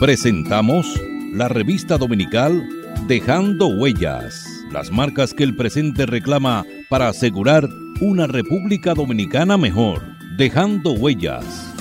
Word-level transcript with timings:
Presentamos 0.00 1.00
la 1.32 1.48
revista 1.48 1.96
dominical 1.96 2.68
Dejando 3.06 3.68
Huellas, 3.68 4.44
las 4.72 4.90
marcas 4.90 5.32
que 5.32 5.44
el 5.44 5.54
presente 5.54 6.04
reclama 6.04 6.64
para 6.90 7.08
asegurar 7.08 7.68
una 8.00 8.26
República 8.26 8.92
Dominicana 8.92 9.56
mejor. 9.56 10.02
Dejando 10.36 10.92
Huellas. 10.92 11.72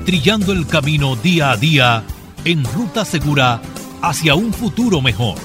Trillando 0.06 0.53
el 0.53 0.67
camino 0.67 1.17
día 1.17 1.51
a 1.51 1.56
día 1.56 2.05
en 2.45 2.65
ruta 2.65 3.05
segura 3.05 3.61
hacia 4.03 4.34
un 4.34 4.53
futuro 4.53 5.00
mejor. 5.00 5.37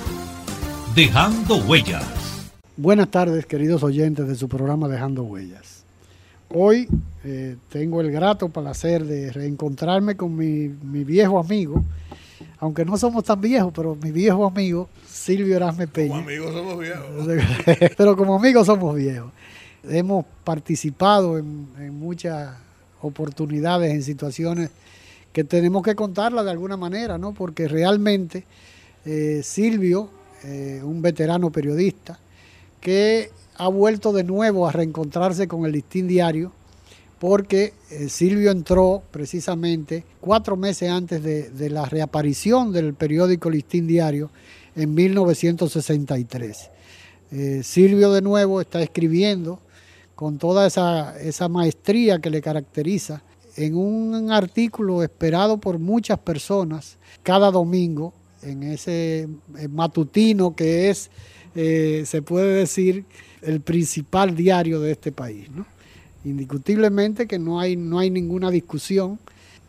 Dejando 0.96 1.58
Huellas. 1.58 2.52
Buenas 2.76 3.10
tardes, 3.10 3.46
queridos 3.46 3.84
oyentes 3.84 4.28
de 4.28 4.36
su 4.36 4.48
programa 4.48 4.88
Dejando 4.88 5.24
Huellas. 5.24 5.84
Hoy 6.54 6.88
eh, 7.24 7.58
tengo 7.70 8.02
el 8.02 8.12
grato 8.12 8.50
placer 8.50 9.04
de 9.04 9.32
reencontrarme 9.32 10.16
con 10.16 10.36
mi, 10.36 10.70
mi, 10.70 11.04
viejo 11.04 11.40
amigo, 11.40 11.84
aunque 12.60 12.86
no 12.86 12.98
somos 12.98 13.24
tan 13.24 13.40
viejos, 13.42 13.72
pero 13.76 13.96
mi 13.96 14.12
viejo 14.12 14.46
amigo 14.46 14.90
Silvio 15.08 15.56
Erasme 15.56 15.88
Peña. 15.88 16.10
Como 16.10 16.22
amigos 16.22 16.54
somos 16.54 16.80
viejos. 16.80 17.92
pero 17.98 18.18
como 18.18 18.36
amigos 18.36 18.66
somos 18.66 18.96
viejos. 18.96 19.32
Hemos 19.84 20.26
participado 20.44 21.38
en, 21.38 21.68
en 21.80 21.98
muchas 21.98 22.56
oportunidades, 23.02 23.92
en 23.92 24.04
situaciones 24.04 24.70
que 25.32 25.44
tenemos 25.44 25.84
que 25.84 25.96
contarla 25.96 26.44
de 26.44 26.52
alguna 26.52 26.78
manera, 26.78 27.18
¿no? 27.18 27.34
Porque 27.34 27.68
realmente 27.68 28.46
eh, 29.06 29.42
Silvio, 29.44 30.10
eh, 30.44 30.82
un 30.84 31.02
veterano 31.02 31.52
periodista, 31.52 32.20
que 32.82 33.32
ha 33.56 33.68
vuelto 33.68 34.12
de 34.12 34.24
nuevo 34.24 34.68
a 34.68 34.72
reencontrarse 34.72 35.48
con 35.48 35.66
el 35.66 35.72
Listín 35.72 36.08
Diario, 36.08 36.52
porque 37.20 37.74
eh, 37.90 38.10
Silvio 38.10 38.52
entró 38.52 39.02
precisamente 39.12 40.04
cuatro 40.22 40.56
meses 40.56 40.90
antes 40.90 41.24
de, 41.24 41.70
la 41.70 41.86
reaparición 41.86 42.72
del 42.72 42.94
periódico 42.94 43.50
Listín 43.50 43.88
Diario 43.88 44.30
en 44.76 44.94
1963. 44.94 46.70
Eh, 47.32 47.62
Silvio 47.64 48.12
de 48.12 48.22
nuevo 48.22 48.62
está 48.62 48.82
escribiendo 48.82 49.60
con 50.16 50.38
toda 50.38 50.68
esa, 50.68 51.48
maestría 51.50 52.20
que 52.20 52.30
le 52.30 52.42
caracteriza 52.42 53.22
en 53.56 53.76
un 53.76 54.32
artículo 54.32 55.04
esperado 55.04 55.58
por 55.60 55.80
muchas 55.80 56.20
personas 56.20 56.98
cada 57.24 57.52
domingo, 57.52 58.14
en 58.44 58.64
ese 58.64 59.28
matutino 59.70 60.56
que 60.56 60.90
es, 60.90 61.10
eh, 61.56 62.04
se 62.06 62.22
puede 62.22 62.54
decir, 62.54 63.06
el 63.42 63.62
principal 63.62 64.36
diario 64.36 64.80
de 64.80 64.92
este 64.92 65.12
país. 65.12 65.50
¿no? 65.50 65.66
Indiscutiblemente 66.26 67.28
que 67.28 67.40
no 67.40 67.60
hay, 67.60 67.76
no 67.76 68.00
hay 68.00 68.10
ninguna 68.10 68.52
discusión. 68.52 69.20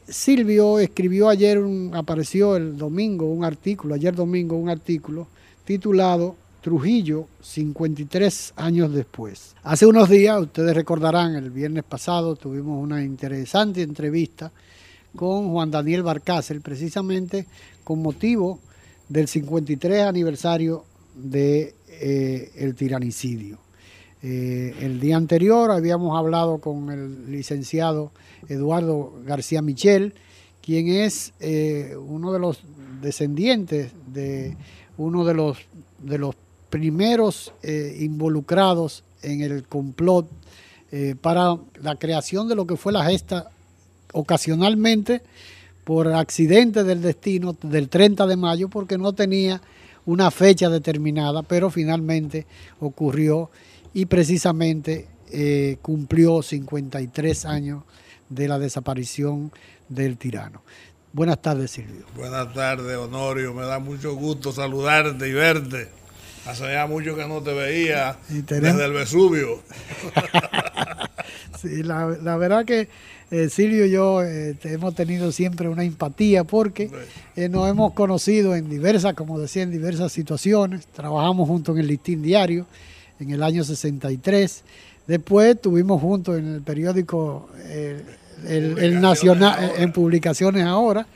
Silvio 0.09 0.79
escribió 0.79 1.29
ayer, 1.29 1.61
apareció 1.93 2.57
el 2.57 2.77
domingo 2.77 3.27
un 3.27 3.45
artículo, 3.45 3.95
ayer 3.95 4.15
domingo 4.15 4.57
un 4.57 4.71
artículo 4.71 5.27
titulado 5.65 6.35
Trujillo 6.63 7.29
53 7.43 8.55
años 8.57 8.93
después. 8.93 9.55
Hace 9.63 9.87
unos 9.87 10.09
días, 10.09 10.41
ustedes 10.41 10.75
recordarán, 10.75 11.37
el 11.37 11.51
viernes 11.51 11.85
pasado 11.85 12.37
tuvimos 12.37 12.83
una 12.83 13.03
interesante 13.05 13.83
entrevista 13.83 14.51
con 15.15 15.51
Juan 15.51 15.71
Daniel 15.71 16.03
Barcácer, 16.03 16.61
precisamente 16.61 17.47
con 17.85 18.03
motivo 18.03 18.61
del 19.09 19.29
53 19.29 20.03
aniversario 20.03 20.85
del 21.15 21.31
de, 21.31 21.75
eh, 21.89 22.75
tiranicidio. 22.77 23.59
Eh, 24.23 24.75
el 24.81 24.99
día 24.99 25.17
anterior 25.17 25.71
habíamos 25.71 26.19
hablado 26.19 26.59
con 26.59 26.91
el 26.91 27.31
licenciado 27.31 28.11
Eduardo 28.49 29.13
García 29.25 29.63
Michel, 29.63 30.15
quien 30.61 30.89
es 30.89 31.33
eh, 31.39 31.95
uno 31.97 32.33
de 32.33 32.41
los 32.41 32.61
descendientes 33.01 33.93
de 34.13 34.57
uno 34.97 35.25
de 35.25 35.35
los, 35.35 35.59
de 35.99 36.19
los 36.19 36.35
primeros 36.69 37.53
eh, 37.63 37.97
involucrados 38.01 39.05
en 39.23 39.41
el 39.41 39.65
complot 39.65 40.29
para 41.21 41.59
la 41.83 41.97
creación 41.97 42.49
de 42.49 42.55
lo 42.55 42.67
que 42.67 42.77
fue 42.77 42.95
la 42.95 43.05
gesta 43.05 43.51
ocasionalmente 44.15 45.21
por 45.85 46.09
accidente 46.09 46.83
del 46.83 47.03
destino 47.03 47.55
del 47.61 47.91
30 47.91 48.27
de 48.27 48.37
mayo 48.37 48.71
porque 48.71 48.97
no 48.97 49.13
tenía 49.13 49.61
una 50.07 50.31
fecha 50.31 50.71
determinada, 50.71 51.43
pero 51.43 51.69
finalmente 51.69 52.47
ocurrió 52.81 53.51
y 53.99 54.07
precisamente 54.07 55.09
eh, 55.33 55.77
cumplió 55.83 56.41
53 56.41 57.45
años 57.47 57.83
de 58.29 58.47
la 58.47 58.61
desaparición 58.61 59.51
del 59.89 60.17
tirano. 60.17 60.63
Buenas 61.13 61.43
tardes, 61.43 61.73
Silvio. 61.73 62.07
Buenas 62.15 62.55
tardes, 62.55 62.97
Honorio. 62.97 63.53
Me 63.55 63.65
da 63.65 63.81
mucho 63.81 64.15
gusto 64.15 64.53
saludarte 64.53 65.29
y 65.29 65.33
verte. 65.33 65.89
Hace 66.47 66.73
ya 66.73 66.87
mucho 66.87 67.17
que 67.17 67.27
no 67.27 67.43
te 67.43 67.53
veía 67.53 68.17
desde 68.29 68.85
el 68.85 68.93
Vesubio. 68.93 69.65
sí, 71.61 71.83
la, 71.83 72.07
la, 72.23 72.37
verdad 72.37 72.65
que 72.65 72.89
eh, 73.33 73.49
Silvio 73.49 73.85
y 73.85 73.91
yo 73.91 74.23
eh, 74.23 74.55
hemos 74.63 74.95
tenido 74.95 75.33
siempre 75.33 75.69
una 75.69 75.83
empatía 75.83 76.45
porque 76.45 76.89
eh, 77.35 77.49
nos 77.49 77.69
hemos 77.69 77.95
conocido 77.95 78.55
en 78.55 78.71
diversas, 78.71 79.15
como 79.15 79.41
decía, 79.41 79.65
en 79.65 79.73
diversas 79.73 80.13
situaciones. 80.13 80.87
Trabajamos 80.87 81.49
juntos 81.49 81.75
en 81.75 81.81
el 81.81 81.89
Listín 81.89 82.23
Diario 82.23 82.69
en 83.21 83.31
el 83.31 83.43
año 83.43 83.65
63. 83.65 84.65
Después 85.07 85.57
estuvimos 85.57 86.01
juntos 86.01 86.39
en 86.39 86.55
el 86.55 86.63
periódico 86.63 87.49
el, 88.47 88.79
el 88.79 89.01
Nacional, 89.01 89.73
en 89.77 89.93
publicaciones 89.93 90.65
ahora. 90.65 91.07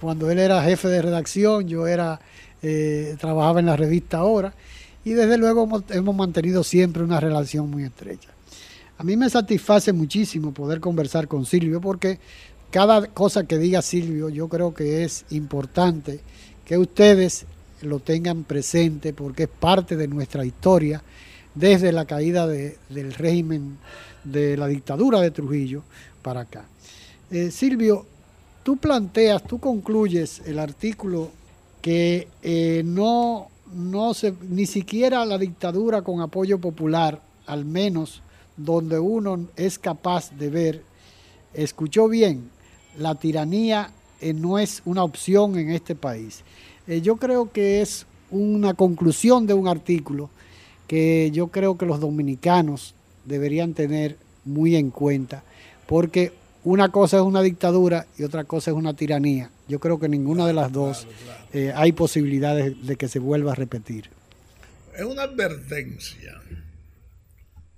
cuando 0.00 0.30
él 0.30 0.38
era 0.38 0.62
jefe 0.62 0.88
de 0.88 1.02
redacción, 1.02 1.66
yo 1.68 1.86
era 1.86 2.20
eh, 2.64 3.16
trabajaba 3.18 3.58
en 3.58 3.66
la 3.66 3.76
revista 3.76 4.18
Ahora 4.18 4.54
y 5.04 5.14
desde 5.14 5.36
luego 5.36 5.64
hemos, 5.64 5.82
hemos, 5.90 6.14
mantenido 6.14 6.62
siempre 6.62 7.02
una 7.02 7.18
relación 7.18 7.68
muy 7.68 7.82
estrecha. 7.82 8.28
A 8.98 9.02
mí 9.02 9.16
me 9.16 9.28
satisface 9.28 9.92
muchísimo 9.92 10.54
poder 10.54 10.78
conversar 10.78 11.26
con 11.26 11.44
Silvio 11.44 11.80
porque 11.80 12.20
cada 12.70 13.08
cosa 13.08 13.48
que 13.48 13.58
diga 13.58 13.82
Silvio 13.82 14.28
yo 14.28 14.48
creo 14.48 14.74
que 14.74 15.02
es 15.02 15.24
importante 15.30 16.20
que 16.64 16.78
ustedes 16.78 17.46
lo 17.82 18.00
tengan 18.00 18.44
presente 18.44 19.12
porque 19.12 19.44
es 19.44 19.48
parte 19.48 19.96
de 19.96 20.08
nuestra 20.08 20.44
historia 20.44 21.02
desde 21.54 21.92
la 21.92 22.04
caída 22.06 22.46
de, 22.46 22.78
del 22.88 23.12
régimen 23.12 23.78
de 24.24 24.56
la 24.56 24.66
dictadura 24.66 25.20
de 25.20 25.30
Trujillo 25.30 25.82
para 26.22 26.42
acá. 26.42 26.64
Eh, 27.30 27.50
Silvio, 27.50 28.06
tú 28.62 28.76
planteas, 28.76 29.42
tú 29.44 29.58
concluyes 29.58 30.42
el 30.46 30.58
artículo 30.58 31.30
que 31.80 32.28
eh, 32.42 32.82
no, 32.84 33.48
no 33.74 34.14
se, 34.14 34.34
ni 34.48 34.66
siquiera 34.66 35.24
la 35.24 35.38
dictadura 35.38 36.02
con 36.02 36.20
apoyo 36.20 36.58
popular, 36.58 37.20
al 37.46 37.64
menos 37.64 38.22
donde 38.56 38.98
uno 38.98 39.48
es 39.56 39.78
capaz 39.78 40.30
de 40.36 40.50
ver, 40.50 40.82
escuchó 41.54 42.08
bien, 42.08 42.50
la 42.98 43.14
tiranía 43.14 43.90
eh, 44.20 44.32
no 44.32 44.58
es 44.58 44.82
una 44.84 45.02
opción 45.02 45.58
en 45.58 45.70
este 45.70 45.94
país. 45.94 46.44
Eh, 46.86 47.00
yo 47.00 47.16
creo 47.16 47.52
que 47.52 47.80
es 47.80 48.06
una 48.30 48.74
conclusión 48.74 49.46
de 49.46 49.54
un 49.54 49.68
artículo 49.68 50.30
que 50.88 51.30
yo 51.32 51.48
creo 51.48 51.78
que 51.78 51.86
los 51.86 52.00
dominicanos 52.00 52.94
deberían 53.24 53.74
tener 53.74 54.16
muy 54.44 54.76
en 54.76 54.90
cuenta, 54.90 55.44
porque 55.86 56.32
una 56.64 56.90
cosa 56.90 57.16
es 57.16 57.22
una 57.22 57.42
dictadura 57.42 58.06
y 58.18 58.24
otra 58.24 58.44
cosa 58.44 58.70
es 58.70 58.76
una 58.76 58.94
tiranía. 58.94 59.50
Yo 59.68 59.80
creo 59.80 59.98
que 59.98 60.08
ninguna 60.08 60.46
de 60.46 60.52
las 60.52 60.70
dos. 60.72 61.06
Eh, 61.52 61.72
hay 61.74 61.92
posibilidades 61.92 62.86
de 62.86 62.96
que 62.96 63.08
se 63.08 63.18
vuelva 63.18 63.52
a 63.52 63.54
repetir. 63.54 64.10
Es 64.94 65.04
una 65.04 65.22
advertencia. 65.22 66.40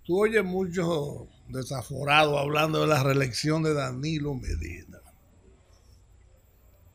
Tú 0.05 0.21
oyes 0.21 0.45
mucho 0.45 1.29
desaforado 1.49 2.39
hablando 2.39 2.81
de 2.81 2.89
la 2.89 3.03
reelección 3.03 3.62
de 3.62 3.75
Danilo 3.75 4.35
Medina. 4.35 4.99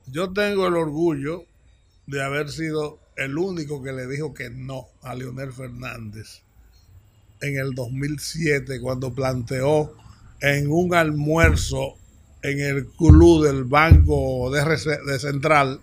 Yo 0.06 0.32
tengo 0.32 0.68
el 0.68 0.76
orgullo 0.76 1.46
de 2.10 2.24
haber 2.24 2.50
sido 2.50 3.00
el 3.16 3.38
único 3.38 3.84
que 3.84 3.92
le 3.92 4.08
dijo 4.08 4.34
que 4.34 4.50
no 4.50 4.88
a 5.04 5.14
Leonel 5.14 5.54
Fernández 5.54 6.42
en 7.40 7.58
el 7.58 7.76
2007 7.76 8.82
cuando 8.82 9.14
planteó 9.14 9.94
en 10.42 10.72
un 10.72 10.96
almuerzo 10.96 11.96
en 12.42 12.60
el 12.62 12.88
club 12.88 13.46
del 13.46 13.64
Banco 13.66 14.50
de, 14.50 15.20
Central 15.20 15.82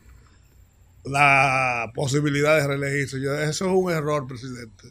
la 1.05 1.93
posibilidad 1.95 2.57
de 2.59 2.67
reelegirse. 2.67 3.19
Eso 3.19 3.45
es 3.45 3.61
un 3.61 3.93
error, 3.93 4.27
presidente. 4.27 4.89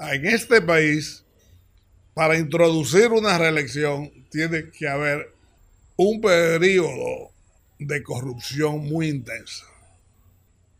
En 0.00 0.26
este 0.26 0.60
país, 0.60 1.24
para 2.12 2.36
introducir 2.36 3.12
una 3.12 3.38
reelección, 3.38 4.10
tiene 4.30 4.70
que 4.70 4.88
haber 4.88 5.32
un 5.96 6.20
periodo 6.20 7.30
de 7.78 8.02
corrupción 8.02 8.80
muy 8.80 9.08
intensa. 9.08 9.66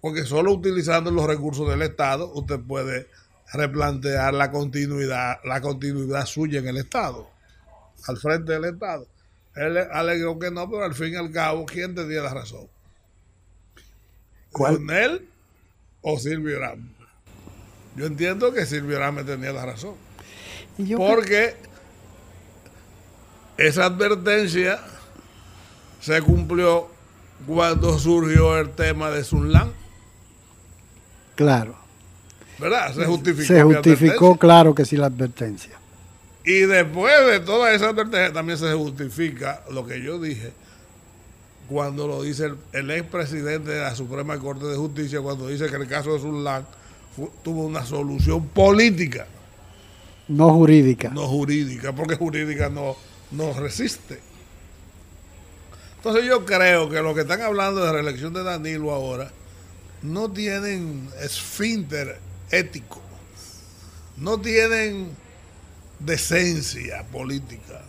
Porque 0.03 0.25
solo 0.25 0.53
utilizando 0.53 1.13
los 1.13 1.27
recursos 1.27 1.69
del 1.71 1.81
Estado 1.81 2.31
usted 2.35 2.59
puede 2.59 3.09
replantear 3.53 4.35
la 4.35 4.51
continuidad, 4.51 5.39
la 5.45 5.61
continuidad 5.61 6.27
suya 6.27 6.59
en 6.59 6.67
el 6.67 6.79
Estado, 6.79 7.31
al 8.09 8.17
frente 8.17 8.53
del 8.53 8.65
Estado. 8.65 9.07
Él 9.55 9.79
alegó 9.79 10.41
que 10.41 10.51
no, 10.51 10.69
pero 10.69 10.85
al 10.85 10.95
fin 10.95 11.13
y 11.13 11.17
al 11.17 11.31
cabo, 11.31 11.65
¿quién 11.67 11.95
tenía 11.95 12.21
la 12.21 12.35
razón? 12.35 12.67
¿Cuál? 14.51 14.91
él 14.91 15.29
o 16.01 16.19
Silvio 16.19 16.59
Ramos? 16.59 16.91
Yo 17.95 18.07
entiendo 18.07 18.53
que 18.53 18.67
Silvio 18.67 18.99
Ramos 18.99 19.25
tenía 19.25 19.53
la 19.53 19.67
razón. 19.67 19.95
porque 20.97 21.55
esa 23.57 23.85
advertencia 23.85 24.81
se 26.01 26.21
cumplió 26.23 26.91
cuando 27.47 28.01
surgió 28.01 28.59
el 28.59 28.71
tema 28.71 29.11
de 29.11 29.23
Sunlan. 29.23 29.82
Claro. 31.35 31.77
¿Verdad? 32.59 32.95
Se 32.95 33.05
justificó. 33.05 33.47
Se 33.47 33.63
justificó, 33.63 34.37
claro 34.37 34.75
que 34.75 34.85
sí, 34.85 34.97
la 34.97 35.07
advertencia. 35.07 35.73
Y 36.45 36.61
después 36.61 37.13
de 37.27 37.41
toda 37.41 37.73
esa 37.73 37.91
advertencia 37.91 38.33
también 38.33 38.59
se 38.59 38.73
justifica 38.73 39.63
lo 39.71 39.87
que 39.87 40.03
yo 40.03 40.21
dije 40.21 40.53
cuando 41.69 42.07
lo 42.07 42.23
dice 42.23 42.47
el, 42.47 42.57
el 42.73 42.91
expresidente 42.91 43.71
de 43.71 43.81
la 43.81 43.95
Suprema 43.95 44.39
Corte 44.39 44.67
de 44.67 44.77
Justicia, 44.77 45.21
cuando 45.21 45.49
dice 45.49 45.69
que 45.69 45.77
el 45.77 45.87
caso 45.87 46.13
de 46.13 46.21
Zulán 46.21 46.67
tuvo 47.43 47.65
una 47.65 47.85
solución 47.85 48.47
política. 48.49 49.27
No 50.29 50.51
jurídica. 50.51 51.11
No 51.11 51.27
jurídica, 51.29 51.93
porque 51.93 52.17
jurídica 52.17 52.69
no, 52.69 52.97
no 53.31 53.53
resiste. 53.55 54.21
Entonces 55.97 56.25
yo 56.25 56.45
creo 56.45 56.89
que 56.91 57.01
los 57.01 57.15
que 57.15 57.23
están 57.23 57.43
hablando 57.43 57.85
de 57.85 57.93
reelección 57.93 58.33
de 58.33 58.43
Danilo 58.43 58.93
ahora 58.93 59.31
no 60.03 60.31
tienen 60.31 61.09
esfínter 61.21 62.19
ético, 62.51 63.01
no 64.17 64.41
tienen 64.41 65.11
decencia 66.01 67.05
política, 67.05 67.81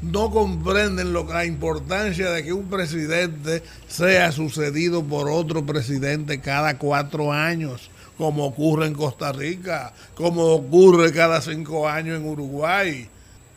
no 0.00 0.30
comprenden 0.30 1.12
lo, 1.12 1.24
la 1.24 1.44
importancia 1.44 2.30
de 2.30 2.42
que 2.42 2.52
un 2.52 2.68
presidente 2.68 3.62
sea 3.88 4.32
sucedido 4.32 5.04
por 5.04 5.28
otro 5.30 5.64
presidente 5.64 6.40
cada 6.40 6.78
cuatro 6.78 7.32
años, 7.32 7.90
como 8.16 8.46
ocurre 8.46 8.86
en 8.86 8.94
Costa 8.94 9.32
Rica, 9.32 9.92
como 10.14 10.44
ocurre 10.46 11.12
cada 11.12 11.40
cinco 11.40 11.88
años 11.88 12.18
en 12.18 12.26
Uruguay, 12.26 13.08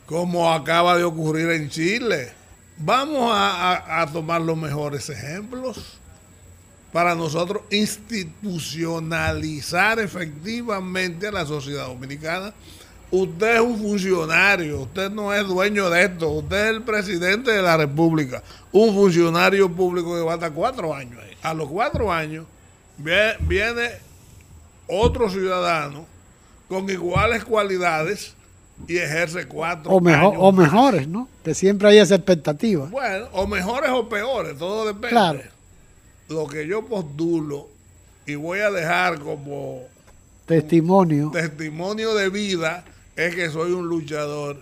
como 0.06 0.54
acaba 0.54 0.98
de 0.98 1.04
ocurrir 1.04 1.50
en 1.52 1.70
Chile. 1.70 2.34
Vamos 2.78 3.32
a, 3.34 4.02
a 4.02 4.12
tomar 4.12 4.42
los 4.42 4.58
mejores 4.58 5.10
ejemplos 5.10 6.00
para 6.96 7.14
nosotros 7.14 7.62
institucionalizar 7.72 10.00
efectivamente 10.00 11.28
a 11.28 11.32
la 11.34 11.46
sociedad 11.46 11.88
dominicana. 11.88 12.54
Usted 13.12 13.56
es 13.56 13.60
un 13.60 13.78
funcionario, 13.78 14.84
usted 14.84 15.12
no 15.12 15.34
es 15.34 15.46
dueño 15.46 15.90
de 15.90 16.04
esto, 16.04 16.30
usted 16.30 16.56
es 16.56 16.70
el 16.70 16.84
presidente 16.84 17.52
de 17.52 17.62
la 17.62 17.76
República, 17.76 18.42
un 18.72 18.96
funcionario 18.96 19.70
público 19.70 20.16
que 20.16 20.22
va 20.22 20.36
hasta 20.36 20.52
cuatro 20.52 20.96
años. 20.96 21.20
A 21.44 21.54
los 21.54 21.68
cuatro 21.68 22.14
años 22.14 22.46
viene 22.98 23.90
otro 24.88 25.30
ciudadano 25.30 26.06
con 26.70 26.90
iguales 26.90 27.44
cualidades 27.44 28.36
y 28.88 29.00
ejerce 29.00 29.50
cuatro 29.50 29.92
o 29.92 30.00
mejor, 30.00 30.36
O 30.38 30.54
mejores, 30.54 31.10
¿no? 31.10 31.28
Que 31.44 31.54
siempre 31.54 31.90
hay 31.90 31.98
esa 31.98 32.16
expectativa. 32.16 32.86
Bueno, 32.86 33.28
o 33.34 33.46
mejores 33.48 33.92
o 33.92 34.08
peores, 34.08 34.58
todo 34.58 34.86
depende. 34.86 35.10
Claro 35.10 35.55
lo 36.30 36.48
que 36.48 36.68
yo 36.68 36.86
postulo 36.86 37.68
y 38.26 38.36
voy 38.36 38.60
a 38.60 38.72
dejar 38.72 39.20
como 39.20 39.84
testimonio 40.46 41.32
testimonio 41.32 42.14
de 42.16 42.30
vida 42.30 42.84
es 43.16 43.36
que 43.36 43.50
soy 43.50 43.72
un 43.72 43.88
luchador 43.88 44.58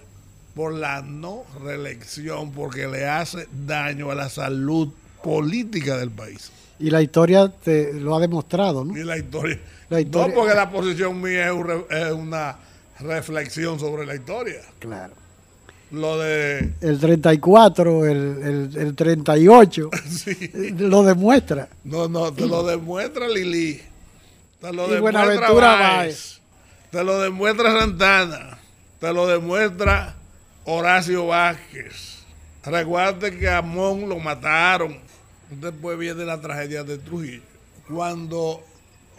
por 0.56 0.74
la 0.74 1.02
no 1.02 1.44
reelección 1.64 2.52
porque 2.52 2.88
le 2.88 3.08
hace 3.08 3.48
daño 3.66 4.12
a 4.12 4.16
la 4.16 4.30
salud 4.30 4.90
política 5.24 5.98
del 5.98 6.12
país. 6.12 6.52
Y 6.80 6.92
la 6.92 7.02
historia 7.02 7.50
te 7.50 7.94
lo 7.94 8.16
ha 8.16 8.20
demostrado, 8.20 8.86
¿no? 8.86 8.96
Y 8.96 9.04
la 9.04 9.18
historia. 9.18 9.60
No 9.90 10.28
porque 10.34 10.54
la 10.54 10.70
posición 10.70 11.22
mía 11.22 11.48
es 11.48 12.12
una 12.14 12.58
reflexión 13.00 13.80
sobre 13.80 14.06
la 14.06 14.16
historia. 14.16 14.62
Claro 14.80 15.23
lo 15.94 16.18
de... 16.18 16.74
El 16.82 17.00
34, 17.00 18.06
el, 18.08 18.72
el, 18.76 18.96
38, 18.96 19.90
lo 20.80 21.04
demuestra. 21.04 21.70
No, 21.84 22.08
no, 22.08 22.34
te 22.34 22.48
lo 22.48 22.64
demuestra 22.64 23.28
Lili. 23.30 23.80
Te 24.60 24.74
lo 24.74 24.88
demuestra 24.88 25.52
Báez. 25.52 26.40
Te 26.90 27.04
lo 27.04 27.20
demuestra 27.22 27.80
Santana. 27.80 28.58
Te 29.00 29.14
lo 29.14 29.28
demuestra 29.28 30.16
Horacio 30.66 31.28
Vázquez. 31.28 32.24
Recuerde 32.66 33.38
que 33.38 33.50
a 33.50 33.62
Mon 33.62 34.10
lo 34.10 34.18
mataron. 34.18 34.98
Después 35.52 36.00
viene 36.00 36.26
la 36.26 36.42
tragedia 36.42 36.84
de 36.84 36.98
Trujillo. 36.98 37.44
Cuando 37.88 38.64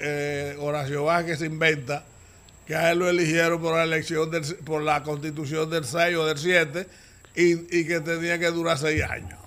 eh, 0.01 0.57
Horacio 0.59 1.05
Vázquez 1.05 1.41
inventa 1.43 2.03
que 2.67 2.75
a 2.75 2.93
él 2.93 2.99
lo 2.99 3.09
eligieron 3.09 3.61
por 3.61 3.75
la 3.75 3.85
elección 3.85 4.31
por 4.65 4.83
la 4.83 5.03
constitución 5.03 5.69
del 5.71 5.85
6 5.85 6.17
o 6.17 6.27
del 6.27 6.39
7 6.39 6.87
y, 7.37 7.85
que 7.85 8.01
tenía 8.01 8.39
que 8.39 8.51
durar 8.51 8.79
6 8.79 9.03
años. 9.03 9.39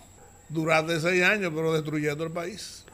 Durante 0.49 0.99
6 0.99 1.23
años, 1.23 1.51
pero 1.55 1.73
destruyendo 1.73 2.23
el 2.23 2.31
país. 2.31 2.85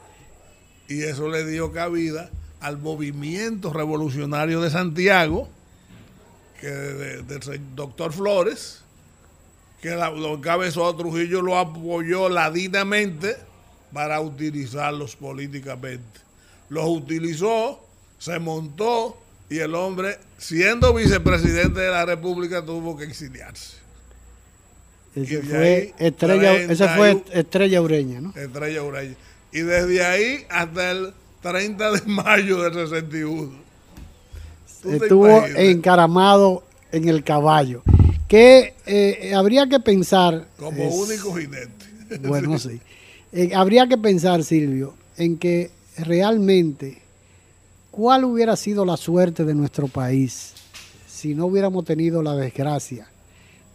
Y 0.88 1.02
eso 1.02 1.28
le 1.28 1.44
dio 1.46 1.72
cabida 1.72 2.30
al 2.60 2.78
movimiento 2.78 3.72
revolucionario 3.72 4.60
de 4.60 4.70
Santiago, 4.70 5.48
que 6.60 6.68
del 6.68 7.74
doctor 7.74 8.12
Flores, 8.12 8.82
que 9.82 9.90
lo 9.90 10.34
encabezó 10.34 10.94
Trujillo, 10.96 11.42
lo 11.42 11.58
apoyó 11.58 12.28
ladinamente 12.28 13.36
para 13.92 14.20
utilizarlos 14.20 15.16
políticamente. 15.16 16.20
Los 16.70 16.88
utilizó, 16.88 17.86
se 18.18 18.38
montó 18.38 19.18
y 19.54 19.60
el 19.60 19.76
hombre, 19.76 20.18
siendo 20.36 20.92
vicepresidente 20.92 21.78
de 21.78 21.88
la 21.88 22.04
República, 22.04 22.64
tuvo 22.64 22.96
que 22.96 23.04
exiliarse. 23.04 23.76
Ese 25.14 25.42
fue, 25.42 25.94
estrella, 25.96 26.54
ese 26.54 26.88
fue 26.88 27.22
Estrella 27.30 27.80
Ureña, 27.80 28.20
¿no? 28.20 28.34
Estrella 28.34 28.82
Ureña. 28.82 29.14
Y 29.52 29.60
desde 29.60 30.04
ahí 30.04 30.44
hasta 30.48 30.90
el 30.90 31.14
30 31.40 31.92
de 31.92 32.02
mayo 32.06 32.62
del 32.62 32.88
61. 32.88 33.52
Estuvo 34.90 35.46
encaramado 35.46 36.64
en 36.90 37.08
el 37.08 37.22
caballo. 37.22 37.84
Que 38.26 38.74
eh, 38.86 39.34
habría 39.36 39.68
que 39.68 39.78
pensar. 39.78 40.48
Como 40.58 40.88
único 40.96 41.32
jinete. 41.32 42.18
Bueno, 42.26 42.58
sí. 42.58 42.80
Eh, 43.32 43.54
habría 43.54 43.86
que 43.86 43.98
pensar, 43.98 44.42
Silvio, 44.42 44.94
en 45.16 45.38
que 45.38 45.70
realmente 45.96 47.03
¿Cuál 47.94 48.24
hubiera 48.24 48.56
sido 48.56 48.84
la 48.84 48.96
suerte 48.96 49.44
de 49.44 49.54
nuestro 49.54 49.86
país 49.86 50.54
si 51.06 51.32
no 51.32 51.46
hubiéramos 51.46 51.84
tenido 51.84 52.24
la 52.24 52.34
desgracia 52.34 53.06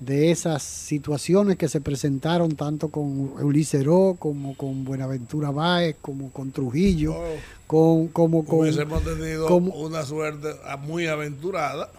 de 0.02 0.30
esas 0.30 0.62
situaciones 0.62 1.56
que 1.56 1.70
se 1.70 1.80
presentaron 1.80 2.58
tanto 2.58 2.90
con 2.90 3.32
Ulises 3.42 3.86
como 4.20 4.58
con 4.58 4.84
Buenaventura 4.84 5.52
Báez, 5.52 5.96
como 6.02 6.34
con 6.34 6.52
Trujillo, 6.52 7.14
oh. 7.14 7.36
con, 7.66 8.08
como 8.10 8.44
con... 8.44 8.60
Hubiésemos 8.60 9.06
tenido 9.06 9.56
una 9.56 10.04
suerte 10.04 10.54
muy 10.82 11.08
aventurada 11.08 11.90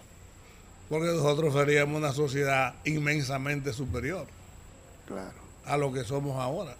porque 0.89 1.07
nosotros 1.07 1.55
seríamos 1.55 1.97
una 1.97 2.13
sociedad 2.13 2.75
inmensamente 2.85 3.73
superior 3.73 4.27
a 5.65 5.75
lo 5.75 5.91
que 5.91 6.03
somos 6.03 6.39
ahora. 6.39 6.75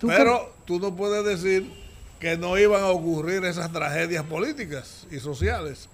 Pero 0.00 0.50
tú 0.64 0.80
no 0.80 0.96
puedes 0.96 1.26
decir 1.26 1.81
que 2.22 2.38
no 2.38 2.56
iban 2.56 2.84
a 2.84 2.90
ocurrir 2.90 3.44
esas 3.44 3.72
tragedias 3.72 4.24
políticas 4.24 5.08
y 5.10 5.18
sociales. 5.18 5.88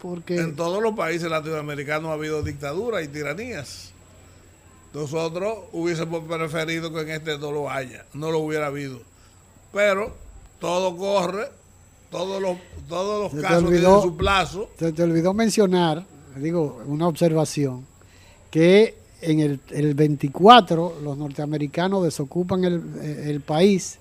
Porque 0.00 0.38
en 0.38 0.56
todos 0.56 0.82
los 0.82 0.94
países 0.94 1.28
latinoamericanos 1.28 2.08
ha 2.08 2.14
habido 2.14 2.42
dictaduras 2.42 3.04
y 3.04 3.08
tiranías. 3.08 3.92
nosotros 4.94 5.64
hubiésemos 5.72 6.24
preferido 6.24 6.90
que 6.90 7.02
en 7.02 7.10
este 7.10 7.36
no 7.36 7.52
lo 7.52 7.70
haya, 7.70 8.06
no 8.14 8.30
lo 8.30 8.38
hubiera 8.38 8.68
habido. 8.68 9.00
Pero 9.70 10.14
todo 10.58 10.96
corre, 10.96 11.50
todos 12.10 12.40
los, 12.40 12.56
todos 12.88 13.30
los 13.30 13.42
casos 13.42 13.68
tienen 13.68 14.00
su 14.00 14.16
plazo. 14.16 14.70
Se 14.78 14.90
te 14.94 15.02
olvidó 15.02 15.34
mencionar, 15.34 16.02
digo, 16.36 16.80
una 16.86 17.06
observación, 17.06 17.84
que 18.50 18.96
en 19.20 19.40
el, 19.40 19.60
el 19.68 19.92
24 19.92 21.00
los 21.02 21.18
norteamericanos 21.18 22.04
desocupan 22.04 22.64
el, 22.64 22.82
el 23.02 23.42
país, 23.42 23.98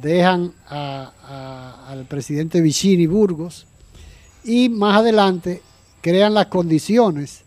dejan 0.00 0.52
al 0.68 2.04
presidente 2.08 2.60
Vicini 2.60 3.06
Burgos 3.06 3.66
y 4.44 4.68
más 4.68 4.98
adelante 4.98 5.62
crean 6.00 6.34
las 6.34 6.46
condiciones 6.46 7.42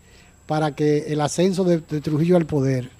para 0.46 0.74
que 0.74 0.98
el 1.08 1.20
ascenso 1.20 1.64
de, 1.64 1.78
Trujillo 1.78 2.36
al 2.36 2.46
poder. 2.46 2.90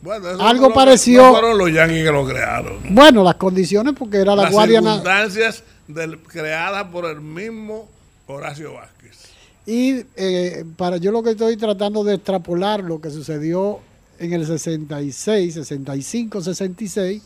Bueno, 0.00 0.28
Algo 0.40 0.72
pareció. 0.72 1.30
fueron 1.30 1.58
los 1.58 1.72
yanquis 1.72 2.04
que 2.04 2.12
lo 2.12 2.26
crearon. 2.26 2.78
Bueno, 2.90 3.24
las 3.24 3.34
condiciones 3.34 3.94
porque 3.98 4.18
era 4.18 4.36
la 4.36 4.44
las 4.44 4.52
Guardia 4.52 4.80
circunstancias 4.80 5.64
creadas 6.28 6.84
por 6.84 7.06
el 7.06 7.20
mismo 7.20 7.88
Horacio 8.26 8.74
Vázquez. 8.74 9.16
Y 9.66 10.04
eh, 10.16 10.64
para 10.76 10.98
yo 10.98 11.10
lo 11.10 11.22
que 11.22 11.30
estoy 11.30 11.56
tratando 11.56 12.04
de 12.04 12.14
extrapolar 12.14 12.82
lo 12.82 13.00
que 13.00 13.10
sucedió 13.10 13.80
en 14.18 14.32
el 14.32 14.46
66, 14.46 15.54
65, 15.54 16.40
66, 16.40 17.22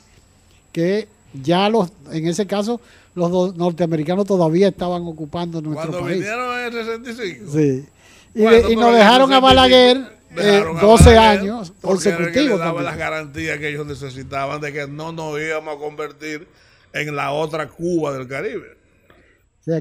que 0.72 1.08
ya 1.34 1.68
los, 1.68 1.90
en 2.10 2.26
ese 2.26 2.46
caso, 2.46 2.80
los 3.14 3.56
norteamericanos 3.56 4.26
todavía 4.26 4.68
estaban 4.68 5.02
ocupando 5.02 5.60
nuestro 5.60 5.90
Cuando 5.90 6.08
vinieron 6.08 6.58
en 6.58 6.64
el 6.66 6.72
65. 6.72 7.52
Sí. 7.52 7.86
Y, 8.34 8.76
nos 8.76 8.94
dejaron 8.94 9.32
a 9.32 9.40
Balaguer 9.40 9.98
12 10.80 11.10
eh, 11.12 11.18
años 11.18 11.72
consecutivos. 11.80 12.58
daba 12.58 12.82
las 12.82 12.96
garantías 12.96 13.58
que 13.58 13.68
ellos 13.68 13.86
necesitaban 13.86 14.60
de 14.60 14.72
que 14.72 14.86
no 14.86 15.12
nos 15.12 15.38
íbamos 15.38 15.76
a 15.76 15.78
convertir 15.78 16.48
en 16.94 17.14
la 17.14 17.32
otra 17.32 17.68
Cuba 17.68 18.12
del 18.16 18.26
Caribe. 18.26 18.78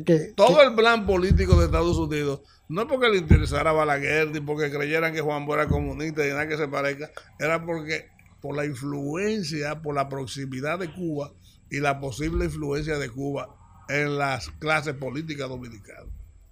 que, 0.05 0.33
Todo 0.35 0.61
el 0.61 0.75
plan 0.75 1.05
político 1.05 1.57
de 1.57 1.65
Estados 1.65 1.97
Unidos, 1.97 2.41
no 2.67 2.81
es 2.81 2.87
porque 2.87 3.09
le 3.09 3.17
interesara 3.17 3.69
a 3.69 3.73
Balaguer, 3.73 4.29
ni 4.29 4.41
porque 4.41 4.69
creyeran 4.69 5.13
que 5.13 5.21
Juan 5.21 5.45
Bosch 5.45 5.59
era 5.59 5.67
comunista 5.67 6.25
y 6.25 6.29
nada 6.29 6.47
que 6.47 6.57
se 6.57 6.67
parezca, 6.67 7.09
era 7.39 7.65
porque 7.65 8.09
por 8.41 8.55
la 8.55 8.65
influencia, 8.65 9.81
por 9.81 9.95
la 9.95 10.09
proximidad 10.09 10.79
de 10.79 10.91
Cuba 10.91 11.31
y 11.71 11.79
la 11.79 11.99
posible 11.99 12.45
influencia 12.45 12.99
de 12.99 13.09
Cuba 13.09 13.55
en 13.89 14.17
las 14.17 14.49
clases 14.49 14.93
políticas 14.93 15.49
dominicanas. 15.49 16.05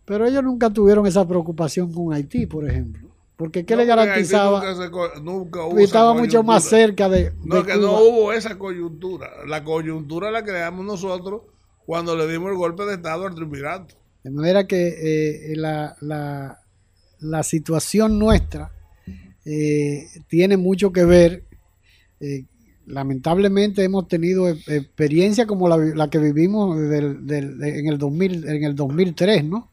Pero 0.06 0.26
ellos 0.26 0.44
nunca 0.44 0.72
tuvieron 0.72 1.06
esa 1.06 1.28
preocupación 1.28 1.94
con 1.94 2.14
Haití, 2.14 2.48
por 2.48 2.68
ejemplo. 2.68 3.10
Porque 3.36 3.66
¿qué 3.66 3.76
le 3.76 3.86
garantizaba? 3.86 4.62
Nunca, 5.22 5.64
hubo 5.66 5.80
estaba 5.80 6.14
mucho 6.14 6.44
más 6.44 6.64
cerca 6.66 7.08
de. 7.08 7.32
No, 7.46 7.64
que 7.64 7.78
no 7.78 8.02
hubo 8.02 8.34
esa 8.34 8.58
coyuntura. 8.58 9.46
La 9.46 9.64
coyuntura 9.64 10.32
la 10.32 10.44
creamos 10.44 10.86
nosotros 10.86 11.44
cuando 11.86 12.18
le 12.18 12.28
dimos 12.28 12.52
el 12.52 12.58
golpe 12.58 12.84
de 12.86 12.96
Estado 12.96 13.28
al 13.28 13.36
triunvirato. 13.36 13.96
De 14.24 14.32
manera 14.32 14.68
que 14.68 15.52
eh, 15.52 15.56
la, 15.56 16.58
situación 17.44 18.20
nuestra 18.20 18.72
eh, 19.46 20.08
tiene 20.28 20.58
mucho 20.58 20.92
que 20.92 21.06
ver. 21.06 21.44
Eh, 22.20 22.44
lamentablemente 22.90 23.84
hemos 23.84 24.08
tenido 24.08 24.50
experiencia 24.50 25.46
como 25.46 25.70
la, 25.70 26.10
que 26.10 26.18
vivimos 26.18 26.78
en, 26.78 27.88
el 27.88 27.98
2000, 27.98 28.50
en 28.50 28.64
el 28.64 28.76
2003, 28.76 29.46
¿no? 29.46 29.72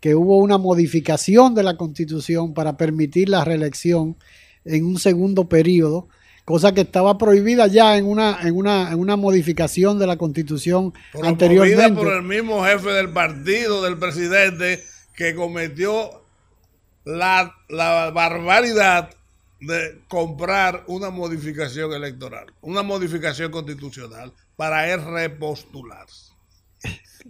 que 0.00 0.14
hubo 0.14 0.38
una 0.38 0.58
modificación 0.58 1.54
de 1.54 1.62
la 1.62 1.76
constitución 1.76 2.54
para 2.54 2.76
permitir 2.76 3.28
la 3.28 3.44
reelección 3.44 4.16
en 4.64 4.84
un 4.84 4.98
segundo 4.98 5.48
periodo, 5.48 6.08
cosa 6.44 6.74
que 6.74 6.82
estaba 6.82 7.18
prohibida 7.18 7.66
ya 7.68 7.96
en 7.96 8.06
una, 8.06 8.38
en 8.42 8.56
una, 8.56 8.90
en 8.90 8.98
una 8.98 9.16
modificación 9.16 9.98
de 9.98 10.06
la 10.06 10.16
constitución 10.16 10.92
anteriormente. 11.22 12.00
por 12.00 12.12
el 12.12 12.22
mismo 12.22 12.64
jefe 12.64 12.90
del 12.90 13.10
partido, 13.10 13.82
del 13.82 13.96
presidente, 13.96 14.82
que 15.14 15.34
cometió 15.34 16.22
la, 17.04 17.54
la 17.68 18.10
barbaridad 18.10 19.10
de 19.60 20.02
comprar 20.08 20.84
una 20.86 21.10
modificación 21.10 21.92
electoral, 21.92 22.52
una 22.60 22.82
modificación 22.82 23.50
constitucional 23.50 24.32
para 24.56 24.92
él 24.92 25.04
repostularse. 25.04 26.32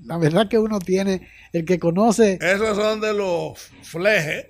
La 0.04 0.18
verdad 0.18 0.48
que 0.48 0.58
uno 0.58 0.78
tiene, 0.78 1.28
el 1.52 1.64
que 1.64 1.78
conoce... 1.78 2.38
Esos 2.40 2.76
son 2.76 3.00
de 3.00 3.14
los 3.14 3.58
flejes 3.82 4.46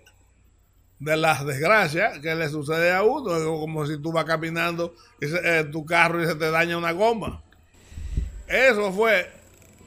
de 0.99 1.17
las 1.17 1.45
desgracias 1.45 2.19
que 2.21 2.35
le 2.35 2.49
sucede 2.49 2.93
a 2.93 3.03
uno. 3.03 3.59
Como 3.61 3.87
si 3.87 3.99
tú 3.99 4.13
vas 4.13 4.25
caminando 4.25 4.95
y 5.21 5.27
eh, 5.27 5.65
tu 5.71 5.85
carro 5.85 6.23
y 6.23 6.27
se 6.27 6.35
te 6.35 6.51
daña 6.51 6.77
una 6.77 6.93
goma. 6.93 7.43
Eso 8.49 8.93
fue, 8.93 9.31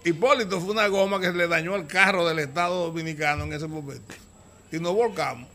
Hipólito 0.03 0.59
fue 0.59 0.71
una 0.71 0.87
goma 0.87 1.19
que 1.19 1.27
se 1.27 1.33
le 1.33 1.47
dañó 1.47 1.75
al 1.75 1.87
carro 1.87 2.27
del 2.27 2.39
Estado 2.39 2.87
Dominicano 2.87 3.45
en 3.45 3.53
ese 3.53 3.67
momento. 3.67 4.15
Y 4.71 4.79
nos 4.79 4.93
volcamos. 4.93 5.47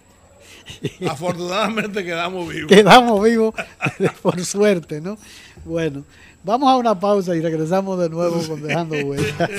Afortunadamente 1.09 2.04
quedamos 2.04 2.49
vivos. 2.49 2.68
Quedamos 2.68 3.23
vivos, 3.23 3.54
por 4.23 4.44
suerte, 4.44 5.00
¿no? 5.00 5.18
Bueno, 5.64 6.04
vamos 6.42 6.71
a 6.71 6.76
una 6.76 6.99
pausa 6.99 7.35
y 7.35 7.40
regresamos 7.40 7.99
de 7.99 8.09
nuevo 8.09 8.42
con 8.47 8.62
Dejando 8.62 8.97
Huellas. 8.97 9.50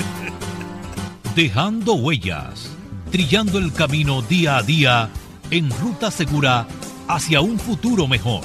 Dejando 1.36 1.94
Huellas, 1.94 2.70
trillando 3.10 3.58
el 3.58 3.72
camino 3.72 4.22
día 4.22 4.58
a 4.58 4.62
día 4.62 5.10
en 5.50 5.70
ruta 5.70 6.10
segura 6.10 6.66
hacia 7.08 7.40
un 7.40 7.58
futuro 7.58 8.06
mejor. 8.06 8.42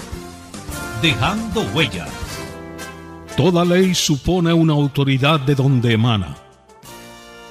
Dejando 1.02 1.62
Huellas. 1.74 2.10
Toda 3.38 3.64
ley 3.64 3.96
supone 3.96 4.54
una 4.54 4.74
autoridad 4.74 5.40
de 5.40 5.56
donde 5.56 5.94
emana. 5.94 6.36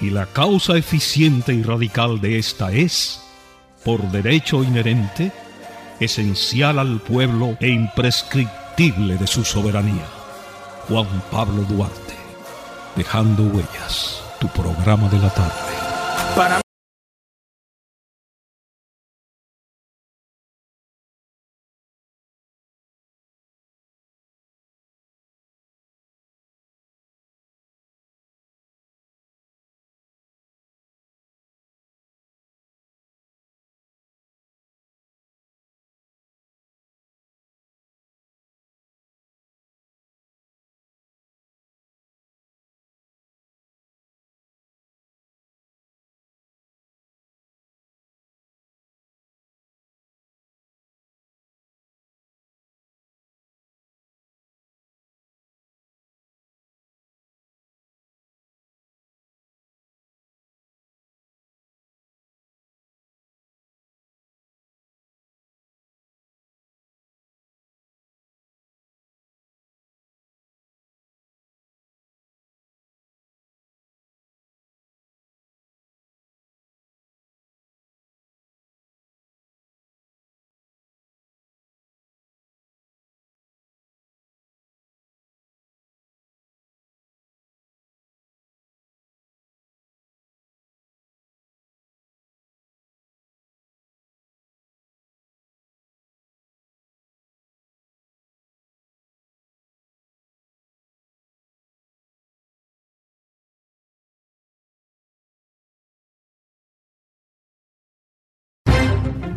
Y 0.01 0.11
la 0.11 0.27
causa 0.27 0.77
eficiente 0.77 1.53
y 1.53 1.63
radical 1.63 2.21
de 2.21 2.39
esta 2.39 2.73
es 2.73 3.21
por 3.85 4.03
derecho 4.11 4.63
inherente, 4.63 5.33
esencial 6.01 6.79
al 6.79 7.01
pueblo 7.01 7.57
e 7.61 7.69
imprescriptible 7.69 9.17
de 9.17 9.27
su 9.27 9.45
soberanía. 9.45 10.07
Juan 10.89 11.07
Pablo 11.31 11.63
Duarte, 11.63 12.15
dejando 12.97 13.45
huellas, 13.45 14.23
tu 14.39 14.49
programa 14.49 15.09
de 15.09 15.19
la 15.19 15.31
tarde. 15.31 16.70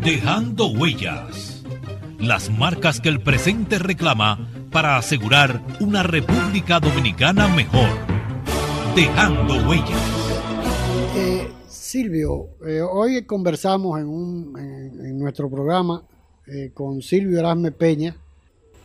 Dejando 0.03 0.67
Huellas, 0.67 1.63
las 2.19 2.49
marcas 2.49 2.99
que 2.99 3.07
el 3.07 3.21
presente 3.21 3.79
reclama 3.79 4.49
para 4.69 4.97
asegurar 4.97 5.63
una 5.79 6.03
República 6.03 6.81
Dominicana 6.81 7.47
mejor. 7.47 7.87
Dejando 8.97 9.65
huellas. 9.65 10.01
Eh, 11.15 11.47
Silvio, 11.69 12.49
eh, 12.67 12.81
hoy 12.81 13.23
conversamos 13.23 13.97
en, 13.97 14.07
un, 14.07 14.59
en, 14.59 15.17
nuestro 15.17 15.49
programa 15.49 16.03
eh, 16.47 16.71
con 16.73 17.01
Silvio 17.01 17.39
Erasme 17.39 17.71
Peña 17.71 18.13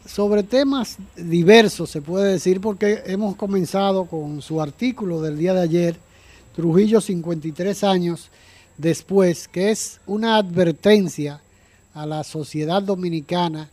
sobre 0.06 0.44
temas 0.44 0.98
diversos, 1.16 1.90
se 1.90 2.00
puede 2.00 2.30
decir, 2.30 2.60
porque 2.60 3.02
hemos 3.06 3.34
comenzado 3.34 4.04
con 4.04 4.40
su 4.40 4.62
artículo 4.62 5.20
del 5.20 5.36
día 5.36 5.52
de 5.52 5.62
ayer, 5.62 5.96
Trujillo 6.54 7.00
53 7.00 7.82
años 7.82 8.30
después, 8.78 9.48
que 9.48 9.70
es 9.70 10.00
una 10.06 10.36
advertencia 10.36 11.40
a 11.92 12.06
la 12.06 12.24
sociedad 12.24 12.82
dominicana 12.82 13.68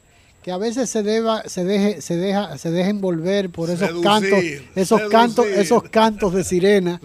que 0.45 0.51
a 0.51 0.57
veces 0.57 0.91
se 0.91 1.01
deba, 1.01 1.41
se 1.49 1.63
deje, 1.63 2.01
se 2.01 2.17
deja, 2.17 2.55
se 2.59 2.69
deja 2.69 2.91
envolver 2.91 3.49
por 3.49 3.71
esos 3.71 3.99
cantos, 4.03 4.43
esos 4.75 5.01
cantos, 5.09 5.47
esos 5.47 5.81
cantos 5.89 6.35
de 6.35 6.43
sirena, 6.43 7.01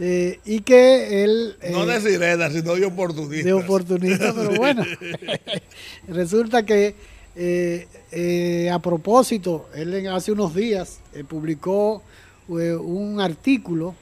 eh, 0.00 0.40
y 0.44 0.58
que 0.62 1.22
él 1.22 1.54
no 1.70 1.86
de 1.86 1.98
eh, 1.98 2.00
sirena, 2.00 2.50
sino 2.50 2.74
de 2.74 2.86
oportunista. 2.86 3.46
De 3.46 3.52
oportunista, 3.52 4.34
pero 4.34 4.56
bueno, 4.56 4.84
resulta 6.08 6.64
que 6.64 6.96
eh, 7.36 8.68
a 8.72 8.80
propósito, 8.80 9.68
él 9.72 10.08
hace 10.08 10.32
unos 10.32 10.52
días 10.52 10.98
publicó 11.28 12.02
un 12.48 13.20
artículo, 13.20 13.94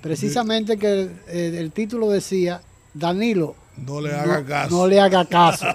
precisamente 0.00 0.78
que 0.78 1.10
el 1.28 1.70
título 1.70 2.10
decía 2.10 2.60
Danilo 2.94 3.56
no 3.76 4.00
le 4.00 4.12
haga 4.12 4.44
caso. 4.44 4.76
No 4.76 4.86
le 4.86 5.00
haga 5.00 5.24
caso. 5.24 5.66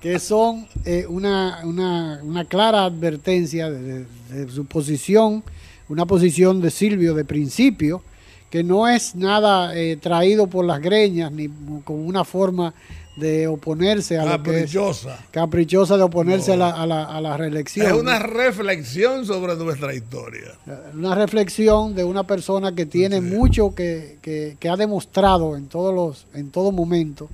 que 0.00 0.18
son 0.18 0.66
eh, 0.84 1.06
una, 1.08 1.60
una, 1.64 2.20
una, 2.22 2.44
clara 2.44 2.84
advertencia 2.84 3.70
de, 3.70 4.06
su 4.50 4.66
posición, 4.66 5.42
una 5.88 6.06
posición 6.06 6.60
de 6.60 6.70
Silvio 6.70 7.14
de 7.14 7.24
principio, 7.24 8.02
que 8.50 8.64
no 8.64 8.88
es 8.88 9.14
nada 9.14 9.74
eh, 9.76 9.96
traído 9.96 10.46
por 10.46 10.64
las 10.64 10.80
greñas 10.80 11.30
ni 11.32 11.48
con 11.84 12.04
una 12.06 12.24
forma 12.24 12.74
de 13.16 13.46
oponerse 13.46 14.18
a 14.18 14.24
caprichosa. 14.24 15.08
lo 15.08 15.16
que 15.16 15.22
es 15.22 15.30
caprichosa 15.30 15.96
de 15.96 16.02
oponerse 16.02 16.52
a, 16.54 16.56
la, 16.56 16.70
a, 16.70 16.86
la, 16.86 17.04
a, 17.04 17.20
la, 17.20 17.36
reelección. 17.36 17.86
Es 17.86 17.92
una 17.92 18.18
reflexión 18.18 19.26
sobre 19.26 19.54
nuestra 19.56 19.94
historia. 19.94 20.54
Una 20.94 21.14
reflexión 21.14 21.94
de 21.94 22.04
una 22.04 22.24
persona 22.24 22.74
que 22.74 22.86
tiene 22.86 23.20
mucho 23.20 23.74
que, 23.74 24.16
que, 24.22 24.56
que, 24.58 24.68
ha 24.68 24.76
demostrado 24.76 25.56
en 25.56 25.66
todos 25.66 25.94
los 25.94 26.26
en 26.34 26.50
todo 26.50 26.72
momento 26.72 27.28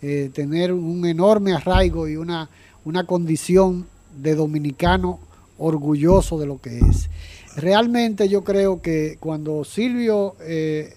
eh, 0.00 0.30
tener 0.32 0.72
un 0.72 1.04
enorme 1.06 1.52
arraigo 1.52 2.08
y 2.08 2.16
una, 2.16 2.48
una 2.84 3.04
condición 3.04 3.86
de 4.16 4.34
dominicano 4.34 5.18
orgulloso 5.58 6.38
de 6.38 6.46
lo 6.46 6.60
que 6.60 6.78
es. 6.78 7.10
Realmente 7.56 8.28
yo 8.28 8.44
creo 8.44 8.80
que 8.80 9.16
cuando 9.18 9.64
Silvio 9.64 10.36
eh, 10.40 10.94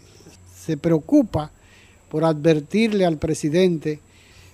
se 0.55 0.77
preocupa 0.77 1.51
por 2.09 2.23
advertirle 2.23 3.05
al 3.05 3.17
presidente 3.17 3.99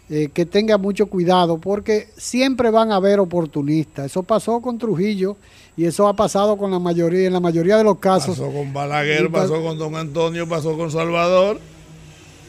eh, 0.10 0.30
que 0.34 0.46
tenga 0.46 0.78
mucho 0.78 1.08
cuidado 1.08 1.58
porque 1.58 2.08
siempre 2.16 2.70
van 2.70 2.92
a 2.92 2.96
haber 2.96 3.20
oportunistas. 3.20 4.06
Eso 4.06 4.24
pasó 4.24 4.62
con 4.62 4.78
Trujillo 4.78 5.36
y 5.76 5.86
eso 5.86 6.08
ha 6.08 6.16
pasado 6.16 6.58
con 6.58 6.72
la 6.72 6.80
mayoría, 6.80 7.28
en 7.28 7.34
la 7.34 7.42
mayoría 7.42 7.78
de 7.78 7.84
los 7.84 8.00
casos. 8.00 8.40
Pasó 8.40 8.52
con 8.52 8.72
Balaguer, 8.74 9.30
pasó 9.30 9.62
con 9.62 9.78
Don 9.78 9.96
Antonio, 9.96 10.48
pasó 10.48 10.78
con 10.78 10.92
Salvador. 10.92 11.60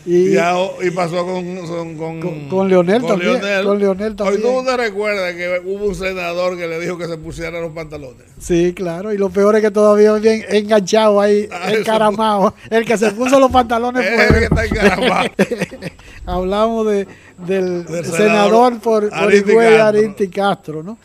Y, 0.07 0.39
y, 0.39 0.91
pasó 0.95 1.27
con, 1.27 1.99
con, 1.99 2.49
con, 2.49 2.69
Leonel, 2.69 3.05
también, 3.05 3.41
con 3.63 3.79
Leonel 3.79 4.17
también. 4.17 4.43
Hoy 4.43 4.61
tú 4.61 4.65
te 4.65 4.77
recuerdas 4.77 5.35
que 5.35 5.61
hubo 5.67 5.85
un 5.85 5.95
senador 5.95 6.57
que 6.57 6.67
le 6.67 6.81
dijo 6.81 6.97
que 6.97 7.07
se 7.07 7.19
pusiera 7.19 7.61
los 7.61 7.73
pantalones. 7.73 8.25
Sí, 8.41 8.73
claro. 8.75 9.13
Y 9.13 9.19
lo 9.19 9.29
peor 9.29 9.57
es 9.57 9.63
que 9.63 9.71
todavía 9.71 10.15
bien 10.15 10.47
enganchado 10.49 11.21
ahí, 11.21 11.47
ah, 11.53 11.73
encaramado. 11.73 12.55
El 12.71 12.87
que 12.87 12.97
se 12.97 13.11
puso 13.11 13.39
los 13.39 13.51
pantalones 13.51 14.09
fue. 14.15 14.27
El 14.29 14.35
que 14.35 14.45
está 14.45 14.65
encaramado. 14.65 15.29
Hablamos 16.29 16.87
de, 16.87 17.07
del, 17.47 17.87
senador, 18.05 18.79
por, 18.81 19.09
por 19.09 20.31
Castro, 20.31 20.83
¿no? 20.83 20.99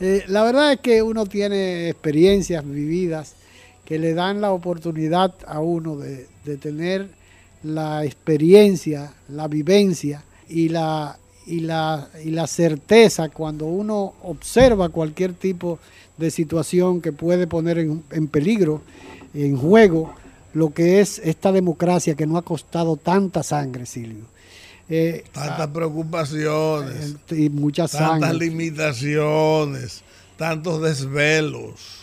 Eh, 0.00 0.24
la 0.28 0.42
verdad 0.42 0.72
es 0.72 0.80
que 0.80 1.02
uno 1.02 1.26
tiene 1.26 1.90
experiencias 1.90 2.64
vividas 2.64 3.34
que 3.84 3.98
le 3.98 4.14
dan 4.14 4.40
la 4.40 4.52
oportunidad 4.52 5.34
a 5.46 5.60
uno 5.60 5.96
de, 5.96 6.26
de 6.46 6.56
tener 6.56 7.08
la 7.62 8.06
experiencia, 8.06 9.12
la 9.28 9.48
vivencia 9.48 10.24
y 10.48 10.70
la, 10.70 11.18
y 11.46 11.60
la, 11.60 12.08
y 12.24 12.30
la 12.30 12.46
certeza 12.46 13.28
cuando 13.28 13.66
uno 13.66 14.14
observa 14.22 14.88
cualquier 14.88 15.34
tipo 15.34 15.78
de 16.16 16.30
situación 16.30 17.02
que 17.02 17.12
puede 17.12 17.46
poner 17.46 17.78
en, 17.78 18.02
en 18.12 18.28
peligro, 18.28 18.80
en 19.34 19.58
juego, 19.58 20.14
lo 20.54 20.72
que 20.72 21.00
es 21.00 21.18
esta 21.18 21.52
democracia 21.52 22.14
que 22.14 22.26
no 22.26 22.38
ha 22.38 22.42
costado 22.42 22.96
tanta 22.96 23.42
sangre, 23.42 23.84
Silvio. 23.84 24.24
Eh, 24.90 25.24
tantas 25.32 25.68
preocupaciones 25.68 27.14
y 27.30 27.48
muchas 27.48 27.92
tantas 27.92 28.34
limitaciones, 28.34 30.02
tantos 30.36 30.82
desvelos 30.82 32.00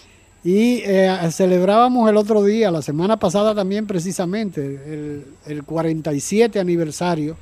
y 0.48 0.82
eh, 0.86 1.14
celebrábamos 1.32 2.10
el 2.10 2.16
otro 2.16 2.42
día, 2.42 2.72
la 2.72 2.82
semana 2.82 3.18
pasada 3.18 3.54
también 3.54 3.86
precisamente, 3.86 5.26
el, 5.46 5.64
47 5.66 6.58
aniversario 6.58 7.36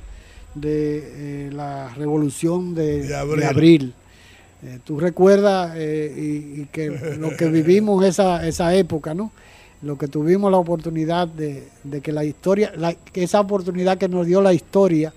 de 0.56 1.46
eh, 1.46 1.50
la 1.52 1.94
revolución 1.94 2.74
de, 2.74 3.14
abril. 3.14 3.94
Eh, 4.64 4.80
tú 4.82 4.98
recuerdas 4.98 5.76
y, 5.76 6.64
que 6.72 7.16
lo 7.20 7.36
que 7.36 7.46
vivimos 7.50 8.04
esa, 8.04 8.44
esa 8.44 8.74
época, 8.74 9.14
¿no? 9.14 9.30
Lo 9.82 9.96
que 9.96 10.08
tuvimos 10.08 10.50
la 10.50 10.58
oportunidad 10.58 11.28
de, 11.28 11.68
que 12.02 12.10
la 12.10 12.24
historia, 12.24 12.72
que 13.12 13.22
esa 13.22 13.38
oportunidad 13.38 13.98
que 13.98 14.08
nos 14.08 14.26
dio 14.26 14.42
la 14.42 14.52
historia 14.52 15.12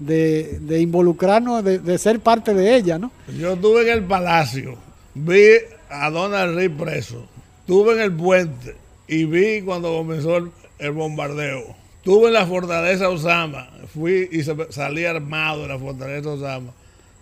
de, 0.00 0.58
de 0.60 0.80
involucrarnos, 0.80 1.62
de, 1.62 1.98
ser 1.98 2.18
parte 2.20 2.54
de 2.54 2.74
ella, 2.74 2.98
¿no? 2.98 3.12
Yo 3.38 3.52
estuve 3.52 3.82
en 3.82 3.98
el 3.98 4.04
palacio, 4.04 4.76
vi 5.14 5.58
a 5.88 6.10
Donald 6.10 6.56
Reed 6.56 6.72
preso. 6.72 7.28
Estuve 7.60 7.92
en 7.92 8.00
el 8.00 8.12
puente 8.12 8.74
y 9.06 9.24
vi 9.26 9.60
cuando 9.60 9.94
comenzó 9.96 10.38
el, 10.78 10.90
bombardeo. 10.90 11.76
Estuve 11.98 12.28
en 12.28 12.32
la 12.32 12.46
fortaleza 12.46 13.08
Osama, 13.10 13.68
fui 13.92 14.28
y 14.32 14.42
salí 14.70 15.04
armado 15.04 15.62
de 15.62 15.68
la 15.68 15.78
fortaleza 15.78 16.30
Osama 16.30 16.72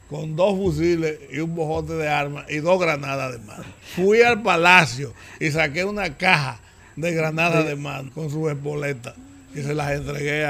con 0.08 0.36
dos 0.36 0.56
fusiles 0.56 1.18
y 1.30 1.40
un 1.40 1.54
bojote 1.54 1.92
de 1.94 2.08
armas 2.08 2.46
y 2.48 2.58
dos 2.58 2.80
granadas 2.80 3.32
de 3.32 3.38
mano. 3.40 3.64
Fui 3.94 4.22
al 4.22 4.42
palacio 4.42 5.12
y 5.38 5.50
saqué 5.50 5.84
una 5.84 6.16
caja 6.16 6.60
de 6.96 7.12
granadas 7.12 7.66
de 7.66 7.76
mano 7.76 8.10
con 8.14 8.30
su 8.30 8.48
espoleta 8.48 9.14
y 9.54 9.60
se 9.60 9.74
las 9.74 9.92
entregué 9.92 10.46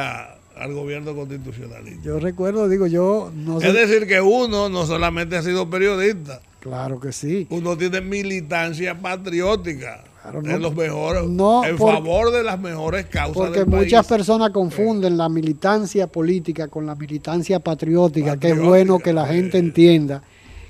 al 0.58 0.72
gobierno 0.74 1.14
constitucionalista. 1.14 2.02
Yo 2.02 2.18
recuerdo, 2.18 2.68
digo, 2.68 2.86
yo 2.86 3.30
no 3.34 3.60
sé. 3.60 3.68
Es 3.68 3.74
decir, 3.74 4.06
que 4.06 4.20
uno 4.20 4.68
no 4.68 4.86
solamente 4.86 5.36
ha 5.36 5.42
sido 5.42 5.68
periodista, 5.68 6.40
Claro 6.60 6.98
que 6.98 7.12
sí. 7.12 7.46
Uno 7.50 7.76
tiene 7.76 8.00
militancia 8.00 8.98
patriótica. 8.98 10.04
en 10.44 10.60
los 10.60 10.74
mejores, 10.74 11.22
en 11.22 11.78
favor 11.78 12.32
de 12.32 12.42
las 12.42 12.58
mejores 12.58 13.06
causas 13.06 13.34
porque 13.34 13.64
muchas 13.64 14.06
personas 14.06 14.50
confunden 14.50 15.16
la 15.16 15.28
militancia 15.28 16.06
política 16.06 16.68
con 16.68 16.84
la 16.84 16.94
militancia 16.94 17.60
patriótica, 17.60 18.36
que 18.36 18.50
es 18.50 18.60
bueno 18.60 18.98
que 18.98 19.12
la 19.12 19.26
gente 19.26 19.56
entienda 19.56 20.22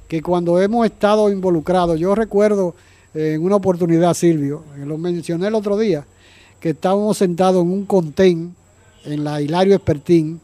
que 0.07 0.23
cuando 0.23 0.61
hemos 0.61 0.87
estado 0.87 1.31
involucrados, 1.33 1.99
yo 1.99 2.15
recuerdo 2.15 2.75
eh, 3.15 3.33
en 3.35 3.43
una 3.43 3.57
oportunidad, 3.57 4.15
Silvio, 4.15 4.63
lo 4.77 4.97
mencioné 4.97 5.49
el 5.49 5.55
otro 5.55 5.77
día, 5.77 6.07
que 6.61 6.71
estábamos 6.71 7.19
sentados 7.19 7.63
en 7.65 7.73
un 7.73 7.85
contén 7.85 8.55
en 9.05 9.25
la 9.25 9.41
Hilario 9.41 9.75
Espertín, 9.75 10.41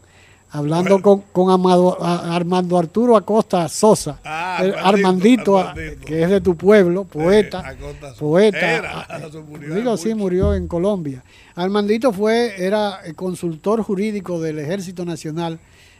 hablando 0.51 1.03
con, 1.03 1.23
con 1.33 1.51
Armando 1.51 2.79
Arturo 2.79 3.17
Acosta 3.17 3.69
Sosa, 3.69 4.21
ah, 4.25 4.63
Armandito, 4.85 5.65
que 6.07 6.23
es 6.23 6.31
de 6.31 6.41
tu 6.41 6.57
pueblo, 6.57 7.05
poeta, 7.05 7.75
poeta, 8.19 9.07
ah, 9.09 9.29
digo 9.75 9.97
sí 9.97 10.15
murió 10.15 10.55
en 10.55 10.69
Colombia. 10.69 11.25
Armandito 11.57 12.13
fue 12.13 12.55
era 12.59 13.01
consultor 13.17 13.83
jurídico 13.83 14.41
del 14.41 14.59
Ejército 14.61 15.05
Nacional 15.05 15.59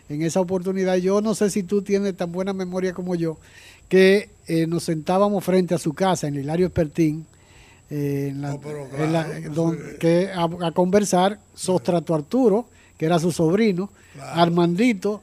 en 0.09 0.23
esa 0.23 0.41
oportunidad. 0.41 0.97
Yo 0.97 1.21
no 1.21 1.35
sé 1.35 1.51
si 1.51 1.63
tú 1.63 1.83
tienes 1.83 2.17
tan 2.17 2.31
buena 2.31 2.53
memoria 2.53 2.93
como 2.93 3.15
yo, 3.15 3.39
que 3.89 4.31
eh, 4.47 4.67
nos 4.67 4.85
sentábamos 4.85 5.45
frente 5.45 5.75
a 5.75 5.79
su 5.79 5.95
casa 5.95 6.29
en 6.29 6.37
Hilario 6.37 6.67
Espertín. 6.67 7.27
Eh, 7.97 8.35
que 10.01 10.29
a, 10.35 10.67
a 10.67 10.73
conversar 10.73 11.39
Sostrato 11.55 12.13
Arturo, 12.13 12.67
que 12.99 13.07
era 13.07 13.21
su 13.21 13.31
sobrino, 13.31 13.89
Armandito, 14.21 15.23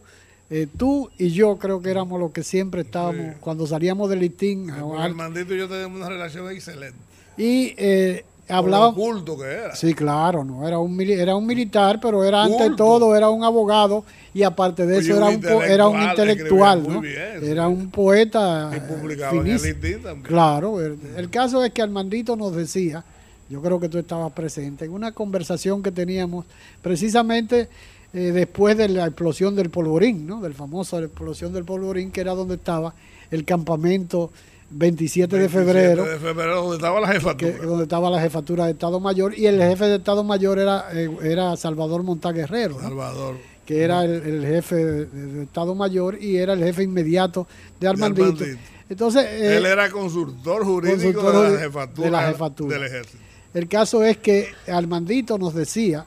eh, 0.50 0.68
tú 0.78 1.10
y 1.18 1.32
yo 1.32 1.58
creo 1.58 1.82
que 1.82 1.92
éramos 1.92 2.18
los 2.18 2.32
que 2.32 2.44
siempre 2.44 2.82
estábamos, 2.82 3.36
cuando 3.42 3.68
salíamos 3.68 4.10
del 4.10 4.20
listín. 4.20 4.70
Armandito 4.70 5.54
y 5.54 5.58
yo 5.58 5.68
tenemos 5.68 5.98
una 5.98 6.08
relación 6.08 6.50
excelente. 6.50 6.98
Y 7.38 7.74
eh, 7.78 8.24
oculto 8.50 9.38
que 9.38 9.46
era. 9.46 9.76
Sí, 9.76 9.94
claro, 9.94 10.46
no 10.46 10.66
era 10.66 10.80
un 10.80 11.00
era 11.02 11.36
un 11.36 11.46
militar, 11.46 12.00
pero 12.02 12.24
era 12.24 12.44
ante 12.44 12.70
todo 12.78 13.16
era 13.18 13.30
un 13.30 13.44
abogado 13.44 14.06
y 14.34 14.44
aparte 14.44 14.86
de 14.86 15.00
eso 15.00 15.18
era 15.18 15.28
un 15.28 15.64
era 15.64 15.88
un 15.88 16.02
intelectual, 16.02 16.88
¿no? 16.88 17.04
era 17.04 17.68
un 17.68 17.90
poeta 17.92 18.72
y 18.76 18.80
publicaba 18.80 19.38
en 19.42 19.48
el 19.48 20.22
Claro, 20.24 20.80
el, 20.82 21.30
caso 21.30 21.64
es 21.64 21.72
que 21.72 21.82
Armandito 21.82 22.36
nos 22.36 22.56
decía, 22.56 23.04
yo 23.50 23.62
creo 23.62 23.80
que 23.80 23.90
tú 23.90 23.98
estabas 23.98 24.32
presente 24.32 24.86
en 24.86 24.92
una 24.92 25.12
conversación 25.12 25.84
que 25.84 25.92
teníamos 25.92 26.46
precisamente 26.82 27.68
eh, 28.14 28.32
después 28.32 28.78
de 28.78 28.90
la 28.90 29.06
explosión 29.08 29.56
del 29.56 29.70
polvorín, 29.70 30.28
¿no? 30.28 30.42
Del 30.42 30.54
famoso 30.54 31.00
explosión 31.00 31.54
del 31.54 31.66
polvorín 31.66 32.12
que 32.12 32.22
era 32.22 32.34
donde 32.34 32.56
estaba 32.56 32.94
el 33.32 33.46
campamento 33.46 34.32
27, 34.72 35.38
de 35.38 35.50
febrero. 35.50 36.06
de 36.06 36.18
febrero, 36.18 36.62
donde 36.62 36.78
estaba 36.78 37.02
la 37.02 37.08
jefatura. 37.08 37.58
donde 37.58 37.84
estaba 37.84 38.10
la 38.10 38.22
jefatura 38.22 38.66
de 38.66 38.72
Estado 38.72 39.00
Mayor. 39.00 39.38
Y 39.38 39.46
el 39.46 39.62
jefe 39.62 39.86
de 39.86 39.96
Estado 39.98 40.24
Mayor 40.24 40.60
era, 40.60 40.86
eh, 40.94 41.10
era 41.24 41.58
Salvador 41.58 42.04
Montaguerrero. 42.04 42.80
Salvador. 42.80 43.36
Que 43.72 43.84
era 43.84 44.04
el, 44.04 44.46
jefe 44.46 44.76
de, 44.76 45.44
Estado 45.44 45.74
Mayor 45.76 46.22
y 46.22 46.36
era 46.36 46.52
el 46.52 46.60
jefe 46.60 46.84
inmediato 46.84 47.48
de 47.80 47.88
Armandito. 47.88 48.44
Entonces, 48.90 49.24
eh, 49.24 49.56
Él 49.56 49.66
era 49.66 49.90
consultor 49.90 50.66
jurídico 50.66 51.32
de, 51.32 51.54
la 51.54 51.60
jefatura 51.60 52.06
de 52.06 52.12
la 52.12 52.28
jefatura 52.28 52.78
del 52.78 52.88
ejército. 52.88 53.24
El 53.54 53.70
caso 53.70 54.04
es 54.04 54.18
que 54.18 54.50
Armandito 54.68 55.38
nos 55.38 55.54
decía 55.56 56.06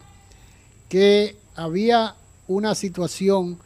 que 0.91 1.37
había 1.55 2.17
una 2.49 2.75
situación 2.75 3.57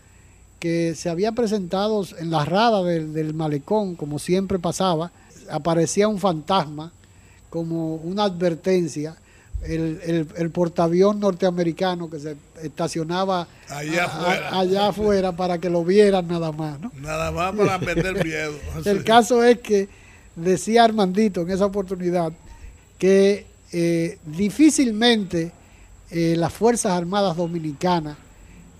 que 0.60 0.94
se 0.94 1.10
había 1.10 1.32
presentado 1.32 2.06
en 2.20 2.30
la 2.30 2.44
rada 2.44 2.84
del, 2.84 3.34
malecón, 3.34 3.96
como 3.96 4.20
siempre 4.20 4.60
pasaba, 4.60 5.10
aparecía 5.50 6.06
un 6.06 6.20
fantasma 6.20 6.92
como 7.50 7.96
una 7.96 8.22
advertencia, 8.22 9.16
el, 9.62 10.28
el, 10.36 10.50
portaavión 10.50 11.20
norteamericano 11.20 12.08
que 12.08 12.18
se 12.20 12.36
estacionaba 12.62 13.48
allá, 13.68 14.88
afuera. 14.88 15.32
para 15.32 15.58
que 15.58 15.68
lo 15.68 15.84
vieran 15.84 16.28
nada 16.28 16.52
más. 16.52 16.80
¿no? 16.80 16.92
Nada 17.00 17.30
más 17.30 17.54
para 17.54 17.78
meter 17.94 18.24
miedo. 18.24 18.52
el 18.84 19.04
caso 19.04 19.42
es 19.42 19.58
que 19.58 19.88
decía 20.36 20.84
Armandito 20.84 21.42
en 21.42 21.50
esa 21.50 21.66
oportunidad 21.66 22.32
que 22.98 23.46
eh, 23.72 24.18
difícilmente 24.24 25.52
eh, 26.10 26.34
las 26.36 26.52
Fuerzas 26.52 26.92
Armadas 26.92 27.36
Dominicanas 27.36 28.16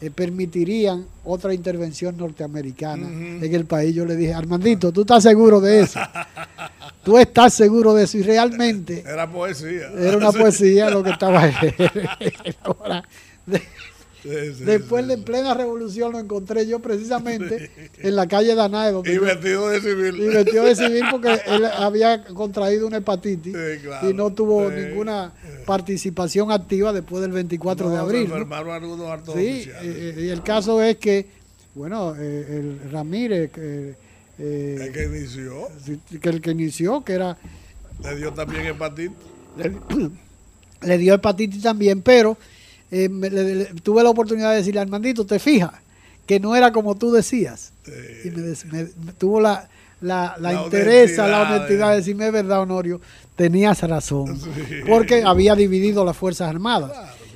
eh, 0.00 0.10
permitirían 0.10 1.06
otra 1.24 1.52
intervención 1.52 2.16
norteamericana 2.16 3.08
en 3.08 3.54
el 3.54 3.64
país. 3.64 3.94
Yo 3.94 4.04
le 4.04 4.14
dije, 4.16 4.32
Armandito, 4.32 4.92
¿tú 4.92 5.00
estás 5.00 5.24
seguro 5.24 5.60
de 5.60 5.80
eso? 5.80 5.98
¿Tú 7.04 7.18
estás 7.18 7.54
seguro 7.54 7.94
de 7.94 8.04
eso? 8.04 8.18
Y 8.18 8.22
realmente... 8.22 9.02
Era 9.06 9.30
poesía. 9.30 9.88
Era 9.98 10.16
una 10.16 10.30
poesía 10.30 10.90
lo 10.90 11.02
que 11.02 11.10
estaba 11.10 11.50
Después 14.24 15.06
de 15.06 15.14
en 15.14 15.22
plena 15.22 15.54
revolución 15.54 16.12
lo 16.12 16.18
encontré 16.18 16.66
yo 16.66 16.80
precisamente 16.80 17.70
en 17.98 18.16
la 18.16 18.26
calle 18.26 18.54
Danae. 18.54 18.92
y 19.04 19.18
vestido 19.18 19.68
de 19.68 19.80
civil. 19.80 20.16
Y 20.20 20.28
vestido 20.28 20.64
de 20.64 20.76
civil 20.76 21.04
porque 21.10 21.40
él 21.46 21.64
había 21.64 22.24
contraído 22.24 22.86
una 22.86 22.98
hepatitis 22.98 23.54
y 24.02 24.14
no 24.14 24.32
tuvo 24.32 24.70
ninguna 24.70 25.32
participación 25.66 26.50
activa 26.50 26.92
después 26.92 27.22
del 27.22 27.32
24 27.32 27.90
de 27.90 27.96
abril. 27.96 28.32
sí, 29.34 29.70
eh, 29.82 30.14
y 30.18 30.28
el 30.28 30.42
caso 30.42 30.82
es 30.82 30.96
que, 30.96 31.26
bueno, 31.74 32.14
eh, 32.18 32.46
el 32.58 32.90
Ramírez... 32.90 33.50
Eh, 33.56 33.94
el 34.40 34.92
que 34.92 35.04
inició. 35.04 35.68
Que 36.20 36.28
el 36.28 36.40
que 36.40 36.50
inició, 36.52 37.04
que 37.04 37.12
era... 37.12 37.36
Le 38.02 38.16
dio 38.16 38.32
también 38.32 38.66
hepatitis. 38.66 39.16
le 40.82 40.98
dio 40.98 41.14
hepatitis 41.14 41.62
también, 41.62 42.02
pero 42.02 42.36
eh, 42.90 43.72
tuve 43.82 44.02
la 44.02 44.10
oportunidad 44.10 44.50
de 44.50 44.56
decirle, 44.58 44.80
Armandito, 44.80 45.26
¿te 45.26 45.38
fijas? 45.38 45.72
Que 46.26 46.40
no 46.40 46.56
era 46.56 46.72
como 46.72 46.96
tú 46.96 47.12
decías. 47.12 47.72
Y 48.24 48.30
me, 48.30 48.84
tuvo 49.18 49.40
la, 49.40 49.68
la, 50.00 50.36
la, 50.38 50.64
interés, 50.64 51.16
la 51.16 51.42
honestidad 51.42 51.90
de 51.90 51.96
decirme, 51.96 52.26
es 52.26 52.32
verdad, 52.32 52.60
Honorio, 52.60 53.00
tenías 53.36 53.82
razón. 53.82 54.38
Porque 54.86 55.22
había 55.22 55.54
dividido 55.54 56.04
las 56.04 56.16
Fuerzas 56.16 56.48
Armadas. 56.48 56.92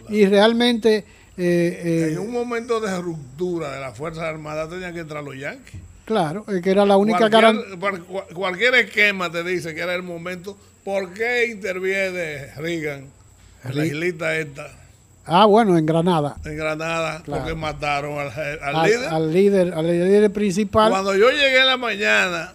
Y 0.09 0.27
realmente... 0.27 1.05
Eh, 1.38 2.11
en 2.12 2.19
un 2.19 2.31
momento 2.31 2.79
de 2.79 2.95
ruptura 3.01 3.73
de 3.73 3.81
las 3.81 3.97
Fuerzas 3.97 4.25
Armadas 4.25 4.69
tenían 4.69 4.93
que 4.93 5.01
entrar 5.01 5.25
los 5.25 5.37
yanquis. 5.37 5.81
Claro, 6.05 6.45
que 6.45 6.71
era 6.71 6.85
la 6.85 6.97
única 6.97 7.31
cualquier, 7.31 8.03
cualquier 8.35 8.75
esquema 8.75 9.31
te 9.31 9.43
dice 9.43 9.75
que 9.75 9.81
era 9.81 9.95
el 9.95 10.03
momento. 10.03 10.59
¿Por 10.85 11.15
qué 11.15 11.47
interviene 11.47 12.49
Reagan, 12.57 13.07
la 13.73 13.87
islita 13.87 14.37
esta? 14.37 14.82
Ah, 15.24 15.46
bueno, 15.46 15.78
en 15.78 15.87
Granada. 15.87 16.37
En 16.44 16.56
Granada, 16.56 17.22
porque 17.24 17.54
mataron 17.54 18.18
al, 18.18 18.82
líder. 18.85 19.08
Al 19.08 19.32
líder, 19.32 19.74
al 19.74 19.87
líder 19.87 20.32
principal. 20.32 20.90
Cuando 20.90 21.14
yo 21.14 21.30
llegué 21.30 21.61
en 21.61 21.66
la 21.66 21.76
mañana 21.76 22.52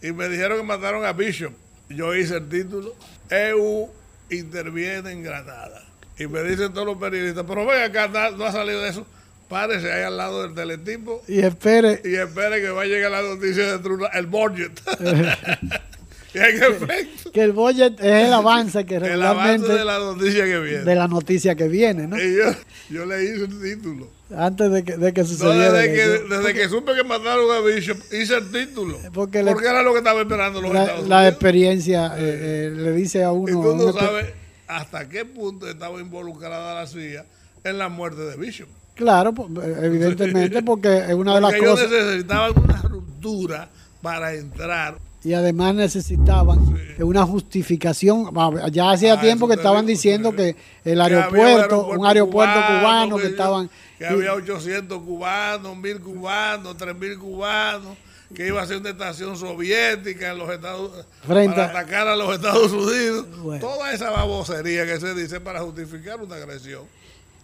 y 0.00 0.12
me 0.12 0.28
dijeron 0.28 0.58
que 0.58 0.64
mataron 0.64 1.04
a 1.04 1.12
Bishop, 1.12 1.52
yo 1.88 2.14
hice 2.14 2.36
el 2.36 2.48
título, 2.48 2.94
EU 3.30 3.88
interviene 4.30 5.12
en 5.12 5.22
Granada. 5.22 5.82
Y 6.18 6.26
me 6.26 6.42
dicen 6.42 6.72
todos 6.72 6.86
los 6.86 6.96
periodistas, 6.96 7.44
pero 7.46 7.66
ven 7.66 7.82
acá, 7.82 8.08
no 8.30 8.44
ha 8.44 8.52
salido 8.52 8.80
de 8.80 8.88
eso. 8.88 9.06
Párese 9.48 9.92
ahí 9.92 10.02
al 10.02 10.16
lado 10.16 10.42
del 10.42 10.54
teletipo. 10.54 11.22
Y 11.28 11.40
espere. 11.40 12.00
Y 12.04 12.16
espere 12.16 12.60
que 12.60 12.70
va 12.70 12.82
a 12.82 12.86
llegar 12.86 13.12
la 13.12 13.22
noticia 13.22 13.78
de 13.78 14.08
el 14.14 14.26
budget. 14.26 14.72
que 17.32 17.42
el 17.42 17.52
budget 17.52 17.98
es 18.00 18.26
el 18.26 18.32
avance 18.32 18.84
que 18.84 18.98
realmente 19.00 19.72
de 19.72 19.84
la 19.84 19.98
noticia 19.98 20.44
que 20.44 20.58
viene. 20.60 20.84
De 20.84 20.94
la 20.94 21.08
noticia 21.08 21.54
que 21.54 21.68
viene, 21.68 22.06
¿no? 22.06 22.20
Y 22.20 22.36
yo, 22.36 22.44
yo 22.90 23.06
le 23.06 23.24
hice 23.24 23.44
el 23.44 23.60
título. 23.60 24.08
Antes 24.36 24.70
de 24.72 24.84
que, 24.84 24.96
de 24.96 25.12
que 25.12 25.24
sucediera. 25.24 25.72
desde, 25.72 25.94
que, 25.94 26.34
desde 26.34 26.54
que 26.54 26.68
supe 26.68 26.94
que 26.94 27.04
mataron 27.04 27.50
a 27.50 27.60
Bishop, 27.60 27.98
hice 28.12 28.36
el 28.36 28.50
título. 28.50 28.98
Porque, 29.12 29.38
era 29.38 29.82
lo 29.82 29.92
que 29.92 29.98
estaba 29.98 30.20
esperando 30.20 30.60
los 30.60 30.72
la, 30.72 30.82
Estados 30.82 31.08
La 31.08 31.28
experiencia 31.28 32.14
eh, 32.18 32.70
eh, 32.72 32.72
le 32.74 32.92
dice 32.92 33.22
a 33.22 33.32
uno. 33.32 33.48
Y 33.48 33.52
tú 33.52 33.76
no 33.76 33.92
sabes 33.92 34.26
hasta 34.66 35.08
qué 35.08 35.24
punto 35.24 35.68
estaba 35.68 36.00
involucrada 36.00 36.74
la 36.74 36.86
CIA 36.86 37.24
en 37.62 37.78
la 37.78 37.88
muerte 37.88 38.22
de 38.22 38.36
Bishop. 38.36 38.68
Claro, 38.94 39.34
evidentemente, 39.82 40.62
porque 40.62 40.96
es 40.96 41.14
una 41.14 41.34
de 41.34 41.40
las 41.42 41.54
cosas. 41.54 41.86
Ellos 41.86 42.06
necesitaban 42.06 42.52
una 42.56 42.82
ruptura 42.82 43.68
para 44.00 44.32
entrar 44.34 44.98
y 45.26 45.34
además 45.34 45.74
necesitaban 45.74 46.60
una 47.00 47.26
justificación. 47.26 48.32
Ya 48.70 48.92
hacía 48.92 49.14
ah, 49.14 49.20
tiempo 49.20 49.48
que 49.48 49.54
estaban 49.54 49.84
diciendo 49.84 50.30
que 50.30 50.54
el 50.84 51.00
aeropuerto, 51.00 51.88
un 51.88 52.06
aeropuerto 52.06 52.60
cubano, 52.60 53.16
que, 53.16 53.26
estaban... 53.26 53.68
Que 53.98 54.06
había 54.06 54.34
800 54.34 55.02
cubanos, 55.02 55.76
1000 55.76 56.00
cubanos, 56.00 56.76
3000 56.76 57.18
cubanos, 57.18 57.96
que 58.32 58.46
iba 58.46 58.62
a 58.62 58.66
ser 58.68 58.76
una 58.76 58.90
estación 58.90 59.36
soviética 59.36 60.30
en 60.30 60.38
los 60.38 60.48
Estados 60.48 61.04
Frente 61.26 61.56
para 61.56 61.70
atacar 61.70 62.06
a 62.06 62.14
los 62.14 62.32
Estados 62.32 62.70
Unidos. 62.70 63.26
Toda 63.60 63.92
esa 63.92 64.10
babosería 64.10 64.86
que 64.86 65.00
se 65.00 65.12
dice 65.12 65.40
para 65.40 65.60
justificar 65.60 66.22
una 66.22 66.36
agresión. 66.36 66.82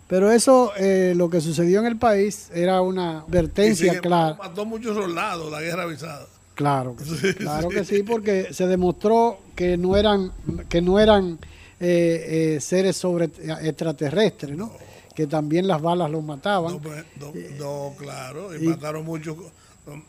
Pero 0.07 0.31
eso, 0.31 0.73
eh, 0.77 1.15
lo 1.17 1.29
que 1.29 1.41
sucedió 1.41 1.81
en 1.81 1.87
el 1.87 1.97
país, 1.97 2.49
era 2.55 2.81
una 2.81 3.23
advertencia 3.23 3.99
clara. 4.01 4.37
Mató 4.39 4.65
muchos 4.65 4.95
soldados 4.95 5.51
la 5.51 5.61
guerra 5.61 5.83
avisada. 5.83 6.29
Claro, 6.55 6.97
que 6.97 7.05
sí, 7.05 7.35
claro 7.35 7.69
que 7.69 7.85
sí, 7.85 8.03
porque 8.03 8.53
se 8.53 8.67
demostró 8.67 9.39
que 9.57 9.77
no 9.77 9.97
eran, 9.97 10.33
que 10.69 10.81
no 10.81 10.99
eran 10.99 11.39
eh, 11.81 12.55
eh, 12.57 12.61
seres 12.61 12.97
sobre 12.97 13.27
extraterrestres, 13.63 14.57
¿no? 14.57 14.73
Que 15.15 15.27
también 15.27 15.67
las 15.67 15.81
balas 15.81 16.11
los 16.11 16.23
mataban. 16.23 16.75
No, 16.75 16.81
pues, 16.81 17.05
claro, 17.99 18.57
y, 18.57 18.67
mataron 18.67 19.05
muchos 19.05 19.37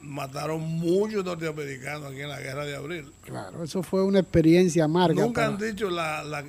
mataron 0.02 0.62
muchos 0.62 1.26
norteamericanos 1.26 2.12
aquí 2.12 2.22
en 2.22 2.30
la 2.30 2.40
guerra 2.40 2.66
de 2.66 2.76
abril. 2.76 3.12
Claro, 3.24 3.64
eso 3.64 3.82
fue 3.82 4.04
una 4.04 4.20
experiencia 4.20 4.86
amarga. 4.86 5.24
Nunca 5.24 5.48
han 5.48 5.58
dicho 5.58 5.90
la, 5.90 6.24
la, 6.24 6.44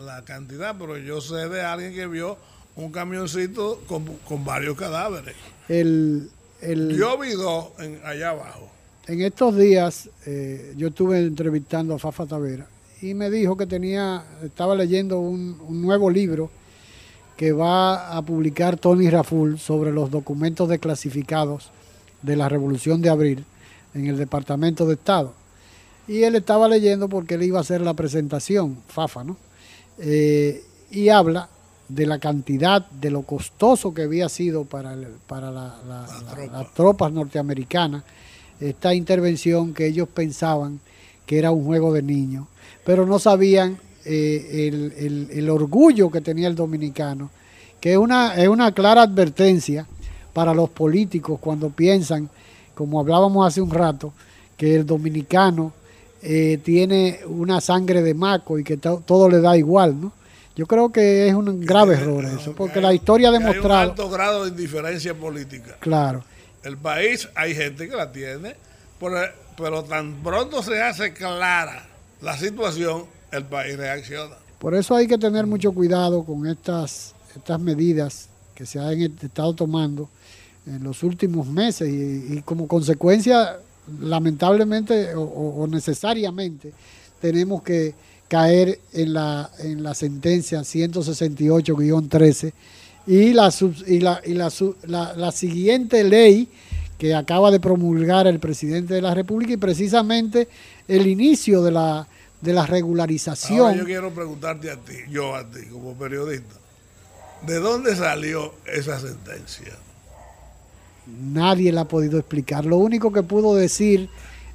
la, 0.00 0.24
cantidad, 0.24 0.74
pero 0.76 0.98
yo 0.98 1.20
sé 1.20 1.48
de 1.48 1.62
alguien 1.62 1.94
que 1.94 2.06
vio 2.08 2.36
un 2.74 2.90
camioncito 2.90 3.82
con, 3.86 4.04
con 4.28 4.44
varios 4.44 4.76
cadáveres. 4.76 5.36
El, 5.68 6.28
el, 6.60 6.96
yo 6.98 7.16
vi 7.18 7.30
dos 7.32 7.68
en, 7.78 8.00
allá 8.04 8.30
abajo. 8.30 8.68
En 9.08 9.22
estos 9.22 9.56
días 9.56 10.10
eh, 10.26 10.74
yo 10.76 10.88
estuve 10.88 11.20
entrevistando 11.20 11.94
a 11.94 11.98
Fafa 11.98 12.26
Tavera 12.26 12.66
y 13.00 13.14
me 13.14 13.30
dijo 13.30 13.56
que 13.56 13.66
tenía, 13.66 14.24
estaba 14.42 14.74
leyendo 14.74 15.20
un, 15.20 15.56
nuevo 15.80 16.10
libro 16.10 16.50
que 17.36 17.52
va 17.52 18.16
a 18.16 18.22
publicar 18.22 18.76
Tony 18.78 19.08
Raful 19.08 19.60
sobre 19.60 19.92
los 19.92 20.10
documentos 20.10 20.68
desclasificados 20.68 21.70
de 22.22 22.34
la 22.34 22.48
Revolución 22.48 23.00
de 23.00 23.10
Abril 23.10 23.44
en 23.94 24.06
el 24.06 24.16
Departamento 24.16 24.86
de 24.86 24.94
Estado. 24.94 25.34
Y 26.08 26.24
él 26.24 26.34
estaba 26.34 26.66
leyendo 26.66 27.08
porque 27.08 27.34
él 27.34 27.44
iba 27.44 27.58
a 27.58 27.60
hacer 27.60 27.82
la 27.82 27.94
presentación, 27.94 28.78
Fafa, 28.88 29.22
¿no? 29.22 29.36
Eh, 29.98 30.64
y 30.90 31.10
habla 31.10 31.48
de 31.88 32.06
la 32.06 32.18
cantidad, 32.18 32.84
de 32.90 33.10
lo 33.10 33.22
costoso 33.22 33.94
que 33.94 34.02
había 34.02 34.28
sido 34.28 34.64
para, 34.64 34.96
para 35.28 35.52
las 35.52 36.74
tropas 36.74 37.12
norteamericanas 37.12 38.02
esta 38.60 38.94
intervención 38.94 39.74
que 39.74 39.86
ellos 39.86 40.08
pensaban 40.08 40.80
que 41.26 41.38
era 41.38 41.50
un 41.50 41.64
juego 41.64 41.92
de 41.92 42.02
niños, 42.02 42.46
pero 42.84 43.04
no 43.04 43.18
sabían 43.18 43.78
eh, 44.04 44.70
el, 45.32 45.50
orgullo 45.50 46.10
que 46.10 46.20
tenía 46.20 46.48
el 46.48 46.54
dominicano, 46.54 47.30
que 47.80 47.92
es 47.92 47.98
una, 47.98 48.36
es 48.36 48.48
una 48.48 48.72
clara 48.72 49.02
advertencia 49.02 49.86
para 50.32 50.54
los 50.54 50.70
políticos 50.70 51.38
cuando 51.40 51.70
piensan, 51.70 52.30
como 52.74 53.00
hablábamos 53.00 53.46
hace 53.46 53.60
un 53.60 53.70
rato, 53.70 54.12
que 54.56 54.76
el 54.76 54.86
dominicano 54.86 55.72
eh, 56.22 56.60
tiene 56.62 57.20
una 57.26 57.60
sangre 57.60 58.02
de 58.02 58.14
maco 58.14 58.58
y 58.58 58.64
que 58.64 58.76
todo 58.76 59.28
le 59.28 59.40
da 59.40 59.56
igual, 59.56 60.00
¿no? 60.00 60.12
Yo 60.54 60.66
creo 60.66 60.90
que 60.90 61.28
es 61.28 61.34
un 61.34 61.60
grave 61.60 61.96
error 61.96 62.24
eso, 62.24 62.54
porque 62.54 62.80
la 62.80 62.94
historia 62.94 63.28
ha 63.28 63.32
demostrado... 63.32 63.78
Hay 63.78 63.84
un 63.84 63.90
alto 63.90 64.08
grado 64.08 64.44
de 64.44 64.50
indiferencia 64.50 65.12
política. 65.12 65.76
Claro. 65.80 66.24
El 66.66 66.76
país, 66.76 67.28
hay 67.36 67.54
gente 67.54 67.88
que 67.88 67.94
la 67.94 68.10
tiene, 68.10 68.56
pero 69.56 69.84
tan 69.84 70.20
pronto 70.24 70.64
se 70.64 70.82
hace 70.82 71.12
clara 71.12 71.86
la 72.20 72.36
situación, 72.36 73.04
el 73.30 73.44
país 73.44 73.76
reacciona. 73.76 74.34
Por 74.58 74.74
eso 74.74 74.96
hay 74.96 75.06
que 75.06 75.16
tener 75.16 75.46
mucho 75.46 75.70
cuidado 75.70 76.24
con 76.24 76.44
estas, 76.48 77.14
estas 77.36 77.60
medidas 77.60 78.28
que 78.56 78.66
se 78.66 78.80
han 78.80 79.00
estado 79.00 79.54
tomando 79.54 80.08
en 80.66 80.82
los 80.82 81.04
últimos 81.04 81.46
meses 81.46 81.88
y, 81.88 82.42
como 82.42 82.66
consecuencia, 82.66 83.60
lamentablemente 84.00 85.14
o, 85.14 85.68
necesariamente, 85.70 86.72
tenemos 87.20 87.62
que 87.62 87.94
caer 88.26 88.80
en 88.92 89.12
la, 89.12 89.52
en 89.60 89.84
la 89.84 89.94
sentencia 89.94 90.62
168-13 90.62 92.52
y, 93.06 93.32
la, 93.32 93.52
y, 93.86 94.00
la, 94.00 94.20
y 94.24 94.34
la, 94.34 95.14
la, 95.14 95.32
siguiente 95.32 96.02
ley 96.02 96.48
que 96.98 97.14
acaba 97.14 97.50
de 97.50 97.60
promulgar 97.60 98.26
el 98.26 98.40
presidente 98.40 98.94
de 98.94 99.02
la 99.02 99.14
República 99.14 99.52
y 99.52 99.56
precisamente 99.56 100.48
el 100.88 101.06
inicio 101.06 101.62
de 101.62 101.70
la, 101.70 102.08
de 102.40 102.52
la 102.52 102.66
regularización. 102.66 103.76
yo 103.76 103.84
quiero 103.84 104.12
preguntarte 104.12 104.70
a 104.70 104.76
ti, 104.76 104.94
yo 105.08 105.34
a 105.36 105.48
ti 105.48 105.66
como 105.70 105.94
periodista, 105.94 106.54
¿de 107.46 107.60
dónde 107.60 107.94
salió 107.94 108.54
esa 108.66 108.98
sentencia? 108.98 109.72
Nadie 111.06 111.70
la 111.70 111.82
ha 111.82 111.88
podido 111.88 112.18
explicar. 112.18 112.64
Lo 112.64 112.78
único 112.78 113.12
que 113.12 113.22
pudo 113.22 113.54
decir 113.54 114.08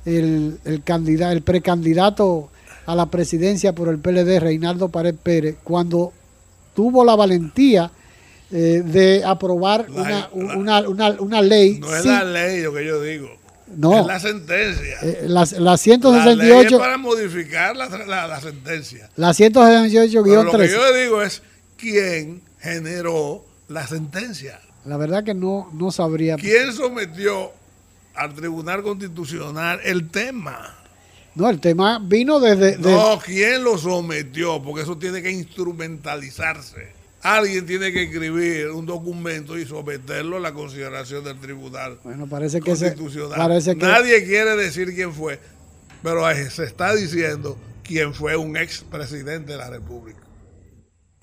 el, 0.04 0.60
el, 0.66 0.84
candidato, 0.84 1.32
el 1.32 1.44
precandidato 1.44 2.50
a 2.86 2.96
la 2.96 3.06
presidencia 3.06 3.74
por 3.74 3.88
el 3.88 4.00
PLD, 4.00 4.40
Reinaldo 4.40 4.90
Pared 4.90 5.16
Pérez, 5.16 5.56
cuando 5.64 6.12
tuvo 6.76 7.06
la 7.06 7.16
valentía 7.16 7.92
eh, 8.52 8.84
de 8.86 9.24
aprobar 9.24 9.88
una, 9.90 10.30
una, 10.34 10.82
una, 11.20 11.42
ley. 11.42 11.80
No 11.80 11.96
es 11.96 12.04
la 12.04 12.24
ley 12.26 12.62
lo 12.62 12.74
que 12.74 12.86
yo 12.86 13.02
digo. 13.02 13.30
No. 13.78 14.02
Es 14.02 14.06
la 14.06 14.20
sentencia. 14.20 14.98
Eh, 15.02 15.24
la, 15.28 15.46
168. 15.78 16.78
para 16.78 16.98
modificar 16.98 17.78
la, 17.78 17.88
la, 17.88 18.42
sentencia. 18.42 19.10
La 19.16 19.30
168-13. 19.30 20.44
Lo 20.44 20.58
que 20.58 20.68
yo 20.68 20.94
digo 20.94 21.22
es 21.22 21.42
quién 21.78 22.42
generó 22.60 23.46
la 23.70 23.88
sentencia. 23.88 24.60
La 24.84 24.98
verdad 24.98 25.24
que 25.24 25.34
no, 25.34 25.70
no 25.74 25.92
sabría. 25.92 26.36
¿Quién 26.36 26.74
sometió 26.74 27.54
al 28.16 28.34
Tribunal 28.34 28.84
Constitucional 28.84 29.80
el 29.86 30.10
tema? 30.10 30.76
No, 31.36 31.50
el 31.50 31.62
tema 31.62 32.00
vino 32.04 32.42
desde... 32.42 32.78
No, 32.78 33.18
¿quién 33.24 33.64
lo 33.64 33.78
sometió? 33.78 34.62
Porque 34.62 34.82
eso 34.82 34.98
tiene 34.98 35.22
que 35.22 35.32
instrumentalizarse 35.32 37.01
alguien 37.24 37.66
tiene 37.66 37.92
que 37.92 38.04
escribir 38.04 38.70
un 38.70 38.86
documento 38.86 39.58
y 39.58 39.66
someterlo 39.66 40.38
a 40.38 40.40
la 40.40 40.54
consideración 40.54 41.24
del 41.24 41.40
tribunal 41.40 42.00
bueno, 42.04 42.28
parece 42.28 42.60
que 42.60 42.72
constitucional. 42.72 43.38
parece 43.38 43.76
que... 43.76 43.86
Nadie 43.86 44.26
quiere 44.26 44.56
decir 44.56 44.94
quién 44.94 45.14
fue, 45.14 45.40
pero 46.02 46.24
se 46.50 46.64
está 46.64 46.96
diciendo 46.96 47.58
quién 47.84 48.14
fue 48.14 48.36
un 48.36 48.58
ex 48.58 48.84
presidente 48.84 49.52
de 49.54 49.58
la 49.58 49.70
República. 49.70 50.20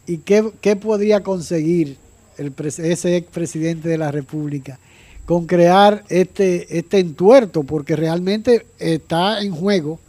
¿Y 0.07 0.19
qué, 0.19 0.51
qué 0.61 0.77
podría 0.77 1.23
conseguir 1.23 1.97
el, 2.39 2.55
ese 2.59 3.17
ex 3.17 3.31
presidente 3.31 3.89
de 3.89 3.99
la 3.99 4.11
República 4.11 4.79
con 5.27 5.47
crear 5.47 6.05
este, 6.09 6.79
este 6.79 6.99
entuerto? 6.99 7.65
Porque 7.65 7.97
realmente 7.97 8.67
está 8.79 9.43
en 9.43 9.53
juego 9.53 10.01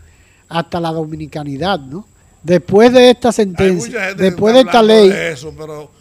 hasta 0.48 0.80
la 0.80 0.92
dominicanidad, 0.92 1.80
¿no? 1.80 2.08
Después 2.44 2.94
de 2.94 3.10
esta 3.10 3.32
sentencia, 3.32 4.14
después 4.14 4.54
de 4.54 4.62
esta 4.62 4.82
ley. 4.82 5.10
eso, 5.10 5.54
pero 5.58 5.92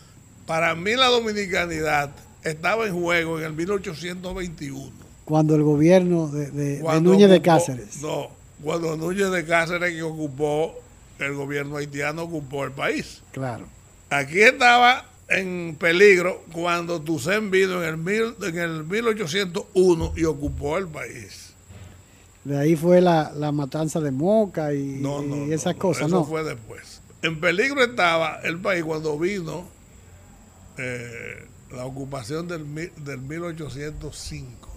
para 0.46 0.74
mí 0.74 0.94
la 0.94 1.07
dominicanidad 1.07 2.11
estaba 2.42 2.87
en 2.87 2.94
juego 2.94 3.38
en 3.38 3.44
el 3.46 3.53
1821. 3.53 4.92
Cuando 5.24 5.55
el 5.55 5.62
gobierno 5.62 6.29
de, 6.29 6.81
Núñez 7.01 7.29
de 7.29 7.42
Cáceres. 7.42 8.01
No, 8.03 8.31
cuando 8.62 8.96
Núñez 8.96 9.31
de 9.31 9.44
Cáceres 9.44 9.92
que 9.92 10.03
ocupó, 10.03 10.74
el 11.18 11.35
gobierno 11.35 11.77
haitiano 11.77 12.22
ocupó 12.22 12.64
el 12.64 12.72
país. 12.72 13.22
Claro. 13.33 13.66
Aquí 14.11 14.40
estaba 14.40 15.05
en 15.29 15.77
peligro 15.79 16.42
cuando 16.53 17.01
Toussaint 17.01 17.51
vino 17.51 17.83
en 17.83 17.88
el, 17.88 17.96
mil, 17.98 18.35
en 18.42 18.59
el 18.59 18.85
1801 18.85 20.12
y 20.16 20.24
ocupó 20.24 20.79
el 20.79 20.88
país. 20.88 21.48
De 22.49 22.59
ahí 22.59 22.77
fue 22.77 23.03
la, 23.03 23.31
matanza 23.53 24.01
de 24.01 24.11
Moca 24.11 24.73
y, 24.73 25.03
esas 25.53 25.75
cosas, 25.75 26.07
eso 26.07 26.25
fue 26.25 26.43
después. 26.43 27.03
En 27.21 27.39
peligro 27.41 27.85
estaba 27.85 28.41
el 28.43 28.59
país 28.59 28.85
cuando 28.85 29.19
vino 29.19 29.69
eh, 30.79 31.47
la 31.71 31.85
ocupación 31.85 32.49
del, 32.49 32.91
del 33.05 33.19
1805, 33.21 34.69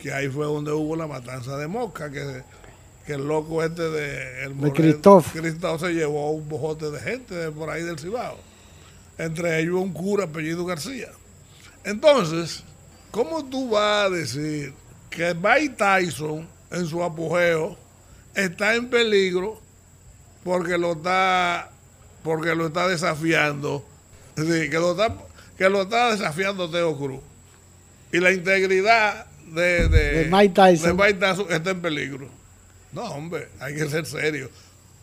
que 0.00 0.12
ahí 0.12 0.28
fue 0.28 0.46
donde 0.46 0.72
hubo 0.72 0.96
la 0.96 1.06
matanza 1.06 1.56
de 1.56 1.68
Moca, 1.68 2.10
que, 2.10 2.42
el 3.06 3.28
loco 3.28 3.62
este 3.62 3.88
de, 3.88 4.44
el 4.44 4.60
de 4.60 4.72
Cristóbal 4.72 5.78
se 5.78 5.94
llevó 5.94 6.32
un 6.32 6.48
bojote 6.48 6.90
de 6.90 6.98
gente 6.98 7.32
de 7.32 7.52
por 7.52 7.70
ahí 7.70 7.84
del 7.84 7.96
Cibao. 7.96 8.38
Entre 9.18 9.60
ellos 9.60 9.76
un 9.76 9.92
cura 9.92 10.24
apellido 10.24 10.64
García. 10.64 11.10
Entonces, 11.84 12.64
¿cómo 13.12 13.44
tú 13.44 13.70
vas 13.70 14.06
a 14.06 14.10
decir 14.10 14.74
que 15.10 15.34
Mike 15.34 15.76
Tyson 15.76 16.46
en 16.70 16.86
su 16.86 17.02
apogeo 17.02 17.76
está 18.34 18.74
en 18.74 18.88
peligro 18.88 19.60
porque 20.44 20.78
lo 20.78 20.92
está 20.92 21.70
porque 22.22 22.54
lo 22.54 22.66
está 22.66 22.88
desafiando. 22.88 23.84
Que 24.34 24.68
lo 24.72 24.92
está 24.92 25.16
que 25.56 25.68
lo 25.68 25.82
está 25.82 26.12
desafiando 26.12 26.70
Teo 26.70 26.96
Cruz. 26.96 27.20
Y 28.12 28.18
la 28.18 28.32
integridad 28.32 29.26
de, 29.52 29.88
de, 29.88 30.28
Mike 30.30 30.54
Tyson. 30.54 31.00
está 31.50 31.70
en 31.70 31.82
peligro. 31.82 32.28
No 32.92 33.02
hombre 33.02 33.48
hay 33.60 33.74
que 33.74 33.88
ser 33.88 34.06
serio. 34.06 34.50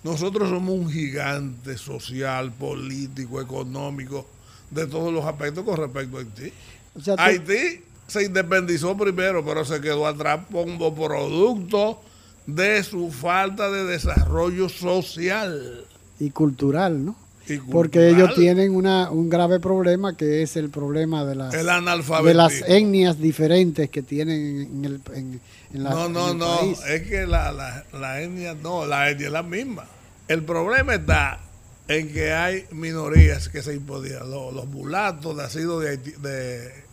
Nosotros 0.03 0.49
somos 0.49 0.75
un 0.75 0.89
gigante 0.89 1.77
social 1.77 2.51
político 2.51 3.41
económico 3.41 4.27
de 4.69 4.87
todos 4.87 5.11
los 5.11 5.25
aspectos 5.25 5.65
con 5.65 5.77
respecto 5.77 6.17
a 6.17 6.19
Haití. 6.21 6.53
Haití 7.17 7.83
se 8.07 8.23
independizó 8.23 8.95
primero, 8.95 9.43
pero 9.43 9.65
se 9.65 9.81
quedó 9.81 10.07
atrás 10.07 10.41
como 10.51 10.93
producto 10.93 12.01
de 12.45 12.83
su 12.83 13.11
falta 13.11 13.71
de 13.71 13.85
desarrollo 13.85 14.69
social. 14.69 15.85
Y 16.19 16.29
cultural, 16.29 17.05
¿no? 17.05 17.15
Porque 17.71 18.09
ellos 18.09 18.33
tienen 18.33 18.75
una, 18.75 19.11
un 19.11 19.29
grave 19.29 19.59
problema 19.59 20.17
que 20.17 20.41
es 20.41 20.55
el 20.57 20.69
problema 20.71 21.25
de 21.25 21.35
las, 21.35 21.51
de 21.51 22.33
las 22.33 22.63
etnias 22.67 23.19
diferentes 23.19 23.89
que 23.89 24.01
tienen 24.01 24.61
en 24.61 24.85
el, 24.85 25.01
en, 25.13 25.41
la, 25.73 25.91
No, 25.91 26.09
no, 26.09 26.33
no, 26.33 26.61
es 26.87 27.03
que 27.03 27.27
la, 27.27 27.51
la, 27.51 28.21
etnia, 28.21 28.55
no, 28.55 28.87
la 28.87 29.11
etnia 29.11 29.27
es 29.27 29.33
la 29.33 29.43
misma. 29.43 29.85
El 30.27 30.43
problema 30.43 30.95
está 30.95 31.39
en 31.87 32.11
que 32.11 32.33
hay 32.33 32.65
minorías 32.71 33.47
que 33.49 33.61
se 33.61 33.75
imponían, 33.75 34.31
los, 34.31 34.51
los 34.51 34.65
mulatos 34.65 35.35
nacidos 35.35 35.83
de, 35.83 35.97
de 35.97 36.84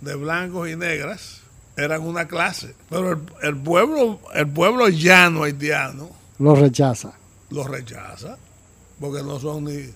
de 0.00 0.14
blancos 0.14 0.68
y 0.68 0.76
negras 0.76 1.40
eran 1.76 2.02
una 2.02 2.26
clase, 2.26 2.74
pero 2.88 3.20
el, 3.42 3.56
pueblo 3.56 4.20
el 4.34 4.48
pueblo 4.48 4.88
llano 4.88 5.44
haitiano 5.44 6.10
lo 6.38 6.54
rechaza. 6.54 7.12
Lo 7.50 7.64
rechaza 7.64 8.36
porque 8.98 9.22
no 9.22 9.38
son 9.38 9.64
ni 9.64 9.90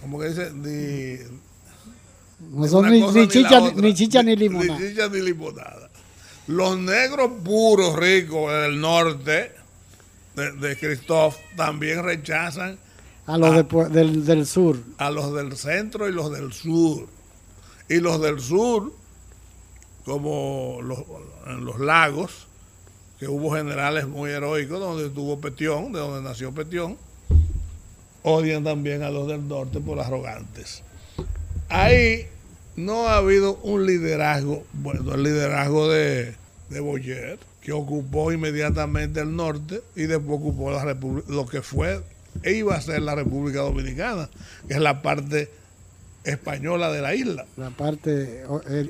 como 0.00 0.18
que 0.18 0.28
dice 0.28 0.52
ni 0.52 1.18
no 2.58 2.66
son 2.66 2.90
ni, 2.90 3.28
chicha, 3.28 3.60
ni, 3.74 3.94
chicha 3.94 4.22
ni 4.22 4.36
limonada. 4.36 4.78
Ni 4.78 4.88
chicha 4.88 5.08
ni 5.08 5.20
limonada. 5.20 5.90
Los 6.48 6.76
negros 6.78 7.30
puros 7.44 7.94
ricos 7.96 8.52
del 8.52 8.80
norte 8.80 9.52
de, 10.34 10.52
de 10.52 10.76
Christoph 10.76 11.36
también 11.56 12.02
rechazan 12.02 12.78
a 13.26 13.38
los 13.38 13.92
del, 13.92 14.24
del 14.24 14.46
sur. 14.46 14.78
A 14.98 15.10
los 15.10 15.32
del 15.34 15.56
centro 15.56 16.08
y 16.08 16.12
los 16.12 16.32
del 16.32 16.52
sur. 16.52 17.06
Y 17.88 18.00
los 18.00 18.20
del 18.20 18.40
sur 18.40 18.92
como 20.04 20.80
los, 20.82 21.00
en 21.46 21.64
los 21.64 21.78
lagos, 21.80 22.46
que 23.18 23.28
hubo 23.28 23.54
generales 23.54 24.08
muy 24.08 24.30
heroicos, 24.30 24.80
donde 24.80 25.06
estuvo 25.06 25.40
Petión, 25.40 25.92
de 25.92 26.00
donde 26.00 26.28
nació 26.28 26.52
Petión, 26.52 26.96
odian 28.22 28.64
también 28.64 29.02
a 29.02 29.10
los 29.10 29.28
del 29.28 29.46
norte 29.46 29.80
por 29.80 30.00
arrogantes. 30.00 30.82
Ahí 31.68 32.26
no 32.76 33.08
ha 33.08 33.18
habido 33.18 33.56
un 33.62 33.86
liderazgo, 33.86 34.64
bueno, 34.72 35.14
el 35.14 35.22
liderazgo 35.22 35.88
de, 35.88 36.34
de 36.68 36.80
Boyer, 36.80 37.38
que 37.60 37.72
ocupó 37.72 38.32
inmediatamente 38.32 39.20
el 39.20 39.36
norte 39.36 39.82
y 39.94 40.02
después 40.02 40.40
ocupó 40.40 40.72
la 40.72 40.84
república, 40.84 41.32
lo 41.32 41.46
que 41.46 41.62
fue 41.62 42.02
iba 42.44 42.74
a 42.74 42.80
ser 42.80 43.02
la 43.02 43.14
República 43.14 43.60
Dominicana, 43.60 44.28
que 44.66 44.74
es 44.74 44.80
la 44.80 45.02
parte 45.02 45.50
española 46.24 46.90
de 46.90 47.02
la 47.02 47.14
isla. 47.14 47.46
La 47.56 47.70
parte. 47.70 48.44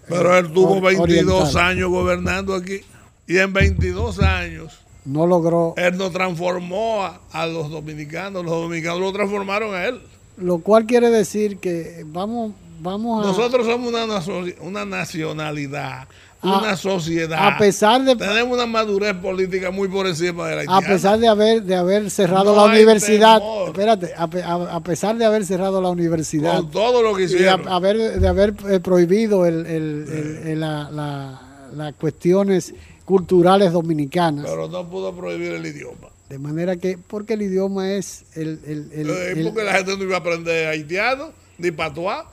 Pero 0.09 0.39
él 0.39 0.53
tuvo 0.53 0.81
22 0.81 1.57
años 1.57 1.91
gobernando 1.91 2.55
aquí 2.55 2.81
y 3.27 3.39
en 3.39 3.53
22 3.53 4.21
años 4.21 4.79
no 5.05 5.27
logró. 5.27 5.75
Él 5.77 5.97
no 5.97 6.11
transformó 6.11 7.05
a, 7.33 7.47
los 7.47 7.71
dominicanos, 7.71 8.45
los 8.45 8.53
dominicanos 8.53 9.01
lo 9.01 9.13
transformaron 9.13 9.75
a 9.75 9.87
él. 9.87 10.01
Lo 10.37 10.59
cual 10.59 10.87
quiere 10.87 11.11
decir 11.11 11.59
que 11.59 12.05
vamos, 12.07 12.53
vamos 12.81 13.25
a. 13.25 13.29
Nosotros 13.29 13.67
somos 13.67 13.93
una, 13.93 14.23
una 14.61 14.85
nacionalidad 14.85 16.09
una 16.43 16.77
sociedad. 16.77 17.39
A 17.41 17.57
pesar 17.57 18.03
de 18.05 18.17
tenemos 18.17 18.55
una 18.55 18.67
madurez 18.67 19.15
política 19.15 19.71
muy 19.71 19.89
por 19.89 20.07
encima 20.07 20.49
de 20.49 20.65
la 20.65 20.77
A 20.77 20.81
pesar 20.81 21.19
de 21.19 21.29
haber 21.29 21.63
de 21.63 21.75
haber 21.77 22.11
cerrado 22.11 22.55
la 22.57 22.65
universidad, 22.65 23.41
espérate, 23.67 24.13
a, 24.17 24.81
pesar 24.81 25.17
de 25.17 25.25
haber 25.25 25.47
cerrado 25.47 25.81
la 25.81 25.89
universidad, 25.89 26.57
con 26.57 26.71
todo 26.71 27.03
lo 27.03 27.15
que 27.15 27.25
hicieron, 27.25 27.65
de 27.65 27.71
haber 27.71 28.21
de 28.21 28.29
haber 28.29 28.55
eh, 28.69 28.81
prohibido 28.81 29.47
el, 29.47 29.67
el, 29.67 30.61
las 30.61 31.95
cuestiones 31.99 32.75
culturales 33.05 33.73
dominicanas. 33.73 34.45
Pero 34.47 34.69
no 34.69 34.89
pudo 34.89 35.15
prohibir 35.15 35.53
el 35.53 35.65
idioma. 35.65 36.09
De 36.29 36.39
manera 36.39 36.77
que, 36.77 36.99
porque 36.99 37.35
el 37.35 37.43
idioma 37.43 37.93
es 37.93 38.25
el... 38.35 38.59
el, 38.67 38.91
el 38.93 39.45
porque 39.45 39.65
la 39.65 39.75
gente 39.75 39.97
no 39.99 40.05
iba 40.05 40.17
a 40.17 40.21
aprender 40.21 40.69
haitiano 40.69 41.31
ni 41.59 41.71
patuá, 41.71 42.31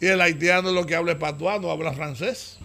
y 0.00 0.06
el 0.06 0.20
haitiano 0.20 0.70
lo 0.70 0.86
que 0.86 0.94
habla 0.94 1.12
es 1.12 1.18
patuá, 1.18 1.58
no 1.58 1.70
habla 1.70 1.92
francés 1.92 2.58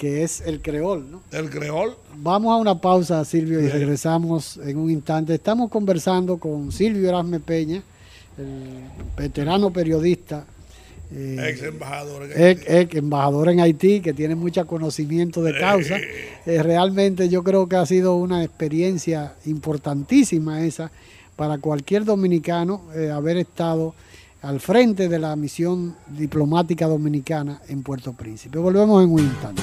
que 0.00 0.22
es 0.22 0.40
el 0.40 0.62
creol, 0.62 1.10
¿no? 1.10 1.20
El 1.30 1.50
creol. 1.50 1.94
Vamos 2.16 2.54
a 2.54 2.56
una 2.56 2.80
pausa, 2.80 3.22
Silvio, 3.22 3.60
y 3.60 3.68
regresamos 3.68 4.56
en 4.56 4.78
un 4.78 4.90
instante. 4.90 5.34
Estamos 5.34 5.68
conversando 5.68 6.38
con 6.38 6.72
Silvio 6.72 7.06
Erasme 7.06 7.38
Peña, 7.38 7.82
el 8.38 8.80
veterano 9.14 9.70
periodista. 9.70 10.46
Eh, 11.12 11.36
ex 11.50 11.62
embajador 11.64 12.22
en 12.22 12.30
Haití. 12.30 12.64
Ex, 12.66 12.94
embajador 12.94 13.48
en 13.50 13.60
Haití, 13.60 14.00
que 14.00 14.14
tiene 14.14 14.34
mucho 14.34 14.66
conocimiento 14.66 15.42
de 15.42 15.58
causa. 15.60 15.98
Eh, 16.46 16.62
realmente 16.62 17.28
yo 17.28 17.44
creo 17.44 17.68
que 17.68 17.76
ha 17.76 17.84
sido 17.84 18.16
una 18.16 18.42
experiencia 18.42 19.34
importantísima 19.44 20.64
esa 20.64 20.90
para 21.36 21.58
cualquier 21.58 22.06
dominicano 22.06 22.84
eh, 22.96 23.10
haber 23.10 23.36
estado 23.36 23.94
al 24.40 24.60
frente 24.60 25.10
de 25.10 25.18
la 25.18 25.36
misión 25.36 25.94
diplomática 26.08 26.86
dominicana 26.86 27.60
en 27.68 27.82
Puerto 27.82 28.14
Príncipe. 28.14 28.58
Volvemos 28.58 29.04
en 29.04 29.10
un 29.10 29.20
instante. 29.20 29.60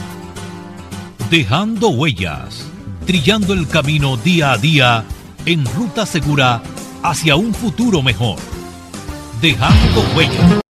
Dejando 1.29 1.89
huellas, 1.89 2.65
trillando 3.05 3.53
el 3.53 3.67
camino 3.67 4.15
día 4.15 4.53
a 4.53 4.57
día 4.57 5.03
en 5.45 5.65
ruta 5.65 6.05
segura 6.05 6.63
hacia 7.03 7.35
un 7.35 7.53
futuro 7.53 8.01
mejor. 8.01 8.39
Dejando 9.41 10.05
huellas. 10.15 10.66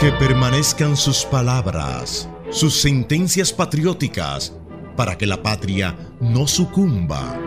Que 0.00 0.12
permanezcan 0.12 0.96
sus 0.96 1.26
palabras, 1.26 2.26
sus 2.50 2.80
sentencias 2.80 3.52
patrióticas, 3.52 4.56
para 4.96 5.18
que 5.18 5.26
la 5.26 5.42
patria 5.42 5.94
no 6.22 6.46
sucumba, 6.46 7.38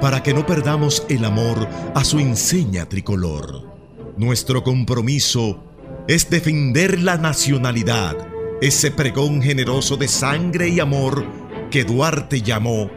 para 0.00 0.20
que 0.20 0.34
no 0.34 0.44
perdamos 0.44 1.04
el 1.08 1.24
amor 1.24 1.68
a 1.94 2.02
su 2.02 2.18
enseña 2.18 2.88
tricolor. 2.88 3.62
Nuestro 4.16 4.64
compromiso 4.64 5.62
es 6.08 6.28
defender 6.28 6.98
la 6.98 7.16
nacionalidad, 7.16 8.16
ese 8.60 8.90
pregón 8.90 9.40
generoso 9.40 9.96
de 9.96 10.08
sangre 10.08 10.68
y 10.68 10.80
amor 10.80 11.24
que 11.70 11.84
Duarte 11.84 12.42
llamó 12.42 12.90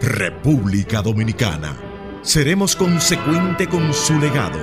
República 0.00 1.02
Dominicana. 1.02 1.76
Seremos 2.22 2.76
consecuente 2.76 3.66
con 3.66 3.92
su 3.92 4.16
legado, 4.20 4.60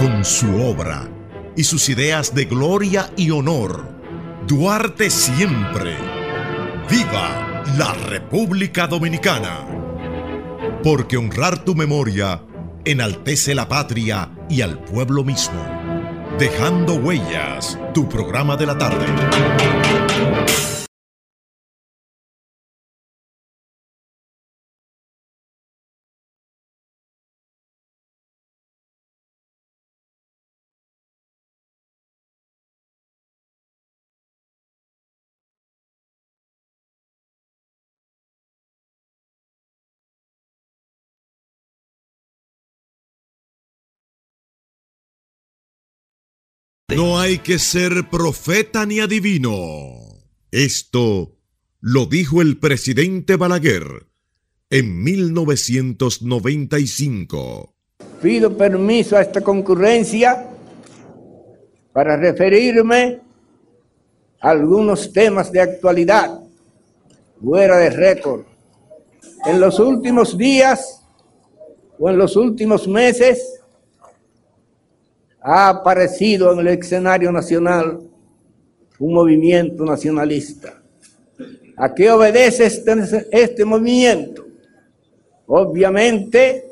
con 0.00 0.24
su 0.24 0.60
obra 0.60 1.13
y 1.56 1.64
sus 1.64 1.88
ideas 1.88 2.34
de 2.34 2.44
gloria 2.44 3.10
y 3.16 3.30
honor. 3.30 3.88
Duarte 4.46 5.10
siempre. 5.10 5.96
¡Viva 6.90 7.62
la 7.78 7.94
República 7.94 8.86
Dominicana! 8.86 9.66
Porque 10.82 11.16
honrar 11.16 11.64
tu 11.64 11.74
memoria 11.74 12.42
enaltece 12.84 13.54
la 13.54 13.68
patria 13.68 14.30
y 14.50 14.60
al 14.60 14.78
pueblo 14.80 15.24
mismo. 15.24 15.64
Dejando 16.38 16.94
huellas, 16.94 17.78
tu 17.94 18.08
programa 18.08 18.56
de 18.56 18.66
la 18.66 18.76
tarde. 18.76 19.06
No 46.96 47.18
hay 47.18 47.38
que 47.38 47.58
ser 47.58 48.08
profeta 48.08 48.86
ni 48.86 49.00
adivino. 49.00 50.20
Esto 50.52 51.36
lo 51.80 52.06
dijo 52.06 52.40
el 52.40 52.58
presidente 52.58 53.34
Balaguer 53.34 54.06
en 54.70 55.02
1995. 55.02 57.74
Pido 58.22 58.56
permiso 58.56 59.16
a 59.16 59.22
esta 59.22 59.40
concurrencia 59.40 60.46
para 61.92 62.16
referirme 62.16 63.18
a 64.40 64.50
algunos 64.50 65.12
temas 65.12 65.50
de 65.50 65.62
actualidad 65.62 66.38
fuera 67.42 67.78
de 67.78 67.90
récord. 67.90 68.42
En 69.46 69.58
los 69.60 69.80
últimos 69.80 70.38
días 70.38 71.02
o 71.98 72.08
en 72.08 72.18
los 72.18 72.36
últimos 72.36 72.86
meses 72.86 73.63
ha 75.44 75.68
aparecido 75.68 76.52
en 76.54 76.60
el 76.60 76.68
escenario 76.68 77.30
nacional 77.30 78.00
un 78.98 79.14
movimiento 79.14 79.84
nacionalista. 79.84 80.82
¿A 81.76 81.92
qué 81.94 82.10
obedece 82.10 82.64
este, 82.64 82.94
este, 83.30 83.64
movimiento? 83.64 84.46
Obviamente 85.46 86.64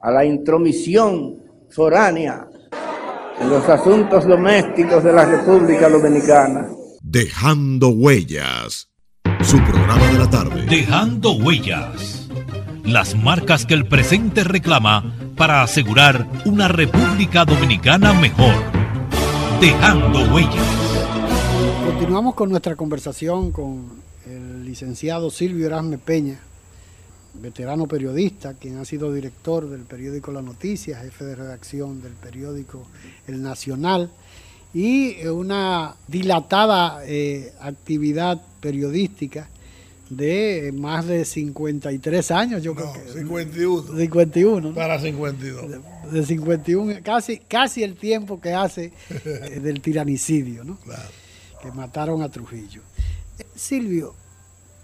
a 0.00 0.10
la 0.10 0.24
intromisión 0.24 1.42
foránea 1.68 2.48
en 3.38 3.50
los 3.50 3.68
asuntos 3.68 4.26
domésticos 4.26 5.04
de 5.04 5.12
la 5.12 5.26
República 5.26 5.90
Dominicana. 5.90 6.68
Dejando 7.02 7.88
huellas. 7.88 8.88
Su 9.42 9.58
programa 9.58 10.06
de 10.12 10.18
la 10.18 10.30
tarde. 10.30 10.66
Dejando 10.66 11.32
huellas. 11.32 12.28
Las 12.84 13.14
marcas 13.14 13.66
que 13.66 13.74
el 13.74 13.86
presente 13.86 14.44
reclama 14.44 15.14
para 15.38 15.62
asegurar 15.62 16.26
una 16.46 16.66
República 16.66 17.44
Dominicana 17.44 18.12
mejor. 18.12 18.52
Dejando 19.60 20.34
huellas. 20.34 20.66
Continuamos 21.86 22.34
con 22.34 22.50
nuestra 22.50 22.74
conversación 22.74 23.52
con 23.52 24.02
el 24.26 24.64
licenciado 24.64 25.30
Silvio 25.30 25.66
Erasme 25.66 25.96
Peña, 25.96 26.40
veterano 27.34 27.86
periodista, 27.86 28.54
quien 28.54 28.78
ha 28.78 28.84
sido 28.84 29.12
director 29.12 29.70
del 29.70 29.82
periódico 29.82 30.32
La 30.32 30.42
Noticia, 30.42 30.98
jefe 30.98 31.24
de 31.24 31.36
redacción 31.36 32.02
del 32.02 32.14
periódico 32.14 32.84
El 33.28 33.40
Nacional 33.40 34.10
y 34.74 35.24
una 35.26 35.94
dilatada 36.08 37.02
eh, 37.06 37.52
actividad 37.60 38.42
periodística 38.60 39.48
de 40.10 40.72
más 40.74 41.06
de 41.06 41.24
53 41.24 42.30
años, 42.30 42.62
yo 42.62 42.74
creo 42.74 42.92
que. 42.92 43.12
51. 43.12 43.96
51. 43.96 44.74
Para 44.74 44.98
52. 44.98 45.66
De, 46.12 46.24
51, 46.24 47.00
casi, 47.02 47.38
casi 47.38 47.82
el 47.82 47.96
tiempo 47.96 48.40
que 48.40 48.54
hace 48.54 48.92
eh, 49.10 49.60
del 49.62 49.82
tiranicidio, 49.82 50.64
¿no? 50.64 50.78
Claro. 50.78 51.10
Que 51.62 51.70
mataron 51.72 52.22
a 52.22 52.30
Trujillo. 52.30 52.82
Silvio, 53.54 54.14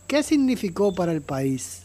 ¿qué 0.06 0.22
significó 0.22 0.94
para 0.94 1.12
el 1.12 1.22
país 1.22 1.82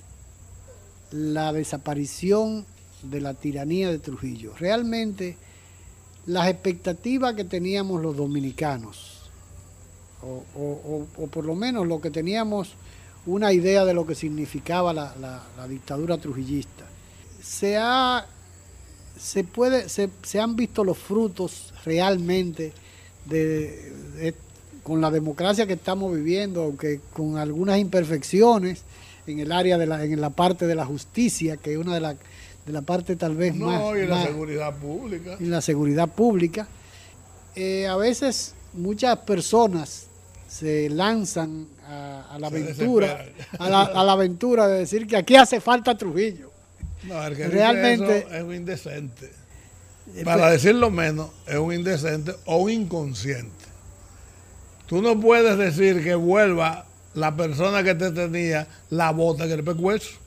la 1.11 1.53
desaparición 1.53 2.65
de 3.03 3.21
la 3.21 3.33
tiranía 3.33 3.89
de 3.89 3.99
Trujillo? 3.99 4.53
Realmente, 4.59 5.37
las 6.25 6.49
expectativas 6.49 7.35
que 7.35 7.45
teníamos 7.45 8.01
los 8.01 8.17
dominicanos, 8.17 9.15
o, 10.21 10.43
o 11.17 11.27
por 11.27 11.45
lo 11.45 11.55
menos 11.55 11.87
lo 11.87 12.01
que 12.01 12.11
teníamos 12.11 12.75
una 13.25 13.53
idea 13.53 13.85
de 13.85 13.93
lo 13.93 14.05
que 14.05 14.15
significaba 14.15 14.93
la, 14.93 15.67
dictadura 15.67 16.17
trujillista. 16.17 16.85
Se, 17.41 17.77
ha, 17.77 18.25
se, 19.17 19.43
puede, 19.43 19.89
se, 19.89 20.39
han 20.39 20.55
visto 20.55 20.83
los 20.83 20.97
frutos 20.97 21.73
realmente 21.85 22.73
de, 23.25 24.33
con 24.83 25.01
la 25.01 25.11
democracia 25.11 25.67
que 25.67 25.73
estamos 25.73 26.15
viviendo, 26.15 26.63
aunque 26.63 26.99
con 27.13 27.37
algunas 27.37 27.77
imperfecciones 27.77 28.83
en 29.27 29.39
el 29.39 29.51
área 29.51 29.77
de 29.77 29.85
la, 29.85 30.03
en 30.03 30.19
la 30.19 30.31
parte 30.31 30.65
de 30.65 30.75
la 30.75 30.85
justicia, 30.85 31.57
que 31.57 31.73
es 31.73 31.77
una 31.77 31.93
de 31.93 32.01
las 32.01 32.15
de 32.69 32.73
la 32.73 32.81
parte 32.83 33.15
tal 33.15 33.35
vez 33.35 33.55
más... 33.55 33.81
No, 33.81 33.97
y 33.97 34.05
la 34.05 34.23
seguridad 34.23 34.77
pública. 34.77 35.37
Y 35.39 35.45
la 35.45 35.59
seguridad 35.59 36.07
pública. 36.07 36.67
Eh, 37.55 37.87
a 37.87 37.95
veces 37.95 38.53
muchas 38.73 39.17
personas 39.19 40.08
se 40.49 40.89
lanzan 40.89 41.67
a, 41.87 42.37
la 42.39 42.47
aventura, 42.47 43.25
a 43.59 43.69
la, 43.69 44.11
aventura 44.11 44.67
de 44.67 44.79
decir 44.79 45.05
que 45.05 45.15
aquí 45.15 45.35
hace 45.35 45.61
falta 45.61 45.95
Trujillo. 45.95 46.51
No, 47.03 47.23
el 47.23 47.37
que 47.37 47.47
Realmente 47.47 48.27
es 48.31 48.43
un 48.43 48.55
indecente. 48.55 49.31
Para 50.25 50.49
decirlo 50.49 50.89
menos, 50.89 51.29
es 51.45 51.55
un 51.55 51.71
indecente 51.71 52.33
o 52.45 52.57
un 52.57 52.71
inconsciente. 52.71 53.65
Tú 54.87 55.03
no 55.03 55.19
puedes 55.19 55.55
decir 55.57 56.03
que 56.03 56.15
vuelva 56.15 56.85
la 57.13 57.35
persona 57.35 57.83
que 57.83 57.93
te 57.93 58.11
tenía 58.11 58.67
la 58.89 59.11
bota 59.11 59.45
en 59.45 59.51
el 59.51 59.63
pecueso, 59.63 60.17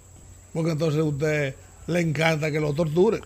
porque 0.52 0.70
entonces 0.70 1.00
a 1.00 1.04
usted 1.04 1.54
le 1.88 2.00
encanta 2.00 2.52
que 2.52 2.60
lo 2.60 2.72
torture. 2.72 3.20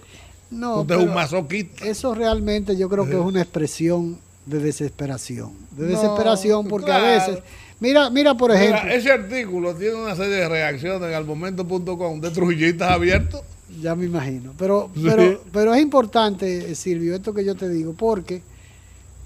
No, 0.51 0.80
usted 0.80 0.94
es 0.94 1.03
un 1.03 1.14
masoquista. 1.14 1.84
Eso 1.84 2.14
realmente 2.14 2.74
yo 2.74 2.88
creo 2.88 3.05
que 3.05 3.12
es 3.12 3.18
una 3.18 3.42
expresión 3.42 4.18
de 4.47 4.61
desesperación. 4.61 5.53
De 5.72 5.86
desesperación 5.86 6.66
porque 6.68 6.92
a 6.92 6.99
veces... 6.99 7.40
Mira, 7.78 8.09
mira 8.09 8.34
por 8.34 8.53
ejemplo... 8.53 8.90
ese 8.90 9.12
artículo 9.12 9.74
tiene 9.74 9.97
una 9.97 10.16
serie 10.16 10.36
de 10.36 10.49
reacciones 10.49 11.07
en 11.09 11.14
almomento.com 11.14 12.20
de 12.20 12.30
trujillistas 12.30 12.90
abiertos. 12.90 13.42
Ya 13.82 13.94
me 13.94 14.07
imagino. 14.07 14.55
Pero, 14.57 14.90
pero, 14.94 15.42
pero 15.53 15.74
es 15.74 15.82
importante, 15.82 16.74
Silvio, 16.74 17.14
esto 17.14 17.34
que 17.34 17.44
yo 17.44 17.55
te 17.55 17.68
digo, 17.68 17.92
porque 17.92 18.40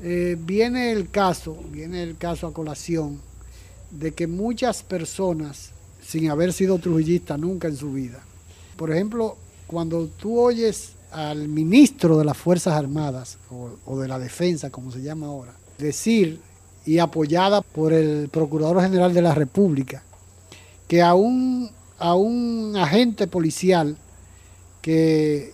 eh, 0.03 0.37
viene 0.41 0.93
el 0.93 1.11
caso, 1.11 1.57
viene 1.71 2.03
el 2.03 2.17
caso 2.17 2.47
a 2.47 2.53
colación 2.53 3.21
de 3.91 4.13
que 4.13 4.27
muchas 4.27 4.83
personas, 4.83 5.73
sin 6.03 6.31
haber 6.31 6.55
sido 6.55 6.79
trujillistas 6.79 7.39
nunca 7.39 7.69
en 7.69 7.77
su 7.77 7.93
vida, 7.93 8.21
por 8.77 8.91
ejemplo, 8.91 9.37
cuando 9.67 10.07
tú 10.07 10.41
oyes 10.41 10.95
al 11.13 11.49
ministro 11.49 12.19
de 12.19 12.25
las 12.25 12.37
Fuerzas 12.37 12.75
Armadas 12.75 13.39
o, 13.85 13.99
de 13.99 14.09
la 14.09 14.19
Defensa, 14.19 14.71
como 14.71 14.91
se 14.93 15.03
llama 15.03 15.27
ahora, 15.27 15.55
decir 15.79 16.41
y 16.87 16.99
apoyada 16.99 17.63
por 17.63 17.93
el 17.93 18.29
Procurador 18.29 18.83
General 18.83 19.13
de 19.13 19.23
la 19.23 19.35
República, 19.35 20.03
que 20.89 21.03
a 21.03 21.15
un, 21.15 21.71
a 21.99 22.15
un 22.15 22.75
agente 22.77 23.27
policial 23.27 23.97
que, 24.81 25.53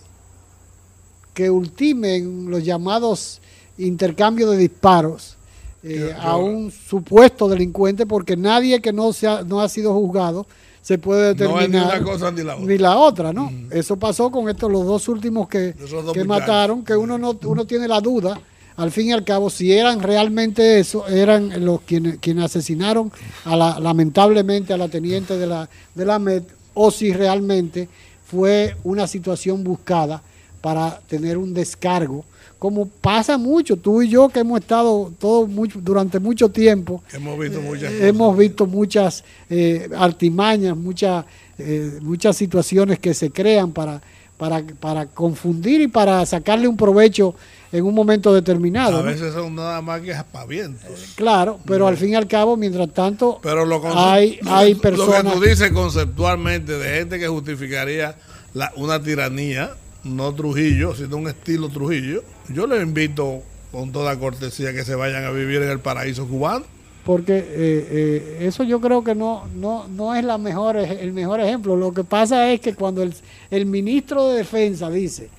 que 1.33 1.49
ultime 1.49 2.19
los 2.19 2.63
llamados 2.63 3.41
intercambios 3.77 4.51
de 4.51 4.57
disparos 4.57 5.37
eh, 5.83 6.13
a 6.19 6.37
un 6.37 6.71
supuesto 6.71 7.47
delincuente, 7.47 8.05
porque 8.05 8.35
nadie 8.35 8.81
que 8.81 8.91
no, 8.91 9.13
sea, 9.13 9.43
no 9.43 9.61
ha 9.61 9.69
sido 9.69 9.93
juzgado 9.93 10.47
se 10.87 10.97
puede 10.97 11.33
determinar. 11.33 11.69
ni 11.69 11.75
una 11.75 12.01
cosa 12.01 12.31
ni 12.31 12.43
la 12.43 12.55
otra. 12.55 12.65
Ni 12.65 12.77
la 12.77 12.97
otra, 12.97 13.33
¿no? 13.33 13.51
Eso 13.71 13.97
pasó 13.97 14.31
con 14.31 14.47
estos, 14.47 14.71
los 14.71 14.85
dos 14.85 15.09
últimos 15.09 15.49
que, 15.49 15.75
que 16.13 16.23
mataron, 16.23 16.85
que 16.85 16.95
uno 16.95 17.17
no 17.17 17.37
uno 17.43 17.65
tiene 17.65 17.89
la 17.89 17.99
duda, 17.99 18.39
al 18.77 18.89
fin 18.91 19.07
y 19.07 19.11
al 19.11 19.25
cabo, 19.25 19.49
si 19.49 19.73
eran 19.73 19.99
realmente 19.99 20.79
eso, 20.79 21.05
eran 21.09 21.65
los 21.65 21.81
quienes, 21.81 22.19
quienes 22.19 22.45
asesinaron 22.45 23.11
a 23.43 23.57
la, 23.57 23.81
lamentablemente 23.81 24.71
a 24.71 24.77
la 24.77 24.87
teniente 24.87 25.37
de 25.37 25.45
la, 25.45 25.69
de 25.93 26.05
la 26.05 26.19
MED, 26.19 26.43
o 26.73 26.89
si 26.89 27.11
realmente 27.11 27.89
fue 28.25 28.77
una 28.85 29.07
situación 29.07 29.65
buscada 29.65 30.21
para 30.61 31.01
tener 31.09 31.37
un 31.37 31.53
descargo 31.53 32.23
como 32.59 32.87
pasa 32.87 33.37
mucho, 33.37 33.77
tú 33.77 34.01
y 34.01 34.09
yo 34.09 34.29
que 34.29 34.39
hemos 34.39 34.59
estado 34.61 35.11
todo 35.19 35.45
mucho, 35.45 35.79
durante 35.81 36.19
mucho 36.19 36.49
tiempo, 36.49 37.03
hemos 37.13 37.37
visto 37.39 37.61
muchas, 37.61 37.91
eh, 37.91 38.07
hemos 38.07 38.37
visto 38.37 38.65
muchas 38.65 39.23
eh, 39.49 39.89
artimañas, 39.95 40.75
muchas, 40.75 41.25
eh, 41.59 41.99
muchas 42.01 42.35
situaciones 42.35 42.97
que 42.99 43.13
se 43.13 43.29
crean 43.29 43.71
para, 43.71 44.01
para, 44.37 44.63
para 44.79 45.05
confundir 45.05 45.81
y 45.81 45.87
para 45.87 46.25
sacarle 46.25 46.67
un 46.67 46.77
provecho 46.77 47.35
en 47.71 47.85
un 47.85 47.93
momento 47.93 48.33
determinado. 48.33 48.97
A 48.97 49.01
veces 49.03 49.33
son 49.33 49.53
nada 49.53 49.81
más 49.81 50.01
que 50.01 50.13
aspavientos. 50.13 51.13
Claro, 51.15 51.59
pero 51.65 51.87
al 51.87 51.97
fin 51.97 52.09
y 52.09 52.15
al 52.15 52.27
cabo, 52.27 52.57
mientras 52.57 52.91
tanto, 52.91 53.39
pero 53.43 53.65
hay, 53.95 54.39
hay 54.47 54.73
personas... 54.73 55.23
Lo 55.23 55.31
que 55.31 55.37
tú 55.37 55.43
dices 55.43 55.71
conceptualmente 55.71 56.77
de 56.77 56.97
gente 56.97 57.19
que 57.19 57.27
justificaría 57.27 58.15
la, 58.53 58.71
una 58.77 59.01
tiranía, 59.01 59.75
no 60.03 60.33
Trujillo, 60.33 60.95
sino 60.95 61.17
un 61.17 61.27
estilo 61.27 61.69
Trujillo, 61.69 62.23
yo 62.49 62.67
les 62.67 62.81
invito 62.81 63.43
con 63.71 63.91
toda 63.91 64.17
cortesía 64.17 64.73
que 64.73 64.83
se 64.83 64.95
vayan 64.95 65.23
a 65.25 65.31
vivir 65.31 65.61
en 65.61 65.69
el 65.69 65.79
paraíso 65.79 66.27
cubano. 66.27 66.65
Porque 67.03 67.37
eh, 67.37 67.45
eh, 67.55 68.37
eso 68.41 68.63
yo 68.63 68.81
creo 68.81 69.01
que 69.01 69.15
no, 69.15 69.47
no, 69.55 69.87
no 69.87 70.13
es 70.13 70.25
la 70.25 70.37
mejor, 70.37 70.75
el 70.75 71.13
mejor 71.13 71.39
ejemplo. 71.39 71.77
Lo 71.77 71.93
que 71.93 72.03
pasa 72.03 72.51
es 72.51 72.59
que 72.59 72.73
cuando 72.75 73.01
el, 73.01 73.65
ministro 73.65 74.27
de 74.27 74.39
Defensa 74.39 74.89
dice 74.89 75.29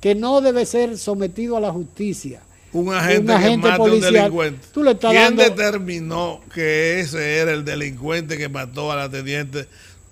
que 0.00 0.14
no 0.14 0.40
debe 0.40 0.64
ser 0.64 0.96
sometido 0.96 1.58
a 1.58 1.60
la 1.60 1.72
justicia, 1.72 2.40
un 2.72 2.94
agente, 2.94 3.34
que 3.36 3.56
mate 3.58 3.82
un 3.82 4.00
delincuente. 4.00 4.68
¿Quién 5.00 5.36
determinó 5.36 6.40
que 6.54 7.00
ese 7.00 7.38
era 7.38 7.52
el 7.52 7.64
delincuente 7.64 8.38
que 8.38 8.48
mató 8.48 8.90
a 8.90 8.96
la 8.96 9.10
teniente? 9.10 9.66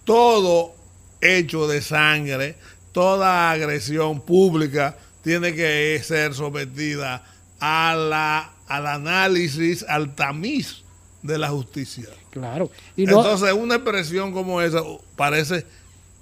Todo 0.05 0.75
hecho 1.23 1.69
de 1.69 1.81
sangre, 1.81 2.57
toda 2.93 3.51
agresión 3.51 4.21
pública 4.21 4.97
tiene 5.23 5.55
que 5.55 6.01
ser 6.05 6.35
sometida 6.35 7.25
a 7.61 7.95
la, 7.95 8.53
al 8.67 8.87
análisis, 8.87 9.85
al 9.89 10.15
tamiz 10.15 10.83
de 11.23 11.39
la 11.39 11.49
justicia. 11.49 12.07
Claro. 12.31 12.71
Y 12.97 13.05
Entonces, 13.05 13.53
una 13.53 13.77
expresión 13.77 14.33
como 14.33 14.61
esa 14.61 14.83
parece, 15.17 15.67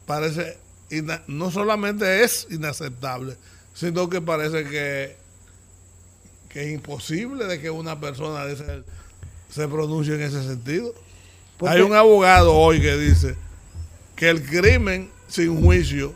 parece 0.06 0.56
no 1.26 1.50
solamente 1.50 2.22
es 2.22 2.46
inaceptable, 2.50 3.36
sino 3.74 4.08
que 4.08 4.20
parece 4.20 4.64
que, 4.64 5.16
que 6.48 6.64
es 6.64 6.72
imposible 6.72 7.46
de 7.46 7.60
que 7.60 7.70
una 7.70 8.00
persona 8.00 8.44
de 8.44 8.54
ese, 8.54 8.82
se 9.50 9.68
pronuncie 9.68 10.14
en 10.14 10.22
ese 10.22 10.42
sentido. 10.42 10.94
Hay 11.66 11.80
un 11.80 11.94
abogado 11.94 12.54
hoy 12.54 12.80
que 12.80 12.96
dice 12.96 13.36
que 14.14 14.28
el 14.30 14.42
crimen 14.44 15.10
sin 15.28 15.62
juicio 15.62 16.14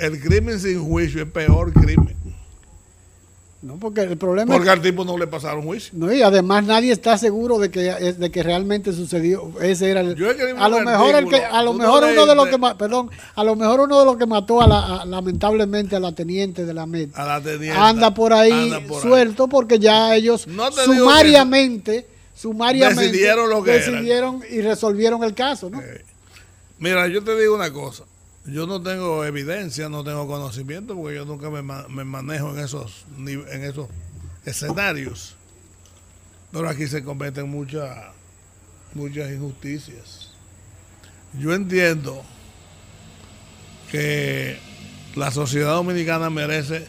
el 0.00 0.20
crimen 0.20 0.58
sin 0.58 0.82
juicio 0.82 1.22
es 1.22 1.30
peor 1.30 1.72
crimen. 1.72 2.16
No, 3.62 3.76
porque 3.76 4.00
el 4.00 4.16
problema 4.16 4.54
Porque 4.54 4.70
al 4.70 4.80
tipo 4.80 5.04
no 5.04 5.18
le 5.18 5.26
pasaron 5.26 5.62
juicio. 5.62 5.92
No, 5.94 6.10
y 6.10 6.22
además 6.22 6.64
nadie 6.64 6.92
está 6.92 7.18
seguro 7.18 7.58
de 7.58 7.70
que, 7.70 7.80
de 7.82 8.30
que 8.30 8.42
realmente 8.42 8.90
sucedió. 8.94 9.52
Ese 9.60 9.90
era 9.90 10.00
el. 10.00 10.16
a 10.58 10.68
lo 10.68 10.80
mejor 10.80 11.14
el 11.14 11.28
que, 11.28 11.44
a 11.44 11.62
lo 11.62 11.74
mejor 11.74 12.04
uno 12.04 12.24
de 12.24 12.34
los 12.34 12.48
que 12.48 12.58
perdón, 12.78 13.10
a 13.34 13.44
lo 13.44 13.56
mejor 13.56 13.80
uno 13.80 13.98
de 13.98 14.06
los 14.06 14.16
que 14.16 14.24
mató 14.24 14.62
a 14.62 14.66
la, 14.66 15.04
lamentablemente 15.04 15.94
a 15.94 16.00
la 16.00 16.12
teniente 16.12 16.64
de 16.64 16.72
la 16.72 16.86
MED 16.86 17.10
anda 17.76 18.14
por 18.14 18.32
ahí 18.32 18.72
suelto 19.02 19.46
porque 19.46 19.78
ya 19.78 20.16
ellos 20.16 20.46
sumariamente, 20.84 22.06
sumariamente 22.34 23.02
decidieron 23.02 23.50
lo 23.50 23.62
que 23.62 23.72
decidieron 23.72 24.42
y 24.48 24.62
resolvieron 24.62 25.22
el 25.22 25.34
caso, 25.34 25.68
¿no? 25.68 25.82
Eh, 25.82 26.02
mira, 26.78 27.08
yo 27.08 27.22
te 27.22 27.38
digo 27.38 27.54
una 27.54 27.70
cosa. 27.70 28.04
Yo 28.46 28.66
no 28.66 28.82
tengo 28.82 29.24
evidencia, 29.24 29.88
no 29.88 30.02
tengo 30.02 30.26
conocimiento, 30.26 30.96
porque 30.96 31.16
yo 31.16 31.24
nunca 31.24 31.50
me, 31.50 31.62
manejo 32.04 32.52
en 32.52 32.64
esos, 32.64 33.04
en 33.18 33.64
esos 33.64 33.88
escenarios. 34.44 35.36
Pero 36.50 36.68
aquí 36.68 36.86
se 36.86 37.04
cometen 37.04 37.48
muchas, 37.48 37.96
muchas 38.94 39.30
injusticias. 39.30 40.30
Yo 41.38 41.52
entiendo 41.52 42.22
que 43.90 44.58
la 45.14 45.30
sociedad 45.30 45.74
dominicana 45.74 46.30
merece 46.30 46.86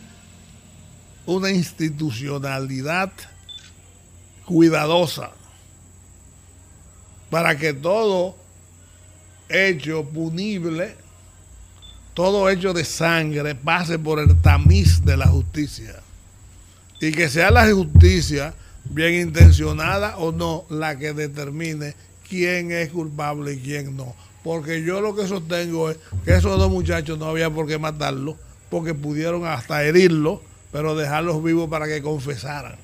una 1.26 1.52
institucionalidad 1.52 3.12
cuidadosa 4.46 5.32
para 7.30 7.58
que 7.58 7.74
todo 7.74 8.36
hecho 9.50 10.04
punible, 10.04 10.96
todo 12.14 12.50
hecho 12.50 12.74
de 12.74 12.86
sangre 12.86 13.56
pase 13.56 13.98
por 14.00 14.20
el 14.20 14.40
tamiz 14.42 15.04
de 15.04 15.18
la 15.18 15.28
justicia. 15.28 15.96
Y 17.00 17.12
que 17.12 17.30
sea 17.30 17.52
la 17.52 17.72
justicia 17.72 18.54
bien 18.86 19.28
intencionada 19.28 20.18
o 20.18 20.32
no 20.32 20.66
la 20.70 20.98
que 20.98 21.14
determine 21.14 21.96
quién 22.28 22.72
es 22.72 22.90
culpable 22.90 23.54
y 23.54 23.60
quién 23.60 23.96
no. 23.96 24.16
Porque 24.44 24.84
yo 24.84 25.02
lo 25.02 25.16
que 25.16 25.28
sostengo 25.28 25.92
es 25.92 25.98
que 26.26 26.36
esos 26.36 26.58
dos 26.58 26.72
muchachos 26.72 27.18
no 27.18 27.26
había 27.26 27.50
por 27.50 27.68
qué 27.68 27.78
matarlos, 27.78 28.36
porque 28.70 28.94
pudieron 28.94 29.46
hasta 29.46 29.84
herirlos, 29.84 30.40
pero 30.72 30.96
dejarlos 30.96 31.44
vivos 31.44 31.70
para 31.70 31.88
que 31.88 32.02
confesaran. 32.02 32.76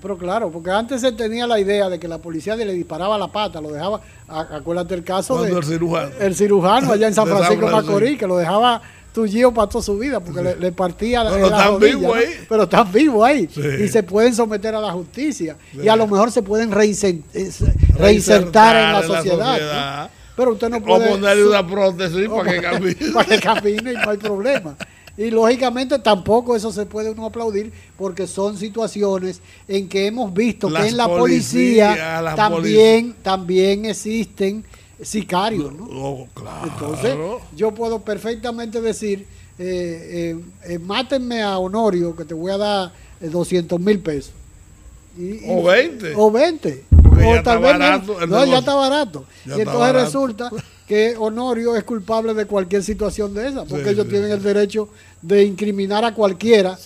Pero 0.00 0.16
claro, 0.16 0.50
porque 0.50 0.70
antes 0.70 1.02
se 1.02 1.12
tenía 1.12 1.46
la 1.46 1.60
idea 1.60 1.88
de 1.88 1.98
que 1.98 2.08
la 2.08 2.18
policía 2.18 2.56
le 2.56 2.72
disparaba 2.72 3.18
la 3.18 3.28
pata, 3.28 3.60
lo 3.60 3.70
dejaba, 3.70 4.00
acuérdate 4.28 4.94
el 4.94 5.04
caso 5.04 5.42
del 5.42 5.62
cirujano. 5.62 6.10
El 6.18 6.34
cirujano 6.34 6.92
allá 6.92 7.08
en 7.08 7.14
San 7.14 7.26
Francisco 7.28 7.66
de 7.66 7.72
Macorís, 7.72 8.18
que 8.18 8.26
lo 8.26 8.38
dejaba 8.38 8.80
tullido 9.12 9.52
para 9.52 9.68
toda 9.68 9.84
su 9.84 9.98
vida, 9.98 10.20
porque 10.20 10.56
le, 10.58 10.72
partía 10.72 11.24
pero 11.28 11.50
la 11.50 11.56
están 11.56 11.80
vivos 11.80 12.16
ahí. 12.16 12.46
Pero 12.48 12.62
están 12.62 12.92
vivos 12.92 13.26
ahí. 13.26 13.48
Y 13.80 13.88
se 13.88 14.02
pueden 14.02 14.34
someter 14.34 14.74
a 14.74 14.80
la 14.80 14.92
justicia. 14.92 15.56
Y 15.74 15.88
a 15.88 15.96
lo 15.96 16.06
mejor 16.06 16.30
se 16.30 16.42
pueden 16.42 16.70
reinsertar, 16.70 18.76
en 18.76 18.92
la 18.92 19.02
sociedad. 19.02 20.10
Pero 20.36 20.52
usted 20.52 20.70
no 20.70 20.80
puede... 20.80 21.06
O 21.06 21.10
ponerle 21.10 21.46
una 21.46 21.66
prótesis 21.66 22.28
para 22.28 22.50
que 22.50 22.62
camine. 22.62 23.12
para 23.12 23.28
que 23.28 23.40
camine 23.40 23.92
y 23.92 23.96
no 23.96 24.10
hay 24.10 24.16
problema. 24.16 24.76
Y 25.16 25.30
lógicamente 25.30 25.98
tampoco 25.98 26.56
eso 26.56 26.72
se 26.72 26.86
puede 26.86 27.10
uno 27.10 27.26
aplaudir 27.26 27.72
porque 27.96 28.26
son 28.26 28.56
situaciones 28.56 29.40
en 29.68 29.88
que 29.88 30.06
hemos 30.06 30.32
visto 30.32 30.72
que 30.72 30.88
en 30.88 30.96
la 30.96 31.08
policía, 31.08 32.34
también, 32.36 33.14
también 33.22 33.84
existen 33.84 34.64
sicarios. 35.02 35.72
¿no? 35.72 35.84
Oh, 35.84 36.28
Entonces 36.64 37.16
yo 37.56 37.72
puedo 37.72 38.00
perfectamente 38.00 38.80
decir, 38.80 39.26
eh, 39.58 40.36
eh, 40.64 40.72
eh, 40.72 40.78
mátenme 40.78 41.42
a 41.42 41.58
Honorio 41.58 42.14
que 42.16 42.24
te 42.24 42.34
voy 42.34 42.52
a 42.52 42.58
dar 42.58 42.92
200 43.20 43.78
mil 43.80 43.98
pesos. 44.00 44.32
o 45.46 45.62
20. 45.62 46.14
O 46.16 46.30
20. 46.30 46.84
o 46.92 47.34
ya, 47.34 47.42
tal 47.42 47.58
barato, 47.58 48.26
no, 48.26 48.44
ya 48.46 48.58
está 48.58 48.74
barato. 48.74 49.24
y 49.44 49.60
entonces 49.60 49.92
resulta 49.92 50.50
que 50.90 51.14
Honorio 51.16 51.76
es 51.76 51.84
culpable 51.84 52.34
de 52.34 52.46
cualquier 52.46 52.82
situación 52.82 53.32
de 53.32 53.46
esa, 53.46 53.64
porque 53.64 53.90
ellos 53.90 54.08
tienen 54.08 54.32
el 54.32 54.42
derecho 54.42 54.88
de 55.22 55.44
incriminar 55.44 56.04
a 56.04 56.12
cualquiera 56.12 56.76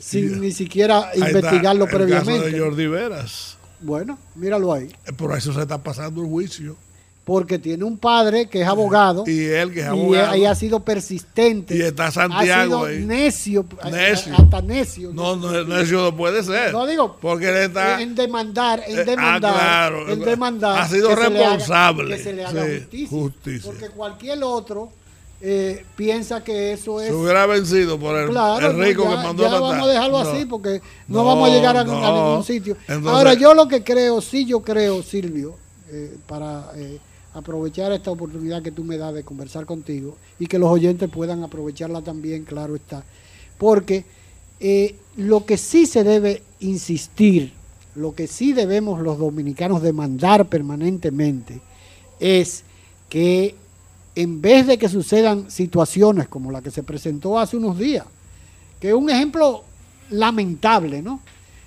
sin 0.00 0.38
ni 0.38 0.52
siquiera 0.52 1.10
investigarlo 1.14 1.86
previamente. 1.86 2.34
El 2.34 2.40
caso 2.42 2.56
de 2.56 2.60
Jordi 2.60 2.86
Veras. 2.88 3.56
Bueno, 3.80 4.18
míralo 4.34 4.70
ahí. 4.70 4.94
Por 5.16 5.34
eso 5.34 5.54
se 5.54 5.62
está 5.62 5.82
pasando 5.82 6.20
el 6.20 6.28
juicio 6.28 6.76
porque 7.24 7.58
tiene 7.58 7.84
un 7.84 7.96
padre 7.96 8.48
que 8.48 8.60
es 8.60 8.68
abogado. 8.68 9.24
Y 9.26 9.44
él 9.46 9.72
que 9.72 9.80
es 9.80 9.86
abogado. 9.86 10.36
Y, 10.36 10.44
ha 10.44 10.54
sido 10.54 10.80
persistente. 10.80 11.74
Y 11.74 11.80
está 11.80 12.10
Santiago 12.10 12.84
ha 12.84 12.90
sido 12.90 13.06
Necio, 13.06 13.66
necio. 13.90 14.34
Hasta 14.36 14.60
necio. 14.60 15.10
No, 15.12 15.34
no, 15.36 15.64
necio 15.64 16.02
no 16.02 16.16
puede 16.16 16.42
ser. 16.42 16.72
No 16.72 16.86
digo. 16.86 17.16
Porque 17.20 17.48
él 17.48 17.56
está. 17.56 18.00
En 18.00 18.14
demandar, 18.14 18.82
en 18.86 18.98
eh, 18.98 19.02
ah, 19.02 19.04
demandar. 19.04 19.54
claro, 19.54 20.08
en 20.10 20.20
demandar. 20.20 20.78
Ha 20.78 20.88
sido 20.88 21.14
responsable. 21.14 22.16
que 22.16 22.22
se 22.22 22.32
le 22.34 22.44
haga 22.44 22.66
justicia, 23.08 23.70
Porque 23.70 23.88
cualquier 23.88 24.42
otro. 24.42 24.90
Eh, 25.46 25.84
piensa 25.94 26.42
que 26.42 26.72
eso 26.72 27.02
es. 27.02 27.08
Se 27.08 27.14
hubiera 27.14 27.44
vencido 27.44 27.98
por 27.98 28.16
el, 28.16 28.28
rico 28.78 29.02
que 29.02 29.16
mandó 29.16 29.42
ya 29.42 29.50
vamos 29.50 29.74
a 29.74 29.86
dejarlo 29.88 30.18
así 30.18 30.46
porque 30.46 30.80
no, 31.06 31.22
vamos 31.22 31.50
a 31.50 31.52
llegar 31.52 31.76
a, 31.76 31.84
ningún 31.84 32.44
sitio. 32.44 32.78
Ahora, 33.04 33.34
yo 33.34 33.52
lo 33.52 33.68
que 33.68 33.84
creo, 33.84 34.22
sí, 34.22 34.46
yo 34.46 34.62
creo, 34.62 35.02
Silvio, 35.02 35.56
eh, 35.90 36.16
para 36.26 36.70
aprovechar 37.34 37.92
esta 37.92 38.10
oportunidad 38.10 38.62
que 38.62 38.70
tú 38.70 38.84
me 38.84 38.96
das 38.96 39.12
de 39.12 39.24
conversar 39.24 39.66
contigo 39.66 40.16
y 40.38 40.46
que 40.46 40.58
los 40.58 40.70
oyentes 40.70 41.10
puedan 41.10 41.42
aprovecharla 41.42 42.00
también, 42.00 42.44
claro 42.44 42.76
está. 42.76 43.04
Porque 43.58 44.04
eh, 44.60 44.96
lo 45.16 45.44
que 45.44 45.58
sí 45.58 45.86
se 45.86 46.04
debe 46.04 46.42
insistir, 46.60 47.52
lo 47.96 48.14
que 48.14 48.28
sí 48.28 48.52
debemos 48.52 49.00
los 49.00 49.18
dominicanos 49.18 49.82
demandar 49.82 50.46
permanentemente 50.48 51.60
es 52.20 52.62
que 53.08 53.56
en 54.14 54.40
vez 54.40 54.68
de 54.68 54.78
que 54.78 54.88
sucedan 54.88 55.50
situaciones 55.50 56.28
como 56.28 56.52
la 56.52 56.62
que 56.62 56.70
se 56.70 56.84
presentó 56.84 57.38
hace 57.38 57.56
unos 57.56 57.78
días, 57.78 58.06
que 58.78 58.88
es 58.88 58.94
un 58.94 59.10
ejemplo 59.10 59.64
lamentable, 60.10 61.02
¿no? 61.02 61.20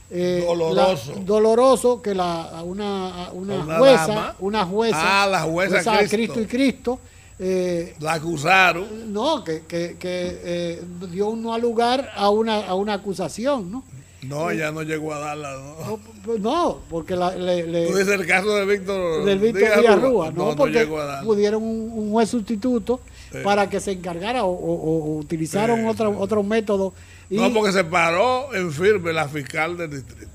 Eh, 0.09 0.43
doloroso. 0.45 1.13
doloroso 1.25 2.01
que 2.01 2.15
la, 2.15 2.63
una, 2.63 3.29
una, 3.33 3.77
jueza, 3.77 4.35
una 4.39 4.65
jueza, 4.65 5.23
ah, 5.23 5.27
la 5.27 5.41
jueza, 5.41 6.07
Cristo. 6.07 6.39
y 6.39 6.45
Cristo, 6.45 6.99
eh, 7.37 7.93
la 7.99 8.13
acusaron. 8.13 9.11
No, 9.11 9.43
que, 9.43 9.63
que, 9.67 9.97
eh, 10.01 10.81
dio 11.11 11.27
un 11.27 11.43
no 11.43 11.57
lugar 11.59 12.09
a 12.15 12.29
una, 12.29 12.65
a 12.67 12.75
una 12.75 12.93
acusación, 12.93 13.69
¿no? 13.69 13.83
No, 14.23 14.49
ella 14.49 14.71
no 14.71 14.81
llegó 14.81 15.13
a 15.13 15.19
darla, 15.19 15.53
¿no? 15.53 15.99
No, 16.39 16.79
porque 16.89 17.15
la, 17.15 17.35
le, 17.35 17.87
Tú 17.87 17.97
dices 17.97 18.19
el 18.19 18.25
caso 18.25 18.55
de 18.55 18.65
Víctor, 18.65 19.25
del 19.25 19.39
Víctor 19.39 19.79
Díaz 19.79 20.01
Rúa, 20.01 20.31
no, 20.31 20.55
porque 20.55 20.87
pudieron 21.23 21.63
un, 21.63 22.11
juez 22.11 22.29
sustituto 22.29 23.01
para 23.43 23.69
que 23.69 23.79
se 23.79 23.91
encargara 23.91 24.45
o, 24.45 24.51
o, 24.51 25.17
utilizaron 25.17 25.85
otro, 25.85 26.17
otro 26.17 26.43
método 26.43 26.93
no, 27.29 27.53
porque 27.53 27.71
se 27.71 27.83
paró 27.83 28.53
en 28.53 28.71
firme 28.71 29.13
la 29.13 29.27
fiscal 29.27 29.77
del 29.77 29.91
distrito. 29.91 30.31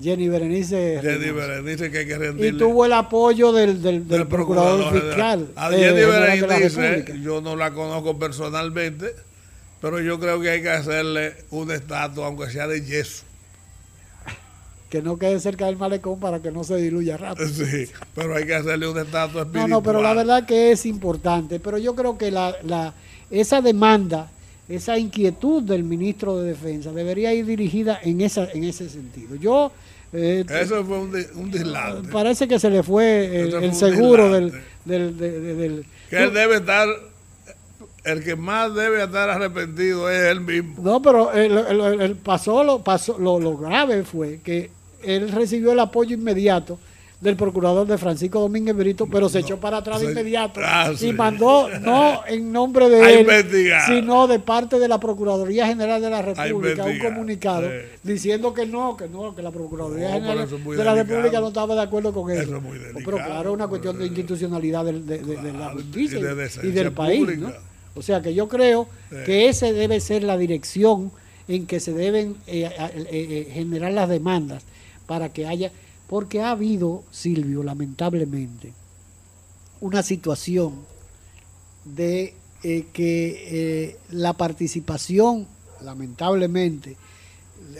Jenny 0.00 0.28
Berenice. 0.28 1.00
Jenny 1.02 1.30
Berenice 1.30 1.90
que 1.90 1.98
hay 1.98 2.06
que 2.06 2.18
rendirle. 2.18 2.48
Y 2.48 2.58
tuvo 2.58 2.84
el 2.84 2.92
apoyo 2.92 3.52
del, 3.52 3.82
del, 3.82 4.26
procurador, 4.26 4.92
fiscal. 4.92 5.48
A 5.56 5.70
Jenny 5.70 6.04
Berenice, 6.04 7.20
yo 7.22 7.40
no 7.40 7.56
la 7.56 7.72
conozco 7.72 8.18
personalmente, 8.18 9.14
pero 9.80 10.00
yo 10.00 10.20
creo 10.20 10.40
que 10.40 10.50
hay 10.50 10.62
que 10.62 10.70
hacerle 10.70 11.34
un 11.50 11.70
estatua, 11.70 12.26
aunque 12.26 12.50
sea 12.50 12.66
de 12.66 12.84
yeso. 12.84 13.24
Que 14.90 15.02
no 15.02 15.18
quede 15.18 15.40
cerca 15.40 15.66
del 15.66 15.76
malecón 15.76 16.20
para 16.20 16.40
que 16.40 16.52
no 16.52 16.62
se 16.62 16.76
diluya 16.76 17.16
rápido. 17.16 17.48
Sí, 17.52 17.90
pero 18.14 18.36
hay 18.36 18.46
que 18.46 18.54
hacerle 18.54 18.86
un 18.86 18.98
estatua 18.98 19.42
espiritual. 19.42 19.68
No, 19.70 19.76
no, 19.76 19.82
pero 19.82 20.00
la 20.02 20.14
verdad 20.14 20.46
que 20.46 20.70
es 20.70 20.86
importante. 20.86 21.58
Pero 21.58 21.78
yo 21.78 21.96
creo 21.96 22.16
que 22.16 22.30
la, 22.30 22.54
la, 22.62 22.94
esa 23.30 23.60
demanda 23.62 24.30
esa 24.68 24.98
inquietud 24.98 25.62
del 25.62 25.84
ministro 25.84 26.38
de 26.38 26.48
Defensa 26.50 26.92
debería 26.92 27.32
ir 27.32 27.46
dirigida 27.46 28.00
en, 28.02 28.20
esa, 28.20 28.50
en 28.52 28.64
ese 28.64 28.88
sentido. 28.88 29.36
Yo... 29.36 29.72
Eh, 30.12 30.44
Eso 30.48 30.84
fue 30.84 30.98
un, 31.00 31.12
un 31.34 31.50
dislate. 31.50 32.08
Parece 32.08 32.46
que 32.46 32.58
se 32.58 32.70
le 32.70 32.82
fue 32.82 33.40
el, 33.42 33.74
seguro 33.74 34.32
del, 34.32 34.52
del, 34.84 35.84
Que 36.08 36.24
él 36.24 36.32
debe 36.32 36.56
estar... 36.56 36.88
El 38.04 38.22
que 38.22 38.36
más 38.36 38.72
debe 38.72 39.02
estar 39.02 39.28
arrepentido 39.28 40.08
es 40.08 40.26
él 40.30 40.40
mismo. 40.40 40.76
No, 40.80 41.02
pero 41.02 41.32
el, 41.32 42.14
pasó, 42.16 42.62
lo, 42.62 42.84
pasó, 42.84 43.18
lo, 43.18 43.40
lo 43.40 43.56
grave 43.56 44.04
fue 44.04 44.38
que 44.44 44.70
él 45.02 45.32
recibió 45.32 45.72
el 45.72 45.80
apoyo 45.80 46.14
inmediato 46.14 46.78
del 47.20 47.34
procurador 47.34 47.86
de 47.86 47.96
Francisco 47.96 48.40
Domínguez 48.40 48.76
Brito, 48.76 49.06
pero 49.06 49.28
se 49.28 49.38
echó 49.38 49.58
para 49.58 49.78
atrás 49.78 50.00
de 50.00 50.10
inmediato. 50.10 50.60
Ah, 50.62 50.92
y 51.00 51.12
mandó, 51.12 51.68
no 51.80 52.26
en 52.26 52.52
nombre 52.52 52.90
de 52.90 53.20
él, 53.20 53.26
sino 53.86 54.26
de 54.26 54.38
parte 54.38 54.78
de 54.78 54.86
la 54.86 55.00
Procuraduría 55.00 55.66
General 55.66 56.00
de 56.00 56.10
la 56.10 56.22
República, 56.22 56.84
un 56.84 56.98
comunicado 56.98 57.68
diciendo 58.02 58.52
que 58.52 58.66
no, 58.66 58.96
que 58.96 59.08
no, 59.08 59.34
que 59.34 59.42
la 59.42 59.50
Procuraduría 59.50 60.10
General 60.10 60.48
de 60.48 60.84
la 60.84 60.94
República 60.94 61.40
no 61.40 61.48
estaba 61.48 61.74
de 61.74 61.82
acuerdo 61.82 62.12
con 62.12 62.30
eso. 62.30 62.60
pero 63.04 63.16
claro, 63.16 63.50
es 63.50 63.54
una 63.54 63.68
cuestión 63.68 63.98
de 63.98 64.06
institucionalidad 64.06 64.84
de, 64.84 65.52
la 65.52 65.70
justicia 65.70 66.18
y, 66.62 66.68
del 66.70 66.92
país. 66.92 67.26
O 67.94 68.02
sea 68.02 68.20
que 68.20 68.34
yo 68.34 68.46
creo 68.46 68.88
que 69.24 69.48
esa 69.48 69.72
debe 69.72 70.00
ser 70.00 70.22
la 70.22 70.36
dirección 70.36 71.10
en 71.48 71.66
que 71.66 71.80
se 71.80 71.92
deben 71.92 72.36
eh, 72.46 72.68
eh, 72.78 73.06
eh, 73.10 73.48
generar 73.52 73.92
las 73.92 74.08
demandas 74.08 74.64
para 75.06 75.28
que 75.28 75.46
haya 75.46 75.70
porque 76.08 76.40
ha 76.40 76.50
habido, 76.50 77.02
Silvio, 77.10 77.62
lamentablemente, 77.62 78.72
una 79.80 80.02
situación 80.02 80.74
de 81.84 82.34
eh, 82.62 82.86
que 82.92 83.44
eh, 83.50 83.96
la 84.10 84.32
participación, 84.32 85.46
lamentablemente, 85.82 86.96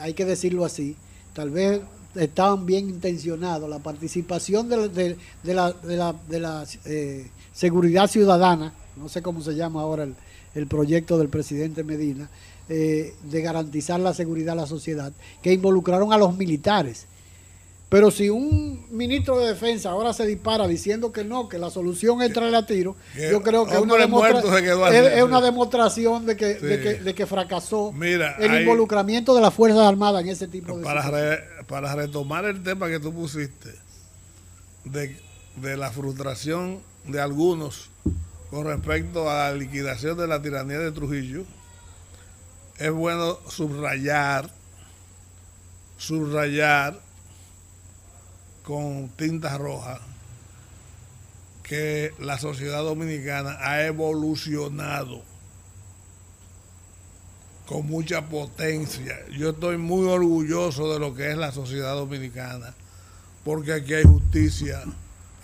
hay 0.00 0.14
que 0.14 0.24
decirlo 0.24 0.64
así, 0.64 0.96
tal 1.34 1.50
vez 1.50 1.80
estaban 2.14 2.66
bien 2.66 2.88
intencionados, 2.88 3.68
la 3.68 3.78
participación 3.78 4.68
de, 4.68 5.16
la, 5.44 5.72
de 5.72 6.40
la, 6.40 6.66
eh, 6.84 7.26
seguridad 7.52 8.08
ciudadana, 8.08 8.72
no 8.96 9.08
sé 9.08 9.22
cómo 9.22 9.40
se 9.40 9.54
llama 9.54 9.82
ahora 9.82 10.04
el, 10.04 10.14
el 10.54 10.66
proyecto 10.66 11.18
del 11.18 11.28
presidente 11.28 11.84
Medina, 11.84 12.28
de 12.68 13.40
garantizar 13.42 14.00
la 14.00 14.12
seguridad 14.12 14.54
a 14.54 14.62
la 14.62 14.66
sociedad, 14.66 15.12
que 15.40 15.52
involucraron 15.52 16.12
a 16.12 16.18
los 16.18 16.36
militares 16.36 17.06
pero 17.88 18.10
si 18.10 18.30
un 18.30 18.86
ministro 18.90 19.38
de 19.38 19.48
defensa 19.48 19.90
ahora 19.90 20.12
se 20.12 20.26
dispara 20.26 20.66
diciendo 20.66 21.12
que 21.12 21.22
no, 21.22 21.48
que 21.48 21.56
la 21.58 21.70
solución 21.70 22.20
es 22.20 22.32
traer 22.32 22.54
a 22.56 22.66
tiro, 22.66 22.96
yo 23.30 23.42
creo 23.42 23.64
que 23.64 23.78
una 23.78 23.96
es, 23.96 25.22
una 25.22 25.40
demostración 25.40 26.26
de 26.26 26.36
que, 26.36 26.54
de 26.54 27.14
que, 27.14 27.26
fracasó 27.26 27.94
el 28.00 28.60
involucramiento 28.60 29.34
de 29.36 29.40
las 29.40 29.54
Fuerzas 29.54 29.86
Armadas 29.86 30.22
en 30.22 30.30
ese 30.30 30.48
tipo 30.48 30.76
de 30.76 30.84
para 30.84 31.38
para 31.66 31.94
retomar 31.94 32.44
el 32.44 32.62
tema 32.62 32.88
que 32.88 32.98
tú 32.98 33.12
pusiste 33.12 33.72
de, 34.84 35.16
de 35.56 35.76
la 35.76 35.90
frustración 35.90 36.80
de 37.06 37.20
algunos 37.20 37.90
con 38.50 38.66
respecto 38.66 39.30
a 39.30 39.50
la 39.50 39.52
liquidación 39.52 40.16
de 40.16 40.26
la 40.26 40.40
tiranía 40.40 40.78
de 40.78 40.92
Trujillo, 40.92 41.44
es 42.78 42.90
bueno 42.90 43.38
subrayar, 43.48 44.50
subrayar 45.98 47.05
con 48.66 49.08
tinta 49.10 49.56
roja 49.58 50.00
que 51.62 52.12
la 52.18 52.36
sociedad 52.36 52.82
dominicana 52.82 53.56
ha 53.60 53.86
evolucionado 53.86 55.22
con 57.66 57.86
mucha 57.86 58.28
potencia. 58.28 59.14
Yo 59.30 59.50
estoy 59.50 59.76
muy 59.76 60.08
orgulloso 60.08 60.92
de 60.92 60.98
lo 60.98 61.14
que 61.14 61.30
es 61.30 61.36
la 61.36 61.52
sociedad 61.52 61.94
dominicana, 61.94 62.74
porque 63.44 63.72
aquí 63.72 63.94
hay 63.94 64.04
justicia, 64.04 64.82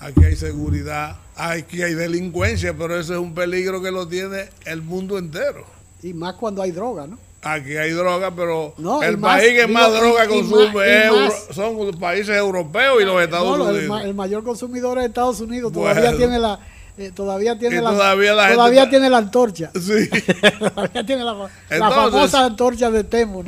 aquí 0.00 0.24
hay 0.24 0.34
seguridad, 0.34 1.16
aquí 1.36 1.80
hay 1.80 1.94
delincuencia, 1.94 2.76
pero 2.76 2.98
ese 2.98 3.12
es 3.12 3.18
un 3.20 3.34
peligro 3.34 3.80
que 3.80 3.92
lo 3.92 4.08
tiene 4.08 4.48
el 4.64 4.82
mundo 4.82 5.16
entero. 5.16 5.64
Y 6.02 6.12
más 6.12 6.34
cuando 6.34 6.60
hay 6.60 6.72
droga, 6.72 7.06
¿no? 7.06 7.18
Aquí 7.44 7.76
hay 7.76 7.90
droga, 7.90 8.30
pero 8.34 8.74
el 9.02 9.18
país 9.18 9.52
que 9.52 9.66
más 9.66 9.92
droga 9.92 10.28
consume 10.28 11.10
son 11.50 11.76
los 11.76 11.96
países 11.96 12.36
europeos 12.36 13.02
y 13.02 13.04
los 13.04 13.20
Estados 13.20 13.58
Unidos. 13.58 14.04
El, 14.04 14.14
mayor 14.14 14.44
consumidor 14.44 14.98
es 14.98 15.06
Estados 15.06 15.40
Unidos, 15.40 15.72
todavía 15.72 16.16
tiene 16.16 16.38
la 16.38 16.60
eh, 16.98 17.10
todavía 17.14 17.58
tiene 17.58 17.80
la, 17.80 17.90
todavía, 17.90 18.88
tiene 18.90 19.08
la 19.08 19.18
antorcha. 19.18 19.70
Sí. 19.74 20.10
todavía 20.58 21.06
tiene 21.06 21.24
la, 21.24 21.48
famosa 21.90 22.44
antorcha 22.44 22.90
de 22.90 23.02
Temo. 23.04 23.42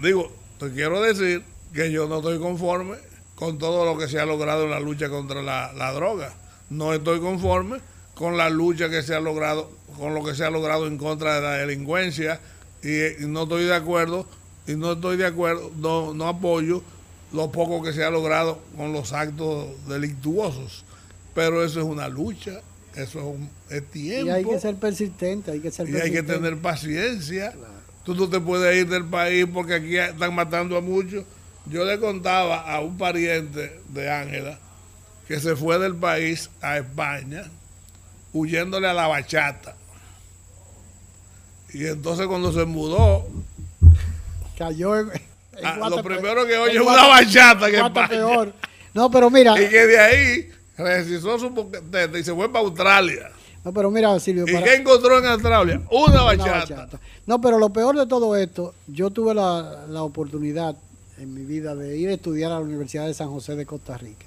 digo, 0.00 0.30
te 0.58 0.70
quiero 0.70 1.02
decir 1.02 1.42
que 1.74 1.90
yo 1.90 2.08
no 2.08 2.18
estoy 2.18 2.38
conforme 2.38 2.96
con 3.34 3.58
todo 3.58 3.84
lo 3.84 3.98
que 3.98 4.06
se 4.06 4.20
ha 4.20 4.24
logrado 4.24 4.64
en 4.64 4.70
la 4.70 4.78
lucha 4.78 5.08
contra 5.08 5.42
la, 5.42 5.92
droga. 5.92 6.32
No 6.68 6.94
estoy 6.94 7.18
conforme 7.20 7.80
con 8.14 8.36
la 8.36 8.48
lucha 8.48 8.88
que 8.88 9.02
se 9.02 9.16
ha 9.16 9.20
logrado, 9.20 9.68
con 9.98 10.14
lo 10.14 10.22
que 10.22 10.34
se 10.34 10.44
ha 10.44 10.50
logrado 10.50 10.86
en 10.86 10.96
contra 10.96 11.34
de 11.34 11.40
la 11.40 11.52
delincuencia 11.52 12.38
y, 12.82 13.26
no 13.26 13.44
estoy 13.44 13.64
de 13.64 13.74
acuerdo 13.74 14.26
y 14.66 14.74
no 14.74 14.92
estoy 14.92 15.16
de 15.16 15.26
acuerdo, 15.26 15.70
no, 15.76 16.14
no 16.14 16.28
apoyo 16.28 16.82
lo 17.32 17.50
poco 17.50 17.82
que 17.82 17.92
se 17.92 18.04
ha 18.04 18.10
logrado 18.10 18.60
con 18.76 18.92
los 18.92 19.12
actos 19.12 19.68
delictuosos 19.88 20.84
pero 21.34 21.64
eso 21.64 21.80
es 21.80 21.86
una 21.86 22.08
lucha, 22.08 22.60
eso 22.94 23.36
es, 23.68 23.84
tiempo. 23.90 24.26
Y 24.26 24.30
hay 24.30 24.44
que 24.44 24.58
ser 24.58 24.76
persistente, 24.76 25.52
hay 25.52 25.60
que 25.60 25.70
ser 25.70 25.88
Y 25.88 25.96
hay 25.96 26.10
que 26.10 26.22
tener 26.22 26.58
paciencia. 26.58 27.54
Tú 28.04 28.14
no 28.14 28.28
te 28.28 28.40
puedes 28.40 28.76
ir 28.76 28.88
del 28.88 29.04
país 29.04 29.46
porque 29.52 29.74
aquí 29.74 29.96
están 29.96 30.34
matando 30.34 30.76
a 30.76 30.80
muchos. 30.80 31.24
Yo 31.66 31.84
le 31.84 31.98
contaba 31.98 32.60
a 32.60 32.80
un 32.80 32.96
pariente 32.98 33.80
de 33.88 34.10
Ángela 34.10 34.58
que 35.28 35.38
se 35.38 35.54
fue 35.54 35.78
del 35.78 35.94
país 35.94 36.50
a 36.60 36.78
España 36.78 37.44
huyéndole 38.32 38.88
a 38.88 38.94
la 38.94 39.06
bachata. 39.06 39.76
Y 41.72 41.86
entonces 41.86 42.26
cuando 42.26 42.52
se 42.52 42.64
mudó, 42.64 43.26
cayó 44.58 44.98
en, 44.98 45.10
ah, 45.62 45.88
lo 45.88 46.02
primero 46.02 46.46
que 46.46 46.56
oye 46.56 46.74
es 46.76 46.80
una 46.80 47.06
bachata 47.06 47.70
que 47.70 47.78
España. 47.78 48.08
Peor. 48.08 48.52
No, 48.92 49.10
pero 49.10 49.30
mira. 49.30 49.60
Y 49.60 49.68
que 49.68 49.86
de 49.86 49.98
ahí 49.98 50.50
registró 50.76 51.38
su 51.38 51.70
y 52.18 52.24
se 52.24 52.34
fue 52.34 52.50
para 52.50 52.64
Australia. 52.64 53.30
No, 53.64 53.72
pero 53.72 53.90
mira, 53.90 54.18
Silvio. 54.18 54.44
¿Y 54.48 54.62
qué 54.62 54.76
encontró 54.76 55.18
en 55.18 55.26
Australia? 55.26 55.82
Una 55.90 56.22
bachata. 56.22 56.88
No, 57.26 57.40
pero 57.40 57.58
lo 57.58 57.70
peor 57.70 57.96
de 57.96 58.06
todo 58.06 58.36
esto, 58.36 58.74
yo 58.86 59.10
tuve 59.10 59.34
la, 59.34 60.02
oportunidad 60.02 60.74
en 61.18 61.34
mi 61.34 61.44
vida 61.44 61.74
de 61.74 61.96
ir 61.96 62.08
a 62.08 62.14
estudiar 62.14 62.50
a 62.50 62.54
la 62.54 62.60
Universidad 62.60 63.06
de 63.06 63.14
San 63.14 63.30
José 63.30 63.54
de 63.54 63.66
Costa 63.66 63.98
Rica, 63.98 64.26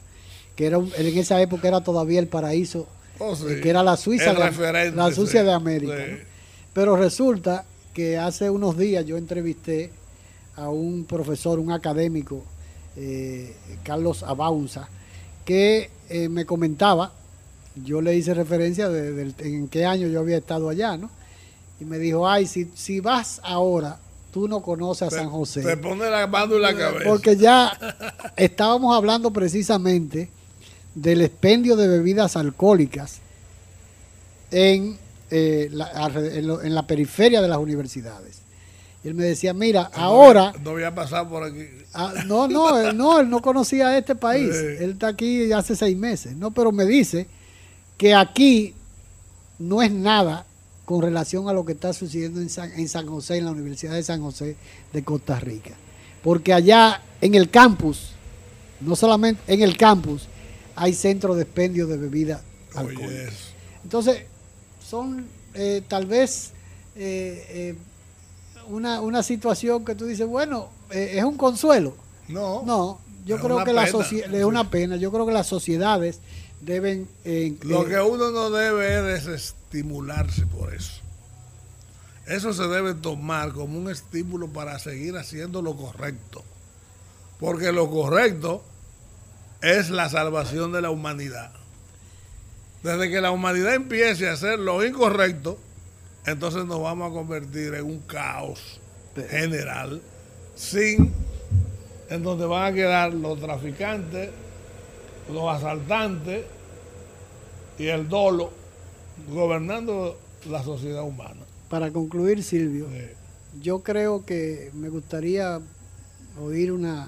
que 0.55 0.67
era 0.67 0.77
en 0.77 1.17
esa 1.17 1.41
época 1.41 1.67
era 1.67 1.81
todavía 1.81 2.19
el 2.19 2.27
paraíso, 2.27 2.87
oh, 3.17 3.35
que 3.61 3.67
era 3.67 3.81
la 3.81 3.97
Suiza, 3.97 4.33
la, 4.33 5.11
Sucia 5.11 5.43
de 5.43 5.51
América. 5.51 5.95
Pero 6.73 6.95
resulta 6.95 7.65
que 7.93 8.17
hace 8.17 8.49
unos 8.49 8.77
días 8.77 9.05
yo 9.05 9.17
entrevisté 9.17 9.91
a 10.55 10.69
un 10.69 11.05
profesor, 11.05 11.59
un 11.59 11.71
académico, 11.71 12.43
eh, 12.95 13.55
Carlos 13.83 14.23
Abaunza, 14.23 14.87
que 15.45 15.89
eh, 16.09 16.29
me 16.29 16.45
comentaba, 16.45 17.11
yo 17.75 18.01
le 18.01 18.15
hice 18.15 18.33
referencia 18.33 18.89
de, 18.89 19.33
en 19.39 19.67
qué 19.67 19.85
año 19.85 20.07
yo 20.07 20.19
había 20.19 20.37
estado 20.37 20.69
allá, 20.69 20.97
¿no? 20.97 21.09
Y 21.79 21.85
me 21.85 21.97
dijo, 21.97 22.27
ay, 22.27 22.45
si, 22.45 22.69
si 22.75 22.99
vas 22.99 23.41
ahora, 23.43 23.99
tú 24.31 24.47
no 24.47 24.61
conoces 24.61 25.07
a 25.07 25.11
San 25.11 25.29
José. 25.29 25.61
Te 25.61 25.77
pone 25.77 26.09
la 26.09 26.27
mano 26.27 26.55
en 26.55 26.61
la 26.61 26.75
cabeza. 26.75 27.05
Porque 27.05 27.35
ya 27.35 27.77
estábamos 28.35 28.95
hablando 28.95 29.31
precisamente 29.31 30.29
del 30.95 31.21
expendio 31.21 31.75
de 31.75 31.87
bebidas 31.87 32.35
alcohólicas 32.35 33.19
en, 34.51 34.97
eh, 35.35 35.67
la, 35.71 36.11
en, 36.13 36.75
la 36.75 36.85
periferia 36.85 37.41
de 37.41 37.47
las 37.47 37.57
universidades. 37.57 38.43
Y 39.03 39.07
él 39.07 39.15
me 39.15 39.23
decía, 39.23 39.51
mira, 39.51 39.89
ahora... 39.95 40.53
No 40.63 40.69
había 40.69 40.93
pasado 40.93 41.27
por 41.27 41.43
aquí. 41.43 41.67
Ah, 41.91 42.13
no, 42.27 42.47
no, 42.47 42.79
él 42.79 42.95
no, 42.95 43.19
él 43.19 43.27
no 43.27 43.41
conocía 43.41 43.97
este 43.97 44.13
país. 44.13 44.55
Él 44.55 44.91
está 44.91 45.07
aquí 45.07 45.51
hace 45.51 45.75
seis 45.75 45.97
meses. 45.97 46.35
No, 46.35 46.51
pero 46.51 46.71
me 46.71 46.85
dice 46.85 47.25
que 47.97 48.13
aquí 48.13 48.75
no 49.57 49.81
es 49.81 49.91
nada 49.91 50.45
con 50.85 51.01
relación 51.01 51.49
a 51.49 51.53
lo 51.53 51.65
que 51.65 51.71
está 51.71 51.93
sucediendo 51.93 52.39
en 52.39 52.51
San, 52.51 52.71
en 52.73 52.87
San 52.87 53.07
José, 53.07 53.37
en 53.37 53.45
la 53.45 53.51
Universidad 53.51 53.93
de 53.93 54.03
San 54.03 54.21
José 54.21 54.55
de 54.93 55.03
Costa 55.03 55.39
Rica. 55.39 55.71
Porque 56.21 56.53
allá 56.53 57.01
en 57.21 57.33
el 57.33 57.49
campus, 57.49 58.11
no 58.81 58.95
solamente 58.95 59.41
en 59.51 59.63
el 59.63 59.77
campus, 59.77 60.27
hay 60.75 60.93
centros 60.93 61.37
de 61.37 61.41
expendio 61.41 61.87
de 61.87 61.97
bebidas 61.97 62.41
alcohólicas. 62.75 63.53
Entonces, 63.83 64.25
son 64.87 65.27
eh, 65.53 65.81
tal 65.87 66.05
vez 66.05 66.51
eh, 66.95 67.45
eh, 67.49 67.75
una, 68.67 69.01
una 69.01 69.23
situación 69.23 69.85
que 69.85 69.95
tú 69.95 70.05
dices, 70.05 70.27
bueno, 70.27 70.69
eh, 70.89 71.13
es 71.15 71.23
un 71.23 71.37
consuelo. 71.37 71.95
No. 72.27 72.63
No, 72.65 72.99
yo 73.25 73.39
creo 73.39 73.63
que 73.63 73.73
la 73.73 73.87
sociedad 73.87 74.33
es 74.33 74.45
una 74.45 74.69
pena. 74.69 74.95
Yo 74.95 75.11
creo 75.11 75.25
que 75.25 75.33
las 75.33 75.47
sociedades 75.47 76.19
deben. 76.61 77.07
Eh, 77.25 77.55
Lo 77.63 77.85
que 77.85 77.99
uno 77.99 78.31
no 78.31 78.49
debe 78.49 79.15
es 79.15 79.27
estimularse 79.27 80.45
por 80.45 80.73
eso. 80.73 81.01
Eso 82.25 82.53
se 82.53 82.67
debe 82.67 82.93
tomar 82.93 83.51
como 83.51 83.77
un 83.77 83.89
estímulo 83.89 84.47
para 84.47 84.79
seguir 84.79 85.17
haciendo 85.17 85.61
lo 85.61 85.75
correcto. 85.75 86.43
Porque 87.39 87.73
lo 87.73 87.89
correcto 87.89 88.63
es 89.61 89.89
la 89.89 90.09
salvación 90.09 90.71
de 90.71 90.81
la 90.81 90.89
humanidad. 90.89 91.51
Desde 92.83 93.09
que 93.09 93.21
la 93.21 93.31
humanidad 93.31 93.75
empiece 93.75 94.27
a 94.27 94.33
hacer 94.33 94.59
lo 94.59 94.85
incorrecto, 94.85 95.57
entonces 96.25 96.65
nos 96.65 96.81
vamos 96.81 97.11
a 97.11 97.13
convertir 97.13 97.73
en 97.75 97.85
un 97.85 97.99
caos 97.99 98.81
general 99.29 100.01
sin 100.55 101.11
en 102.09 102.23
donde 102.23 102.45
van 102.45 102.73
a 102.73 102.75
quedar 102.75 103.13
los 103.13 103.39
traficantes, 103.39 104.29
los 105.31 105.49
asaltantes 105.49 106.45
y 107.79 107.87
el 107.87 108.09
dolo 108.09 108.51
gobernando 109.29 110.19
la 110.49 110.61
sociedad 110.61 111.03
humana. 111.03 111.39
Para 111.69 111.91
concluir, 111.91 112.43
Silvio, 112.43 112.87
yo 113.61 113.81
creo 113.81 114.25
que 114.25 114.71
me 114.73 114.89
gustaría 114.89 115.59
oír 116.41 116.73
una 116.73 117.07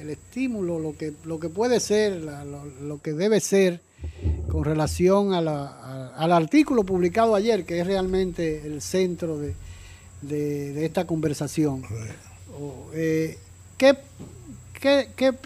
el 0.00 0.10
estímulo, 0.10 0.78
lo 0.78 0.96
que, 0.96 1.12
lo 1.24 1.38
que 1.38 1.50
puede 1.50 1.78
ser, 1.78 2.22
lo 2.82 3.00
que 3.02 3.12
debe 3.12 3.38
ser 3.38 3.80
con 4.50 4.64
relación 4.64 5.32
al 5.32 6.32
artículo 6.32 6.82
publicado 6.84 7.34
ayer, 7.34 7.64
que 7.64 7.80
es 7.80 7.86
realmente 7.86 8.66
el 8.66 8.82
centro 8.82 9.38
de, 9.38 10.84
esta 10.84 11.06
conversación. 11.06 11.82
Eh, 12.92 13.38
¿qué, 13.78 13.96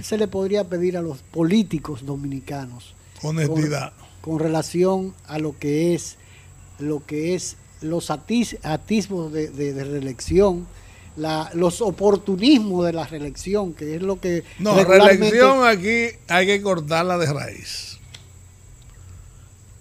se 0.02 0.18
le 0.18 0.26
podría 0.26 0.64
pedir 0.64 0.96
a 0.96 1.02
los 1.02 1.18
políticos 1.18 2.06
dominicanos? 2.06 2.94
Honestidad. 3.22 3.92
Con, 4.22 4.38
relación 4.38 5.14
a 5.26 5.38
lo 5.38 5.58
que 5.58 5.94
es, 5.94 6.16
lo 6.78 7.04
que 7.04 7.34
es 7.34 7.56
los 7.82 8.10
atismos 8.10 9.32
de, 9.32 9.84
reelección, 9.84 10.66
los 11.52 11.82
oportunismos 11.82 12.86
de 12.86 12.92
la 12.94 13.06
reelección, 13.06 13.74
que 13.74 13.96
es 13.96 14.02
lo 14.02 14.18
que... 14.18 14.44
No, 14.58 14.82
reelección 14.82 15.66
aquí 15.66 16.06
hay 16.26 16.46
que 16.46 16.62
cortarla 16.62 17.18
de 17.18 17.30
raíz. 17.30 17.93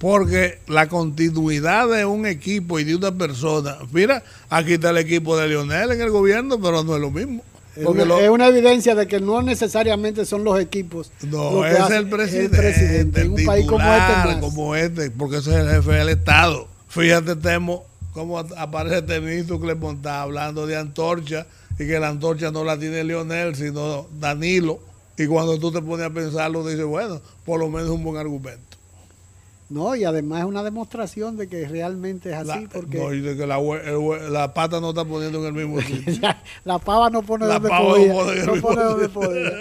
Porque 0.04 0.60
la 0.68 0.90
continuidad 0.90 1.88
de 1.88 2.04
un 2.04 2.26
equipo 2.26 2.78
y 2.78 2.84
de 2.84 2.94
una 2.94 3.14
persona, 3.14 3.78
mira, 3.94 4.22
aquí 4.50 4.74
está 4.74 4.90
el 4.90 4.98
equipo 4.98 5.38
de 5.38 5.48
Lionel 5.48 5.94
en 5.94 6.02
el 6.02 6.10
gobierno, 6.10 6.60
pero 6.60 6.84
no 6.84 6.96
es 6.96 7.02
lo 7.02 7.10
mismo. 7.10 7.42
Es 7.78 7.88
una, 8.30 8.48
evidencia 8.50 8.96
de 8.96 9.08
que 9.08 9.22
no 9.22 9.42
necesariamente 9.42 10.26
son 10.26 10.44
los 10.44 10.60
equipos. 10.60 11.10
No, 11.22 11.66
es 11.66 11.90
el 11.90 12.10
presidente. 12.10 13.22
en 13.22 13.32
un 13.32 13.46
país 13.46 13.66
como 13.66 13.94
este. 13.94 14.40
Como 14.42 14.76
este, 14.76 15.10
porque 15.10 15.38
ese 15.38 15.52
es 15.52 15.56
el 15.56 15.70
jefe 15.70 15.92
del 15.94 16.10
Estado. 16.10 16.68
Fíjate, 16.90 17.38
Temo, 17.38 17.86
cómo 18.12 18.40
aparece 18.40 18.98
este 18.98 19.22
ministro 19.22 19.58
está 19.90 20.22
hablando 20.22 20.68
de 20.68 20.76
antorcha 20.76 21.48
y 21.80 21.88
que 21.88 21.98
la 21.98 22.10
antorcha 22.10 22.52
no 22.52 22.66
la 22.66 22.78
tiene 22.78 23.06
Lionel, 23.06 23.56
sino 23.56 24.08
Danilo. 24.20 24.82
Y 25.18 25.28
cuando 25.28 25.58
tú 25.60 25.72
te 25.72 25.82
pones 25.82 26.06
a 26.08 26.10
pensarlo, 26.10 26.68
dices, 26.68 26.84
bueno, 26.84 27.22
por 27.46 27.58
lo 27.58 27.70
menos 27.70 27.86
es 27.86 27.92
un 27.92 28.04
buen 28.04 28.18
argumento. 28.18 28.83
No, 29.74 29.96
y 29.96 30.04
además 30.04 30.42
es 30.42 30.46
una 30.46 30.62
demostración 30.62 31.36
de 31.36 31.48
que 31.48 31.68
realmente 31.68 32.30
es 32.30 32.36
así. 32.36 32.68
porque 32.72 33.00
no, 33.00 33.12
y 33.12 33.22
de 33.22 33.36
que 33.36 33.48
la, 33.48 34.54
pata 34.54 34.80
no 34.80 34.90
está 34.90 35.04
poniendo 35.04 35.40
en 35.40 35.46
el 35.46 35.54
mismo 35.54 35.82
sitio. 36.06 36.30
la, 36.64 36.78
pava 36.78 37.10
no 37.10 37.24
pone 37.24 37.48
donde 37.48 37.70
podía. 37.70 38.46
No 38.46 38.62
pone 38.62 38.84
donde 38.84 39.10
podía. 39.10 39.52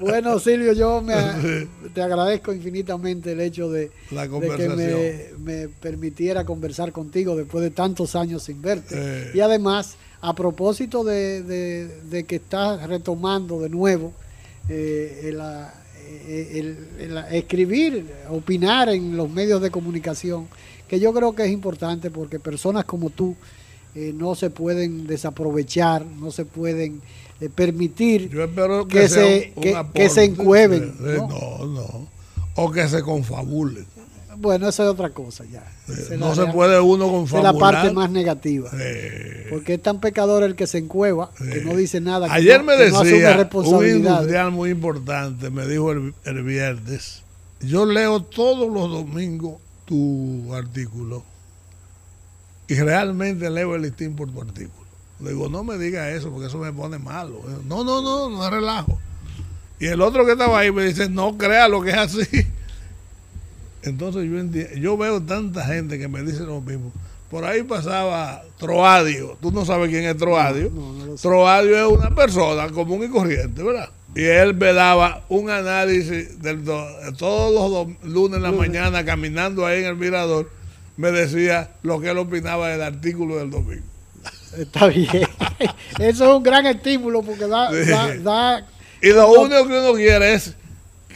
bueno, 0.00 0.38
Silvio, 0.38 0.72
yo 0.72 1.02
me, 1.02 1.14
te 1.94 2.00
agradezco 2.00 2.54
infinitamente 2.54 3.32
el 3.32 3.42
hecho 3.42 3.70
de, 3.70 3.90
que 4.08 5.34
me, 5.38 5.68
permitiera 5.68 6.46
conversar 6.46 6.90
contigo 6.90 7.36
después 7.36 7.62
de 7.62 7.68
tantos 7.68 8.16
años 8.16 8.44
sin 8.44 8.62
verte. 8.62 8.94
Eh. 8.96 9.32
Y 9.34 9.40
además, 9.40 9.98
a 10.22 10.34
propósito 10.34 11.04
de, 11.04 12.24
que 12.26 12.36
estás 12.36 12.88
retomando 12.88 13.60
de 13.60 13.68
nuevo 13.68 14.14
eh, 14.70 15.30
la 15.34 15.74
eh, 16.10 16.76
el, 16.98 17.16
escribir, 17.30 18.06
opinar 18.30 18.88
en 18.88 19.16
los 19.16 19.30
medios 19.30 19.60
de 19.60 19.70
comunicación, 19.70 20.46
que 20.88 20.98
yo 20.98 21.12
creo 21.12 21.34
que 21.34 21.44
es 21.44 21.50
importante 21.50 22.10
porque 22.10 22.40
personas 22.40 22.84
como 22.84 23.10
tú 23.10 23.36
eh, 23.94 24.12
no 24.14 24.34
se 24.34 24.50
pueden 24.50 25.06
desaprovechar, 25.06 26.04
no 26.04 26.30
se 26.30 26.44
pueden 26.44 27.02
eh, 27.40 27.48
permitir 27.48 28.30
que, 28.88 29.08
se, 29.08 29.52
que, 29.94 30.08
se 30.08 30.24
encueven. 30.24 30.94
¿no? 30.98 31.66
no, 31.66 32.08
o 32.54 32.70
que 32.70 32.88
se 32.88 33.02
confabulen. 33.02 33.86
Bueno, 34.40 34.68
eso 34.68 34.84
es 34.84 34.88
otra 34.88 35.10
cosa 35.10 35.44
ya. 35.44 35.64
Eh, 35.88 36.16
no 36.18 36.34
se 36.34 36.46
puede 36.46 36.78
uno 36.80 37.10
confabular. 37.10 37.54
Es 37.54 37.60
la 37.60 37.66
parte 37.66 37.92
más 37.92 38.10
negativa. 38.10 38.70
Porque 39.50 39.74
es 39.74 39.82
tan 39.82 40.00
pecador 40.00 40.42
el 40.42 40.54
que 40.54 40.66
se 40.66 40.78
encueva, 40.78 41.30
que 41.36 41.62
no 41.62 41.74
dice 41.74 42.00
nada. 42.00 42.32
Ayer 42.32 42.62
me 42.62 42.76
decía 42.76 43.48
un 43.52 43.86
industrial 43.86 44.50
muy 44.50 44.70
importante, 44.70 45.50
me 45.50 45.66
dijo 45.66 45.92
el, 45.92 46.14
el 46.24 46.42
viernes, 46.42 47.22
yo 47.60 47.84
leo 47.84 48.22
todos 48.22 48.72
los 48.72 48.90
domingos 48.90 49.56
tu 49.84 50.54
artículo 50.54 51.24
y 52.68 52.74
realmente 52.74 53.48
leo 53.48 53.74
el 53.74 53.82
listín 53.82 54.14
por 54.14 54.30
tu 54.30 54.42
artículo. 54.42 54.86
Le 55.20 55.30
digo, 55.30 55.48
no 55.48 55.64
me 55.64 55.78
diga 55.78 56.10
eso 56.10 56.30
porque 56.30 56.46
eso 56.46 56.58
me 56.58 56.72
pone 56.72 56.98
malo. 56.98 57.42
No, 57.66 57.82
no, 57.82 58.02
no, 58.02 58.28
no 58.28 58.50
relajo. 58.50 58.98
Y 59.80 59.86
el 59.86 60.00
otro 60.00 60.26
que 60.26 60.32
estaba 60.32 60.58
ahí 60.58 60.70
me 60.70 60.84
dice, 60.84 61.08
no 61.08 61.36
crea 61.38 61.68
lo 61.68 61.82
que 61.82 61.90
es 61.90 61.96
así. 61.96 62.26
Entonces 63.82 64.28
yo, 64.28 64.76
yo 64.78 64.96
veo 64.96 65.22
tanta 65.22 65.64
gente 65.64 65.98
que 65.98 66.08
me 66.08 66.22
dice 66.22 66.40
lo 66.40 66.60
mismo. 66.60 66.92
Por 67.30 67.44
ahí 67.44 67.62
pasaba 67.62 68.42
Troadio. 68.58 69.36
Tú 69.40 69.50
no 69.52 69.64
sabes 69.64 69.90
quién 69.90 70.04
es 70.04 70.16
Troadio. 70.16 70.70
Troadio 71.20 71.76
es 71.76 71.98
una 71.98 72.14
persona 72.14 72.68
común 72.70 73.04
y 73.04 73.08
corriente, 73.08 73.62
¿verdad? 73.62 73.90
Y 74.14 74.24
él 74.24 74.54
me 74.54 74.72
daba 74.72 75.24
un 75.28 75.50
análisis 75.50 76.40
del 76.40 76.64
todos 77.16 77.70
los 77.70 78.10
lunes 78.10 78.38
en 78.38 78.42
la 78.42 78.52
mañana 78.52 79.04
caminando 79.04 79.66
ahí 79.66 79.80
en 79.80 79.86
el 79.86 79.96
mirador. 79.96 80.50
Me 80.96 81.12
decía 81.12 81.70
lo 81.82 82.00
que 82.00 82.10
él 82.10 82.18
opinaba 82.18 82.68
del 82.68 82.82
artículo 82.82 83.36
del 83.36 83.50
domingo. 83.50 83.84
Está 84.56 84.86
bien. 84.86 85.08
Eso 85.98 86.30
es 86.30 86.36
un 86.36 86.42
gran 86.42 86.66
estímulo 86.66 87.22
porque 87.22 87.46
da, 87.46 87.70
da 88.22 88.66
y 89.00 89.10
lo 89.10 89.30
único 89.30 89.66
que 89.66 89.78
uno 89.78 89.92
quiere 89.94 90.34
es 90.34 90.54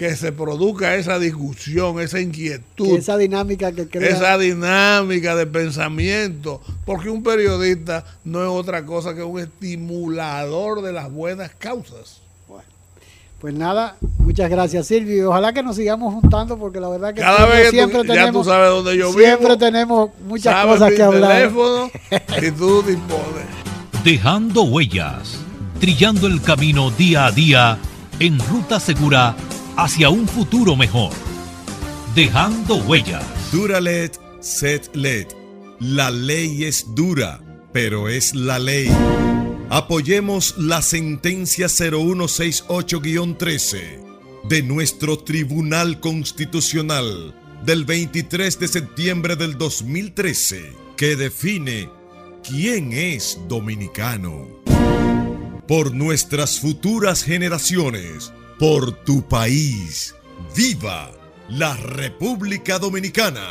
que 0.02 0.16
se 0.16 0.32
produzca 0.32 0.96
esa 0.96 1.20
discusión, 1.20 2.00
esa 2.00 2.18
inquietud. 2.18 2.98
esa 2.98 3.16
dinámica 3.16 3.70
que 3.70 3.86
crea. 3.86 4.10
Esa 4.10 4.36
dinámica 4.36 5.36
de 5.36 5.46
pensamiento. 5.46 6.60
Porque 6.84 7.08
un 7.08 7.22
periodista 7.22 8.04
no 8.24 8.42
es 8.42 8.48
otra 8.48 8.84
cosa 8.84 9.14
que 9.14 9.22
un 9.22 9.38
estimulador 9.38 10.82
de 10.82 10.92
las 10.92 11.08
buenas 11.08 11.52
causas. 11.56 12.20
Bueno, 12.48 12.64
pues 13.38 13.54
nada, 13.54 13.96
muchas 14.18 14.50
gracias 14.50 14.88
Silvio. 14.88 15.16
Y 15.16 15.20
ojalá 15.20 15.52
que 15.52 15.62
nos 15.62 15.76
sigamos 15.76 16.12
juntando 16.14 16.58
porque 16.58 16.80
la 16.80 16.88
verdad 16.88 17.14
que 17.14 17.20
Cada 17.20 17.46
vez 17.46 17.70
siempre 17.70 18.02
tenemos, 18.02 18.26
ya 18.26 18.32
tú 18.32 18.42
sabes 18.42 18.70
dónde 18.70 18.96
yo 18.96 19.12
Siempre 19.12 19.56
tenemos 19.56 20.10
muchas 20.26 20.66
cosas 20.66 20.92
que 20.92 21.02
hablar. 21.04 21.36
teléfono 21.36 21.90
y 22.42 22.50
tú 22.50 22.82
dispones. 22.82 23.46
Dejando 24.02 24.64
huellas, 24.64 25.38
trillando 25.78 26.26
el 26.26 26.42
camino 26.42 26.90
día 26.90 27.26
a 27.26 27.30
día 27.30 27.78
en 28.18 28.40
ruta 28.40 28.80
segura 28.80 29.36
hacia 29.76 30.08
un 30.10 30.28
futuro 30.28 30.76
mejor. 30.76 31.12
Dejando 32.14 32.76
huellas. 32.76 33.24
Duralet, 33.52 34.20
set 34.40 34.94
let. 34.94 35.28
La 35.80 36.10
ley 36.10 36.64
es 36.64 36.94
dura, 36.94 37.40
pero 37.72 38.08
es 38.08 38.34
la 38.34 38.58
ley. 38.58 38.88
Apoyemos 39.70 40.54
la 40.58 40.82
sentencia 40.82 41.66
0168-13 41.66 44.02
de 44.48 44.62
nuestro 44.62 45.18
Tribunal 45.18 46.00
Constitucional 46.00 47.34
del 47.64 47.84
23 47.84 48.58
de 48.58 48.68
septiembre 48.68 49.36
del 49.36 49.56
2013 49.56 50.72
que 50.96 51.16
define 51.16 51.88
quién 52.46 52.92
es 52.92 53.38
dominicano. 53.48 54.46
Por 55.66 55.94
nuestras 55.94 56.60
futuras 56.60 57.22
generaciones 57.22 58.32
por 58.62 58.92
tu 58.92 59.22
país. 59.22 60.14
¡Viva 60.54 61.10
la 61.48 61.74
República 61.74 62.78
Dominicana! 62.78 63.48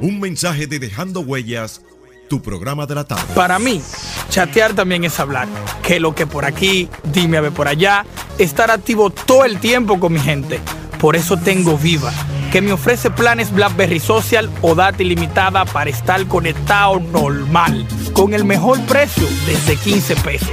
Un 0.00 0.18
mensaje 0.18 0.66
de 0.66 0.78
Dejando 0.78 1.20
Huellas, 1.20 1.82
tu 2.30 2.40
programa 2.40 2.86
de 2.86 2.94
la 2.94 3.04
tarde. 3.04 3.34
Para 3.34 3.58
mí, 3.58 3.82
chatear 4.30 4.72
también 4.72 5.04
es 5.04 5.20
hablar. 5.20 5.46
Que 5.82 6.00
lo 6.00 6.14
que 6.14 6.26
por 6.26 6.46
aquí, 6.46 6.88
dime 7.12 7.36
a 7.36 7.42
ver 7.42 7.52
por 7.52 7.68
allá, 7.68 8.06
estar 8.38 8.70
activo 8.70 9.10
todo 9.10 9.44
el 9.44 9.60
tiempo 9.60 10.00
con 10.00 10.14
mi 10.14 10.20
gente. 10.20 10.58
Por 10.98 11.16
eso 11.16 11.36
tengo 11.36 11.76
Viva, 11.76 12.10
que 12.50 12.62
me 12.62 12.72
ofrece 12.72 13.10
planes 13.10 13.52
BlackBerry 13.52 14.00
Social 14.00 14.48
o 14.62 14.74
data 14.74 15.02
ilimitada 15.02 15.66
para 15.66 15.90
estar 15.90 16.26
conectado 16.28 16.98
normal, 16.98 17.86
con 18.14 18.32
el 18.32 18.46
mejor 18.46 18.80
precio 18.86 19.28
desde 19.44 19.76
15 19.76 20.16
pesos. 20.16 20.48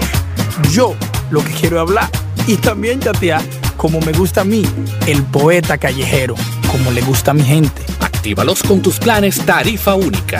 Yo 0.73 0.93
lo 1.29 1.41
que 1.41 1.53
quiero 1.53 1.79
hablar 1.79 2.09
y 2.47 2.57
también 2.57 2.99
chatear 2.99 3.41
como 3.81 3.99
me 4.01 4.11
gusta 4.11 4.41
a 4.41 4.43
mí, 4.43 4.63
el 5.07 5.23
poeta 5.23 5.75
callejero, 5.75 6.35
como 6.71 6.91
le 6.91 7.01
gusta 7.01 7.31
a 7.31 7.33
mi 7.33 7.41
gente. 7.41 7.81
Actívalos 7.99 8.61
con 8.61 8.79
tus 8.79 8.99
planes 8.99 9.43
tarifa 9.43 9.95
única. 9.95 10.37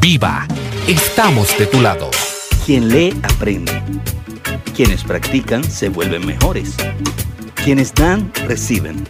Viva, 0.00 0.44
estamos 0.88 1.56
de 1.56 1.66
tu 1.66 1.80
lado. 1.80 2.10
Quien 2.66 2.88
lee, 2.88 3.16
aprende. 3.22 3.80
Quienes 4.74 5.04
practican, 5.04 5.62
se 5.62 5.88
vuelven 5.88 6.26
mejores. 6.26 6.74
Quienes 7.62 7.94
dan, 7.94 8.32
reciben. 8.48 9.08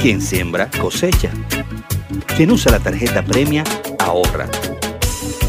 Quien 0.00 0.22
siembra, 0.22 0.70
cosecha. 0.70 1.30
Quien 2.36 2.52
usa 2.52 2.70
la 2.70 2.78
tarjeta 2.78 3.24
premia, 3.24 3.64
ahorra. 3.98 4.48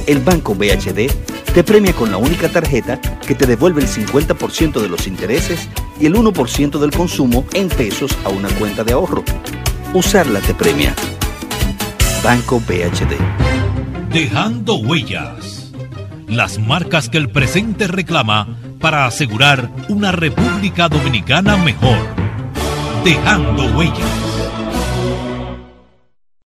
El 0.08 0.18
Banco 0.22 0.56
BHD 0.56 1.12
te 1.54 1.64
premia 1.64 1.94
con 1.94 2.10
la 2.10 2.18
única 2.18 2.50
tarjeta 2.50 3.00
que 3.00 3.36
te 3.36 3.46
devuelve 3.46 3.84
el 3.84 3.88
50% 3.88 4.82
de 4.82 4.90
los 4.90 5.06
intereses 5.06 5.70
y 6.00 6.06
el 6.06 6.16
1% 6.16 6.80
del 6.80 6.92
consumo 6.92 7.46
en 7.54 7.70
pesos 7.70 8.18
a 8.24 8.30
una 8.30 8.50
cuenta 8.50 8.84
de 8.84 8.94
ahorro. 8.94 9.24
Usarla 9.94 10.40
te 10.42 10.54
premia. 10.54 10.94
Banco 12.24 12.60
BHD. 12.60 13.16
Dejando 14.12 14.76
huellas. 14.76 15.72
Las 16.28 16.60
marcas 16.60 17.10
que 17.10 17.18
el 17.18 17.30
presente 17.30 17.88
reclama 17.88 18.58
para 18.80 19.06
asegurar 19.06 19.70
una 19.90 20.12
República 20.12 20.90
Dominicana 20.90 21.56
mejor. 21.58 21.98
Dejando 23.04 23.78
huellas. 23.78 24.25